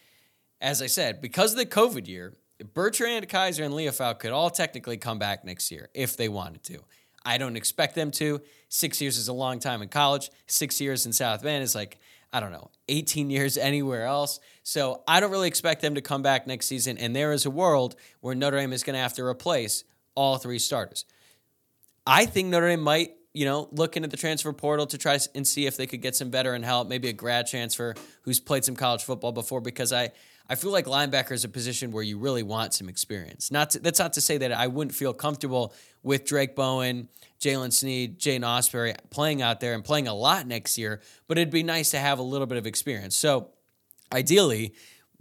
as 0.61 0.81
I 0.81 0.87
said, 0.87 1.21
because 1.21 1.53
of 1.53 1.59
the 1.59 1.67
COVID 1.67 2.09
year, 2.09 2.35
Bertrand 2.75 3.29
Kiser 3.29 3.65
and 3.65 3.75
Liufau 3.75 4.19
could 4.19 4.33
all 4.33 4.51
technically 4.51 4.97
come 4.97 5.19
back 5.19 5.45
next 5.45 5.71
year 5.71 5.88
if 5.95 6.17
they 6.17 6.29
wanted 6.29 6.62
to. 6.65 6.79
I 7.25 7.38
don't 7.38 7.57
expect 7.57 7.95
them 7.95 8.11
to. 8.12 8.41
Six 8.69 9.01
years 9.01 9.19
is 9.19 9.29
a 9.29 9.33
long 9.33 9.59
time 9.59 9.83
in 9.83 9.88
college. 9.88 10.31
Six 10.47 10.81
years 10.81 11.07
in 11.07 11.12
South 11.12 11.43
Bend 11.43 11.62
is 11.62 11.75
like, 11.75 11.99
I 12.33 12.40
don't 12.40 12.53
know, 12.53 12.71
18 12.88 13.29
years 13.29 13.59
anywhere 13.59 14.07
else. 14.07 14.40
So 14.62 15.03
I 15.07 15.21
don't 15.21 15.31
really 15.31 15.49
expect 15.49 15.83
them 15.83 15.97
to 15.97 16.01
come 16.01 16.23
back 16.23 16.47
next 16.47 16.66
season. 16.66 16.97
And 16.97 17.14
there 17.14 17.33
is 17.33 17.45
a 17.45 17.51
world 17.51 17.95
where 18.21 18.35
Notre 18.35 18.59
Dame 18.59 18.73
is 18.73 18.83
going 18.83 18.95
to 18.95 19.01
have 19.01 19.14
to 19.14 19.25
replace 19.25 19.85
all 20.14 20.38
three 20.38 20.59
starters. 20.59 21.05
I 22.07 22.25
think 22.25 22.49
Notre 22.49 22.68
Dame 22.68 22.81
might, 22.81 23.12
you 23.35 23.45
know, 23.45 23.68
look 23.71 23.97
into 23.97 24.09
the 24.09 24.16
transfer 24.16 24.53
portal 24.53 24.87
to 24.87 24.99
try 24.99 25.18
and 25.35 25.47
see 25.47 25.66
if 25.66 25.77
they 25.77 25.87
could 25.87 26.01
get 26.01 26.16
some 26.16 26.31
veteran 26.31 26.62
help, 26.62 26.88
maybe 26.88 27.09
a 27.09 27.12
grad 27.12 27.47
transfer 27.47 27.95
who's 28.23 28.40
played 28.40 28.64
some 28.64 28.77
college 28.77 29.05
football 29.05 29.33
before, 29.33 29.61
because 29.61 29.92
I, 29.92 30.12
I 30.53 30.55
feel 30.55 30.71
like 30.71 30.85
linebacker 30.85 31.33
is 31.33 31.47
a 31.47 31.49
position 31.49 31.93
where 31.93 32.03
you 32.03 32.19
really 32.19 32.43
want 32.43 32.75
some 32.75 32.91
experience. 32.91 33.51
Not 33.51 33.71
to, 33.71 33.79
that's 33.79 33.99
not 33.99 34.12
to 34.12 34.21
say 34.21 34.37
that 34.37 34.53
I 34.53 34.67
wouldn't 34.67 34.95
feel 34.95 35.15
comfortable 35.15 35.73
with 36.03 36.27
Drayk 36.27 36.55
Bowen, 36.55 37.09
Jaylen 37.41 37.73
Sneed, 37.73 38.19
Jaiden 38.19 38.41
Ausberry 38.41 38.95
playing 39.09 39.41
out 39.41 39.61
there 39.61 39.73
and 39.73 39.83
playing 39.83 40.09
a 40.09 40.15
lot 40.15 40.47
next 40.47 40.77
year, 40.77 41.01
but 41.27 41.38
it'd 41.38 41.51
be 41.51 41.62
nice 41.62 41.93
to 41.93 41.99
have 41.99 42.19
a 42.19 42.23
little 42.23 42.47
bit 42.47 42.59
of 42.59 42.67
experience. 42.67 43.17
So 43.17 43.49
ideally, 44.12 44.75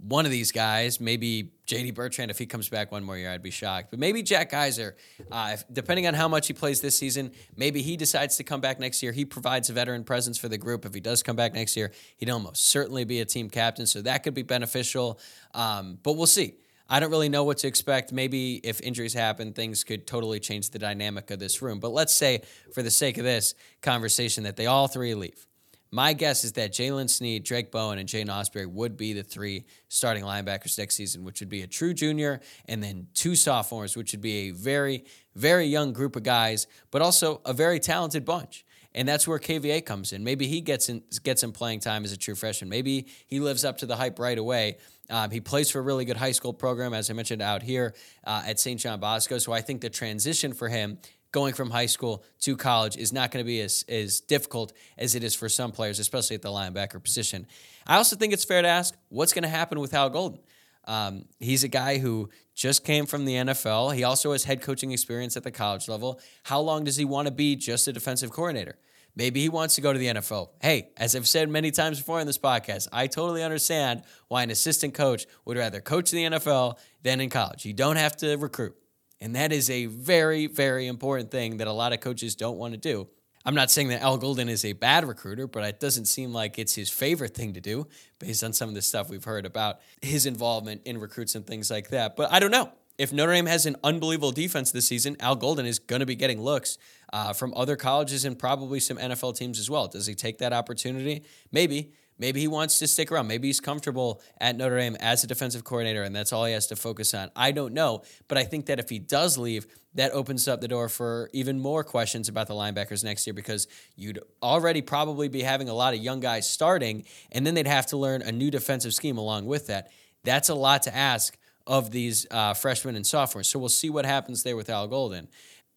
one 0.06 0.24
of 0.24 0.32
these 0.32 0.50
guys, 0.50 1.00
maybe 1.00 1.52
JD 1.66 1.94
Bertrand, 1.94 2.30
if 2.30 2.38
he 2.38 2.46
comes 2.46 2.68
back 2.68 2.90
one 2.90 3.04
more 3.04 3.16
year, 3.16 3.30
I'd 3.30 3.42
be 3.42 3.50
shocked. 3.50 3.90
But 3.90 4.00
maybe 4.00 4.22
Jack 4.22 4.50
Kiser, 4.50 4.94
uh, 5.30 5.50
if, 5.54 5.64
depending 5.72 6.06
on 6.06 6.14
how 6.14 6.26
much 6.26 6.48
he 6.48 6.52
plays 6.52 6.80
this 6.80 6.96
season, 6.96 7.30
maybe 7.56 7.82
he 7.82 7.96
decides 7.96 8.36
to 8.38 8.44
come 8.44 8.60
back 8.60 8.80
next 8.80 9.02
year. 9.02 9.12
He 9.12 9.24
provides 9.24 9.70
a 9.70 9.72
veteran 9.72 10.02
presence 10.02 10.38
for 10.38 10.48
the 10.48 10.58
group. 10.58 10.84
If 10.84 10.92
he 10.92 11.00
does 11.00 11.22
come 11.22 11.36
back 11.36 11.54
next 11.54 11.76
year, 11.76 11.92
he'd 12.16 12.30
almost 12.30 12.66
certainly 12.66 13.04
be 13.04 13.20
a 13.20 13.24
team 13.24 13.48
captain. 13.48 13.86
So 13.86 14.02
that 14.02 14.24
could 14.24 14.34
be 14.34 14.42
beneficial. 14.42 15.20
Um, 15.54 15.98
but 16.02 16.14
we'll 16.14 16.26
see. 16.26 16.54
I 16.88 17.00
don't 17.00 17.10
really 17.10 17.28
know 17.28 17.44
what 17.44 17.58
to 17.58 17.68
expect. 17.68 18.12
Maybe 18.12 18.56
if 18.56 18.80
injuries 18.80 19.14
happen, 19.14 19.52
things 19.52 19.84
could 19.84 20.06
totally 20.06 20.40
change 20.40 20.70
the 20.70 20.78
dynamic 20.78 21.30
of 21.30 21.38
this 21.38 21.62
room. 21.62 21.78
But 21.80 21.92
let's 21.92 22.12
say, 22.12 22.42
for 22.74 22.82
the 22.82 22.90
sake 22.90 23.18
of 23.18 23.24
this 23.24 23.54
conversation, 23.80 24.44
that 24.44 24.56
they 24.56 24.66
all 24.66 24.88
three 24.88 25.14
leave. 25.14 25.46
My 25.94 26.14
guess 26.14 26.42
is 26.42 26.52
that 26.52 26.72
Jaylen 26.72 27.10
Sneed, 27.10 27.44
Drayk 27.44 27.70
Bowen, 27.70 27.98
and 27.98 28.08
Jaiden 28.08 28.28
Ausberry 28.28 28.66
would 28.66 28.96
be 28.96 29.12
the 29.12 29.22
three 29.22 29.66
starting 29.88 30.24
linebackers 30.24 30.78
next 30.78 30.94
season, 30.94 31.22
which 31.22 31.40
would 31.40 31.50
be 31.50 31.60
a 31.60 31.66
true 31.66 31.92
junior 31.92 32.40
and 32.66 32.82
then 32.82 33.08
two 33.12 33.36
sophomores, 33.36 33.94
which 33.94 34.12
would 34.12 34.22
be 34.22 34.48
a 34.48 34.50
very, 34.52 35.04
very 35.36 35.66
young 35.66 35.92
group 35.92 36.16
of 36.16 36.22
guys, 36.22 36.66
but 36.90 37.02
also 37.02 37.42
a 37.44 37.52
very 37.52 37.78
talented 37.78 38.24
bunch. 38.24 38.64
And 38.94 39.06
that's 39.06 39.28
where 39.28 39.38
KVA 39.38 39.84
comes 39.84 40.14
in. 40.14 40.24
Maybe 40.24 40.46
he 40.46 40.62
gets 40.62 40.88
in, 40.88 41.02
gets 41.22 41.42
in 41.42 41.52
playing 41.52 41.80
time 41.80 42.04
as 42.04 42.12
a 42.12 42.16
true 42.16 42.34
freshman. 42.34 42.70
Maybe 42.70 43.06
he 43.26 43.40
lives 43.40 43.62
up 43.62 43.78
to 43.78 43.86
the 43.86 43.96
hype 43.96 44.18
right 44.18 44.38
away. 44.38 44.78
Um, 45.10 45.30
he 45.30 45.40
plays 45.40 45.70
for 45.70 45.78
a 45.78 45.82
really 45.82 46.06
good 46.06 46.16
high 46.16 46.32
school 46.32 46.54
program, 46.54 46.94
as 46.94 47.10
I 47.10 47.12
mentioned 47.12 47.42
out 47.42 47.62
here 47.62 47.94
uh, 48.24 48.42
at 48.46 48.58
St. 48.58 48.80
John 48.80 48.98
Bosco. 48.98 49.36
So 49.36 49.52
I 49.52 49.60
think 49.60 49.82
the 49.82 49.90
transition 49.90 50.54
for 50.54 50.68
him 50.68 50.98
going 51.32 51.54
from 51.54 51.70
high 51.70 51.86
school 51.86 52.22
to 52.40 52.56
college 52.56 52.96
is 52.96 53.12
not 53.12 53.30
going 53.30 53.44
to 53.44 53.46
be 53.46 53.60
as, 53.60 53.84
as 53.88 54.20
difficult 54.20 54.72
as 54.98 55.14
it 55.14 55.24
is 55.24 55.34
for 55.34 55.48
some 55.48 55.72
players, 55.72 55.98
especially 55.98 56.36
at 56.36 56.42
the 56.42 56.50
linebacker 56.50 57.02
position. 57.02 57.46
I 57.86 57.96
also 57.96 58.14
think 58.16 58.32
it's 58.32 58.44
fair 58.44 58.62
to 58.62 58.68
ask 58.68 58.94
what's 59.08 59.32
going 59.32 59.42
to 59.42 59.48
happen 59.48 59.80
with 59.80 59.94
Al 59.94 60.10
Golden. 60.10 60.40
Um, 60.84 61.26
he's 61.40 61.64
a 61.64 61.68
guy 61.68 61.98
who 61.98 62.28
just 62.54 62.84
came 62.84 63.06
from 63.06 63.24
the 63.24 63.34
NFL. 63.34 63.94
He 63.94 64.04
also 64.04 64.32
has 64.32 64.44
head 64.44 64.62
coaching 64.62 64.92
experience 64.92 65.36
at 65.36 65.44
the 65.44 65.50
college 65.50 65.88
level. 65.88 66.20
How 66.44 66.60
long 66.60 66.84
does 66.84 66.96
he 66.96 67.04
want 67.04 67.26
to 67.28 67.32
be 67.32 67.56
just 67.56 67.88
a 67.88 67.92
defensive 67.92 68.30
coordinator? 68.30 68.76
Maybe 69.14 69.40
he 69.40 69.48
wants 69.48 69.74
to 69.74 69.80
go 69.80 69.92
to 69.92 69.98
the 69.98 70.06
NFL. 70.06 70.50
Hey, 70.60 70.88
as 70.96 71.14
I've 71.14 71.28
said 71.28 71.48
many 71.50 71.70
times 71.70 71.98
before 71.98 72.20
in 72.20 72.26
this 72.26 72.38
podcast, 72.38 72.88
I 72.92 73.06
totally 73.06 73.42
understand 73.42 74.02
why 74.28 74.42
an 74.42 74.50
assistant 74.50 74.94
coach 74.94 75.26
would 75.44 75.58
rather 75.58 75.80
coach 75.80 76.12
in 76.12 76.32
the 76.32 76.38
NFL 76.38 76.78
than 77.02 77.20
in 77.20 77.28
college. 77.28 77.66
You 77.66 77.74
don't 77.74 77.96
have 77.96 78.16
to 78.18 78.36
recruit. 78.36 78.74
And 79.22 79.36
that 79.36 79.52
is 79.52 79.70
a 79.70 79.86
very, 79.86 80.48
very 80.48 80.88
important 80.88 81.30
thing 81.30 81.58
that 81.58 81.68
a 81.68 81.72
lot 81.72 81.92
of 81.92 82.00
coaches 82.00 82.34
don't 82.34 82.58
want 82.58 82.74
to 82.74 82.76
do. 82.76 83.06
I'm 83.44 83.54
not 83.54 83.70
saying 83.70 83.88
that 83.88 84.02
Al 84.02 84.18
Golden 84.18 84.48
is 84.48 84.64
a 84.64 84.72
bad 84.72 85.06
recruiter, 85.06 85.46
but 85.46 85.62
it 85.62 85.78
doesn't 85.78 86.06
seem 86.06 86.32
like 86.32 86.58
it's 86.58 86.74
his 86.74 86.90
favorite 86.90 87.32
thing 87.32 87.54
to 87.54 87.60
do 87.60 87.86
based 88.18 88.42
on 88.42 88.52
some 88.52 88.68
of 88.68 88.74
the 88.74 88.82
stuff 88.82 89.08
we've 89.08 89.22
heard 89.22 89.46
about 89.46 89.78
his 90.00 90.26
involvement 90.26 90.82
in 90.86 90.98
recruits 90.98 91.36
and 91.36 91.46
things 91.46 91.70
like 91.70 91.90
that. 91.90 92.16
But 92.16 92.32
I 92.32 92.40
don't 92.40 92.50
know. 92.50 92.72
If 92.98 93.12
Notre 93.12 93.32
Dame 93.32 93.46
has 93.46 93.64
an 93.64 93.76
unbelievable 93.84 94.32
defense 94.32 94.72
this 94.72 94.86
season, 94.88 95.16
Al 95.20 95.36
Golden 95.36 95.66
is 95.66 95.78
going 95.78 96.00
to 96.00 96.06
be 96.06 96.16
getting 96.16 96.42
looks 96.42 96.76
uh, 97.12 97.32
from 97.32 97.54
other 97.54 97.76
colleges 97.76 98.24
and 98.24 98.36
probably 98.36 98.80
some 98.80 98.96
NFL 98.96 99.36
teams 99.36 99.60
as 99.60 99.70
well. 99.70 99.86
Does 99.86 100.06
he 100.06 100.16
take 100.16 100.38
that 100.38 100.52
opportunity? 100.52 101.22
Maybe. 101.52 101.92
Maybe 102.18 102.40
he 102.40 102.48
wants 102.48 102.78
to 102.78 102.86
stick 102.86 103.10
around. 103.10 103.26
Maybe 103.26 103.48
he's 103.48 103.60
comfortable 103.60 104.20
at 104.40 104.56
Notre 104.56 104.78
Dame 104.78 104.96
as 105.00 105.24
a 105.24 105.26
defensive 105.26 105.64
coordinator, 105.64 106.02
and 106.02 106.14
that's 106.14 106.32
all 106.32 106.44
he 106.44 106.52
has 106.52 106.66
to 106.68 106.76
focus 106.76 107.14
on. 107.14 107.30
I 107.34 107.52
don't 107.52 107.74
know, 107.74 108.02
but 108.28 108.38
I 108.38 108.44
think 108.44 108.66
that 108.66 108.78
if 108.78 108.88
he 108.88 108.98
does 108.98 109.38
leave, 109.38 109.66
that 109.94 110.12
opens 110.12 110.48
up 110.48 110.60
the 110.60 110.68
door 110.68 110.88
for 110.88 111.28
even 111.32 111.60
more 111.60 111.84
questions 111.84 112.28
about 112.28 112.46
the 112.46 112.54
linebackers 112.54 113.04
next 113.04 113.26
year 113.26 113.34
because 113.34 113.66
you'd 113.96 114.20
already 114.42 114.82
probably 114.82 115.28
be 115.28 115.42
having 115.42 115.68
a 115.68 115.74
lot 115.74 115.94
of 115.94 116.00
young 116.00 116.20
guys 116.20 116.48
starting, 116.48 117.04
and 117.32 117.46
then 117.46 117.54
they'd 117.54 117.66
have 117.66 117.86
to 117.86 117.96
learn 117.96 118.22
a 118.22 118.32
new 118.32 118.50
defensive 118.50 118.94
scheme 118.94 119.18
along 119.18 119.46
with 119.46 119.66
that. 119.66 119.90
That's 120.24 120.48
a 120.48 120.54
lot 120.54 120.82
to 120.82 120.94
ask 120.94 121.36
of 121.66 121.90
these 121.90 122.26
uh, 122.30 122.54
freshmen 122.54 122.96
and 122.96 123.06
sophomores. 123.06 123.48
So 123.48 123.58
we'll 123.58 123.68
see 123.68 123.90
what 123.90 124.04
happens 124.04 124.42
there 124.42 124.56
with 124.56 124.70
Al 124.70 124.88
Golden. 124.88 125.28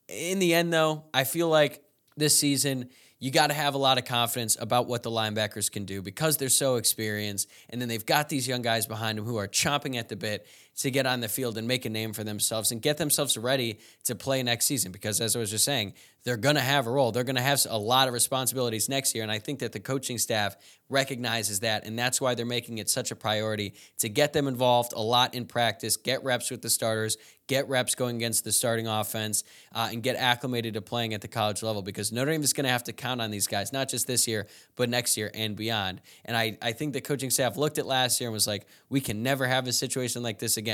In 0.07 0.39
the 0.39 0.53
end, 0.53 0.71
though, 0.71 1.05
I 1.13 1.23
feel 1.23 1.47
like 1.49 1.83
this 2.17 2.37
season 2.37 2.89
you 3.19 3.31
got 3.31 3.47
to 3.47 3.53
have 3.53 3.75
a 3.75 3.77
lot 3.77 3.97
of 3.97 4.05
confidence 4.05 4.57
about 4.59 4.87
what 4.87 5.03
the 5.03 5.09
linebackers 5.09 5.71
can 5.71 5.85
do 5.85 6.01
because 6.01 6.37
they're 6.37 6.49
so 6.49 6.75
experienced. 6.75 7.49
And 7.69 7.81
then 7.81 7.87
they've 7.87 8.05
got 8.05 8.29
these 8.29 8.47
young 8.47 8.61
guys 8.61 8.85
behind 8.87 9.17
them 9.17 9.25
who 9.25 9.37
are 9.37 9.47
chomping 9.47 9.95
at 9.95 10.09
the 10.09 10.15
bit 10.15 10.45
to 10.77 10.91
get 10.91 11.05
on 11.05 11.21
the 11.21 11.27
field 11.29 11.57
and 11.57 11.67
make 11.67 11.85
a 11.85 11.89
name 11.89 12.13
for 12.13 12.23
themselves 12.23 12.71
and 12.71 12.81
get 12.81 12.97
themselves 12.97 13.37
ready 13.37 13.79
to 14.03 14.15
play 14.15 14.43
next 14.43 14.65
season. 14.65 14.91
Because 14.91 15.21
as 15.21 15.35
I 15.35 15.39
was 15.39 15.49
just 15.49 15.65
saying, 15.65 15.93
they're 16.25 16.37
going 16.37 16.55
to 16.55 16.61
have 16.61 16.87
a 16.87 16.91
role. 16.91 17.11
They're 17.11 17.23
going 17.23 17.35
to 17.35 17.41
have 17.41 17.65
a 17.69 17.77
lot 17.77 18.07
of 18.07 18.13
responsibilities 18.13 18.89
next 18.89 19.13
year. 19.13 19.23
And 19.23 19.31
I 19.31 19.37
think 19.37 19.59
that 19.59 19.71
the 19.71 19.79
coaching 19.79 20.17
staff 20.17 20.57
recognizes 20.89 21.59
that. 21.59 21.85
And 21.85 21.97
that's 21.97 22.19
why 22.19 22.33
they're 22.33 22.47
making 22.47 22.79
it 22.79 22.89
such 22.89 23.11
a 23.11 23.15
priority 23.15 23.75
to 23.99 24.09
get 24.09 24.33
them 24.33 24.47
involved 24.47 24.93
a 24.93 25.01
lot 25.01 25.35
in 25.35 25.45
practice, 25.45 25.97
get 25.97 26.23
reps 26.23 26.49
with 26.49 26.63
the 26.63 26.69
starters, 26.69 27.17
get 27.47 27.69
reps 27.69 27.93
going 27.93 28.15
against 28.15 28.43
the 28.43 28.51
starting 28.51 28.87
offense, 28.87 29.43
uh, 29.73 29.89
and 29.91 30.01
get 30.01 30.15
acclimated 30.15 30.73
to 30.73 30.81
playing 30.81 31.13
at 31.13 31.21
the 31.21 31.27
college 31.27 31.61
level 31.61 31.83
because 31.83 32.11
Notre 32.11 32.31
Dame 32.31 32.41
is 32.41 32.53
going 32.53 32.65
to 32.65 32.71
have 32.71 32.83
to 32.85 32.93
count 32.93 33.21
on 33.21 33.29
these 33.29 33.45
guys, 33.45 33.71
not 33.71 33.87
just 33.87 34.07
this 34.07 34.27
year, 34.27 34.47
but 34.75 34.89
next 34.89 35.17
year 35.17 35.29
and 35.35 35.55
beyond. 35.55 36.01
And 36.25 36.35
I, 36.35 36.57
I 36.59 36.71
think 36.71 36.93
the 36.93 37.01
coaching 37.01 37.29
staff 37.29 37.55
looked 37.55 37.77
at 37.77 37.85
last 37.85 38.19
year 38.19 38.29
and 38.29 38.33
was 38.33 38.47
like, 38.47 38.65
we 38.89 38.99
can 38.99 39.21
never 39.21 39.45
have 39.45 39.67
a 39.67 39.73
situation 39.73 40.23
like 40.23 40.39
this 40.39 40.57
again 40.57 40.64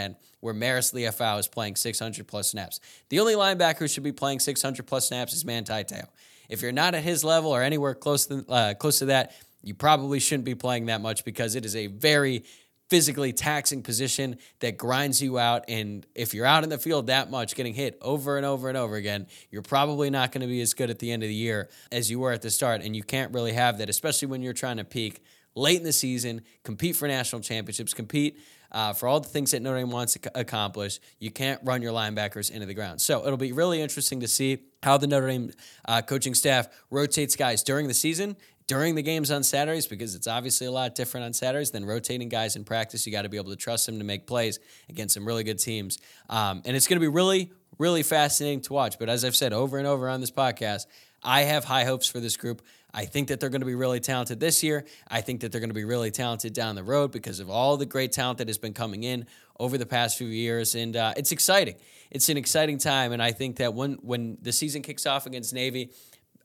where 0.42 0.54
Marist 0.54 0.94
Liufau 0.94 1.40
is 1.40 1.48
playing 1.48 1.76
600 1.76 2.28
plus 2.28 2.52
snaps. 2.52 2.80
The 3.10 3.20
only 3.20 3.36
linebacker 3.36 3.80
who 3.80 3.88
should 3.88 4.04
be 4.04 4.12
playing 4.12 4.40
600 4.40 4.86
plus 4.86 5.08
snaps 5.08 5.34
is 5.34 5.46
Manti 5.46 5.84
Te'o. 5.84 6.08
If 6.50 6.62
you're 6.62 6.72
not 6.72 6.96
at 6.96 7.04
his 7.04 7.24
level 7.24 7.52
or 7.52 7.62
anywhere 7.62 7.94
close 7.94 8.26
to, 8.26 8.46
uh, 8.50 8.74
close 8.74 9.00
to 9.00 9.06
that, 9.06 9.34
you 9.64 9.74
probably 9.74 10.20
shouldn't 10.20 10.46
be 10.46 10.56
playing 10.56 10.88
that 10.88 11.02
much 11.02 11.24
because 11.24 11.56
it 11.56 11.66
is 11.66 11.76
a 11.76 11.88
very 11.88 12.44
physically 12.90 13.32
taxing 13.32 13.82
position 13.82 14.38
that 14.60 14.78
grinds 14.78 15.22
you 15.22 15.40
out. 15.40 15.64
And 15.70 16.06
if 16.14 16.34
you're 16.34 16.46
out 16.46 16.66
in 16.66 16.70
the 16.70 16.78
field 16.78 17.08
that 17.08 17.32
much, 17.32 17.56
getting 17.56 17.74
hit 17.74 17.98
over 18.02 18.36
and 18.36 18.46
over 18.46 18.68
and 18.68 18.78
over 18.78 18.98
again, 18.98 19.28
you're 19.50 19.62
probably 19.62 20.10
not 20.10 20.34
going 20.34 20.42
to 20.42 20.48
be 20.48 20.60
as 20.60 20.74
good 20.74 20.90
at 20.90 21.00
the 21.00 21.10
end 21.10 21.24
of 21.24 21.30
the 21.30 21.36
year 21.36 21.70
as 21.90 22.12
you 22.12 22.20
were 22.20 22.34
at 22.34 22.42
the 22.42 22.50
start. 22.50 22.82
And 22.82 22.94
you 22.94 23.04
can't 23.04 23.34
really 23.34 23.54
have 23.54 23.78
that, 23.78 23.90
especially 23.90 24.28
when 24.28 24.42
you're 24.42 24.52
trying 24.52 24.76
to 24.76 24.84
peak 24.84 25.24
late 25.56 25.78
in 25.78 25.84
the 25.84 25.94
season, 25.94 26.42
compete 26.64 26.96
for 26.96 27.08
national 27.08 27.42
championships, 27.42 27.94
compete 27.94 28.40
uh, 28.72 28.94
for 28.94 29.08
all 29.08 29.20
the 29.20 29.28
things 29.28 29.52
that 29.52 29.62
Notre 29.62 29.80
Dame 29.80 29.92
wants 29.92 30.14
to 30.14 30.40
accomplish. 30.40 31.00
You 31.20 31.32
can't 31.32 31.60
run 31.64 31.82
your 31.82 31.92
linebackers 31.92 32.50
into 32.50 32.66
the 32.66 32.74
ground. 32.74 33.02
So 33.02 33.26
it'll 33.26 33.38
be 33.38 33.52
really 33.52 33.82
interesting 33.82 34.22
to 34.22 34.28
see 34.28 34.60
how 34.82 34.98
the 34.98 35.08
Notre 35.08 35.28
Dame 35.28 35.52
uh, 35.86 36.02
coaching 36.02 36.34
staff 36.34 36.68
rotates 36.90 37.36
guys 37.36 37.64
during 37.64 37.88
the 37.88 37.94
season 37.94 38.38
during 38.72 38.96
the 38.96 39.02
games 39.02 39.32
on 39.32 39.44
Saturdays 39.44 39.86
because 39.86 40.16
it's 40.16 40.28
obviously 40.28 40.66
a 40.66 40.72
lot 40.72 40.96
different 40.96 41.26
on 41.26 41.34
Saturdays 41.34 41.72
than 41.72 41.84
rotating 41.84 42.30
guys 42.30 42.56
in 42.56 42.64
practice. 42.64 43.06
You 43.06 43.12
got 43.12 43.24
to 43.24 43.30
be 43.30 43.36
able 43.36 43.50
to 43.50 43.58
trust 43.58 43.86
them 43.86 43.98
to 43.98 44.06
make 44.06 44.26
plays 44.26 44.60
against 44.88 45.16
some 45.16 45.26
really 45.26 45.44
good 45.44 45.60
teams. 45.60 45.98
Um, 46.30 46.62
and 46.64 46.74
it's 46.74 46.88
going 46.88 46.96
to 46.96 47.02
be 47.02 47.10
really, 47.10 47.52
really 47.80 48.02
fascinating 48.02 48.62
to 48.62 48.74
watch. 48.74 48.98
But 48.98 49.10
as 49.10 49.26
I've 49.26 49.36
said 49.36 49.52
over 49.52 49.78
and 49.78 49.86
over 49.86 50.08
on 50.08 50.22
this 50.22 50.32
podcast, 50.32 50.86
I 51.22 51.42
have 51.42 51.66
high 51.66 51.84
hopes 51.84 52.08
for 52.08 52.22
this 52.22 52.38
group. 52.38 52.62
I 52.94 53.06
think 53.06 53.30
that 53.30 53.40
they're 53.40 53.50
going 53.50 53.62
to 53.62 53.68
be 53.68 53.76
really 53.76 54.00
talented 54.00 54.40
this 54.40 54.64
year. 54.64 54.86
I 55.08 55.22
think 55.22 55.42
that 55.42 55.52
they're 55.52 55.62
going 55.62 55.70
to 55.70 55.76
be 55.76 55.86
really 55.86 56.12
talented 56.12 56.54
down 56.54 56.76
the 56.76 56.84
road 56.84 57.12
because 57.12 57.40
of 57.40 57.50
all 57.50 57.78
the 57.78 57.86
great 57.86 58.12
talent 58.12 58.40
that 58.40 58.48
has 58.48 58.58
been 58.58 58.74
coming 58.74 59.04
in 59.04 59.26
over 59.60 59.78
the 59.78 59.86
past 59.86 60.18
few 60.18 60.28
years, 60.28 60.76
and 60.76 60.96
uh, 60.96 61.14
it's 61.16 61.32
exciting. 61.32 61.76
It's 62.10 62.30
an 62.30 62.38
exciting 62.38 62.78
time, 62.78 63.12
and 63.12 63.22
I 63.22 63.32
think 63.32 63.58
that 63.58 63.74
when 63.74 63.94
when 64.02 64.38
the 64.42 64.52
season 64.52 64.82
kicks 64.82 65.06
off 65.06 65.26
against 65.26 65.54
Navy, 65.54 65.92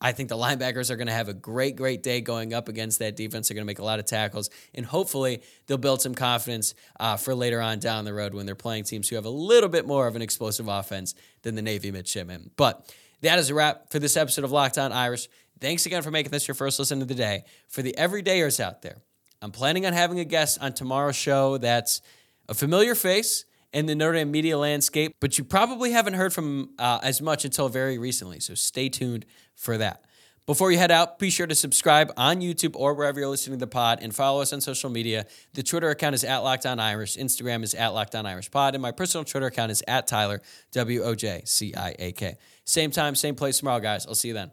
I 0.01 0.13
think 0.13 0.29
the 0.29 0.37
linebackers 0.37 0.91
are 0.91 0.97
going 0.97 1.07
to 1.07 1.13
have 1.13 1.29
a 1.29 1.35
great, 1.35 1.77
great 1.77 2.03
day 2.03 2.21
going 2.21 2.53
up 2.53 2.69
against 2.69 2.99
that 2.99 3.17
defense. 3.17 3.49
They're 3.49 3.55
going 3.55 3.65
to 3.65 3.67
make 3.67 3.79
a 3.79 3.85
lot 3.85 3.99
of 3.99 4.05
tackles, 4.05 4.51
and 4.75 4.85
hopefully 4.85 5.43
they'll 5.67 5.79
build 5.79 6.03
some 6.03 6.15
confidence 6.15 6.75
uh, 7.01 7.17
for 7.17 7.35
later 7.35 7.61
on 7.61 7.79
down 7.79 8.05
the 8.05 8.15
road 8.15 8.35
when 8.35 8.47
they're 8.47 8.55
playing 8.55 8.85
teams 8.85 9.09
who 9.09 9.17
have 9.17 9.25
a 9.25 9.31
little 9.31 9.69
bit 9.71 9.87
more 9.87 10.07
of 10.07 10.15
an 10.15 10.23
explosive 10.23 10.69
offense 10.69 11.15
than 11.43 11.55
the 11.55 11.63
Navy 11.63 11.91
midshipmen. 11.91 12.51
But 12.57 12.93
that 13.23 13.39
is 13.39 13.49
a 13.49 13.55
wrap 13.55 13.91
for 13.91 13.99
this 13.99 14.17
episode 14.17 14.45
of 14.45 14.53
Locked 14.53 14.79
On 14.79 14.93
Irish. 14.93 15.29
Thanks 15.61 15.87
again 15.87 16.03
for 16.03 16.11
making 16.11 16.33
this 16.33 16.47
your 16.47 16.55
first 16.55 16.79
listen 16.79 17.01
of 17.03 17.09
the 17.09 17.15
day. 17.15 17.45
For 17.69 17.83
the 17.83 17.95
everydayers 17.99 18.61
out 18.61 18.83
there, 18.83 18.99
I'm 19.41 19.53
planning 19.53 19.87
on 19.87 19.93
having 19.93 20.21
a 20.21 20.25
guest 20.25 20.59
on 20.61 20.73
tomorrow's 20.73 21.17
show 21.17 21.59
that's 21.59 22.03
a 22.49 22.55
familiar 22.55 22.95
face 22.95 23.45
in 23.73 23.87
the 23.87 23.95
Notre 23.95 24.15
Dame 24.15 24.31
media 24.31 24.57
landscape, 24.59 25.15
but 25.21 25.39
you 25.39 25.45
probably 25.45 25.93
haven't 25.93 26.15
heard 26.15 26.33
from 26.33 26.71
uh, 26.79 27.01
as 27.03 27.21
much 27.21 27.45
until 27.45 27.69
very 27.69 27.99
recently. 27.99 28.41
So 28.41 28.55
stay 28.55 28.89
tuned 28.89 29.27
for 29.55 29.77
that. 29.79 30.03
Before 30.47 30.71
you 30.71 30.79
head 30.79 30.93
out, 30.93 31.19
be 31.19 31.29
sure 31.29 31.49
to 31.49 31.57
subscribe 31.57 32.13
on 32.17 32.41
YouTube 32.41 32.77
or 32.77 32.95
wherever 32.95 33.19
you're 33.19 33.29
listening 33.29 33.59
to 33.59 33.65
the 33.65 33.71
pod 33.71 33.99
and 34.01 34.15
follow 34.15 34.41
us 34.41 34.53
on 34.53 34.61
social 34.61 34.89
media. 34.89 35.27
The 35.55 35.65
Twitter 35.65 35.91
account 35.91 36.15
is 36.15 36.23
at 36.23 36.39
Locked 36.39 36.67
On 36.67 36.79
Irish, 36.79 37.17
Instagram 37.17 37.65
is 37.65 37.75
at 37.75 37.89
Locked 37.89 38.15
On 38.15 38.25
Irish 38.27 38.51
Pod, 38.53 38.77
and 38.77 38.81
my 38.81 38.93
personal 38.93 39.25
Twitter 39.25 39.47
account 39.47 39.73
is 39.73 39.83
at 39.89 40.07
Tyler, 40.07 40.41
W 40.71 41.03
O 41.03 41.17
J 41.17 41.43
C 41.45 41.75
I 41.75 41.97
A 41.99 42.13
K. 42.13 42.37
Same 42.65 42.93
time, 42.93 43.17
same 43.17 43.35
place 43.35 43.59
tomorrow, 43.59 43.81
guys. 43.81 44.07
I'll 44.07 44.15
see 44.15 44.29
you 44.29 44.35
then. 44.35 44.53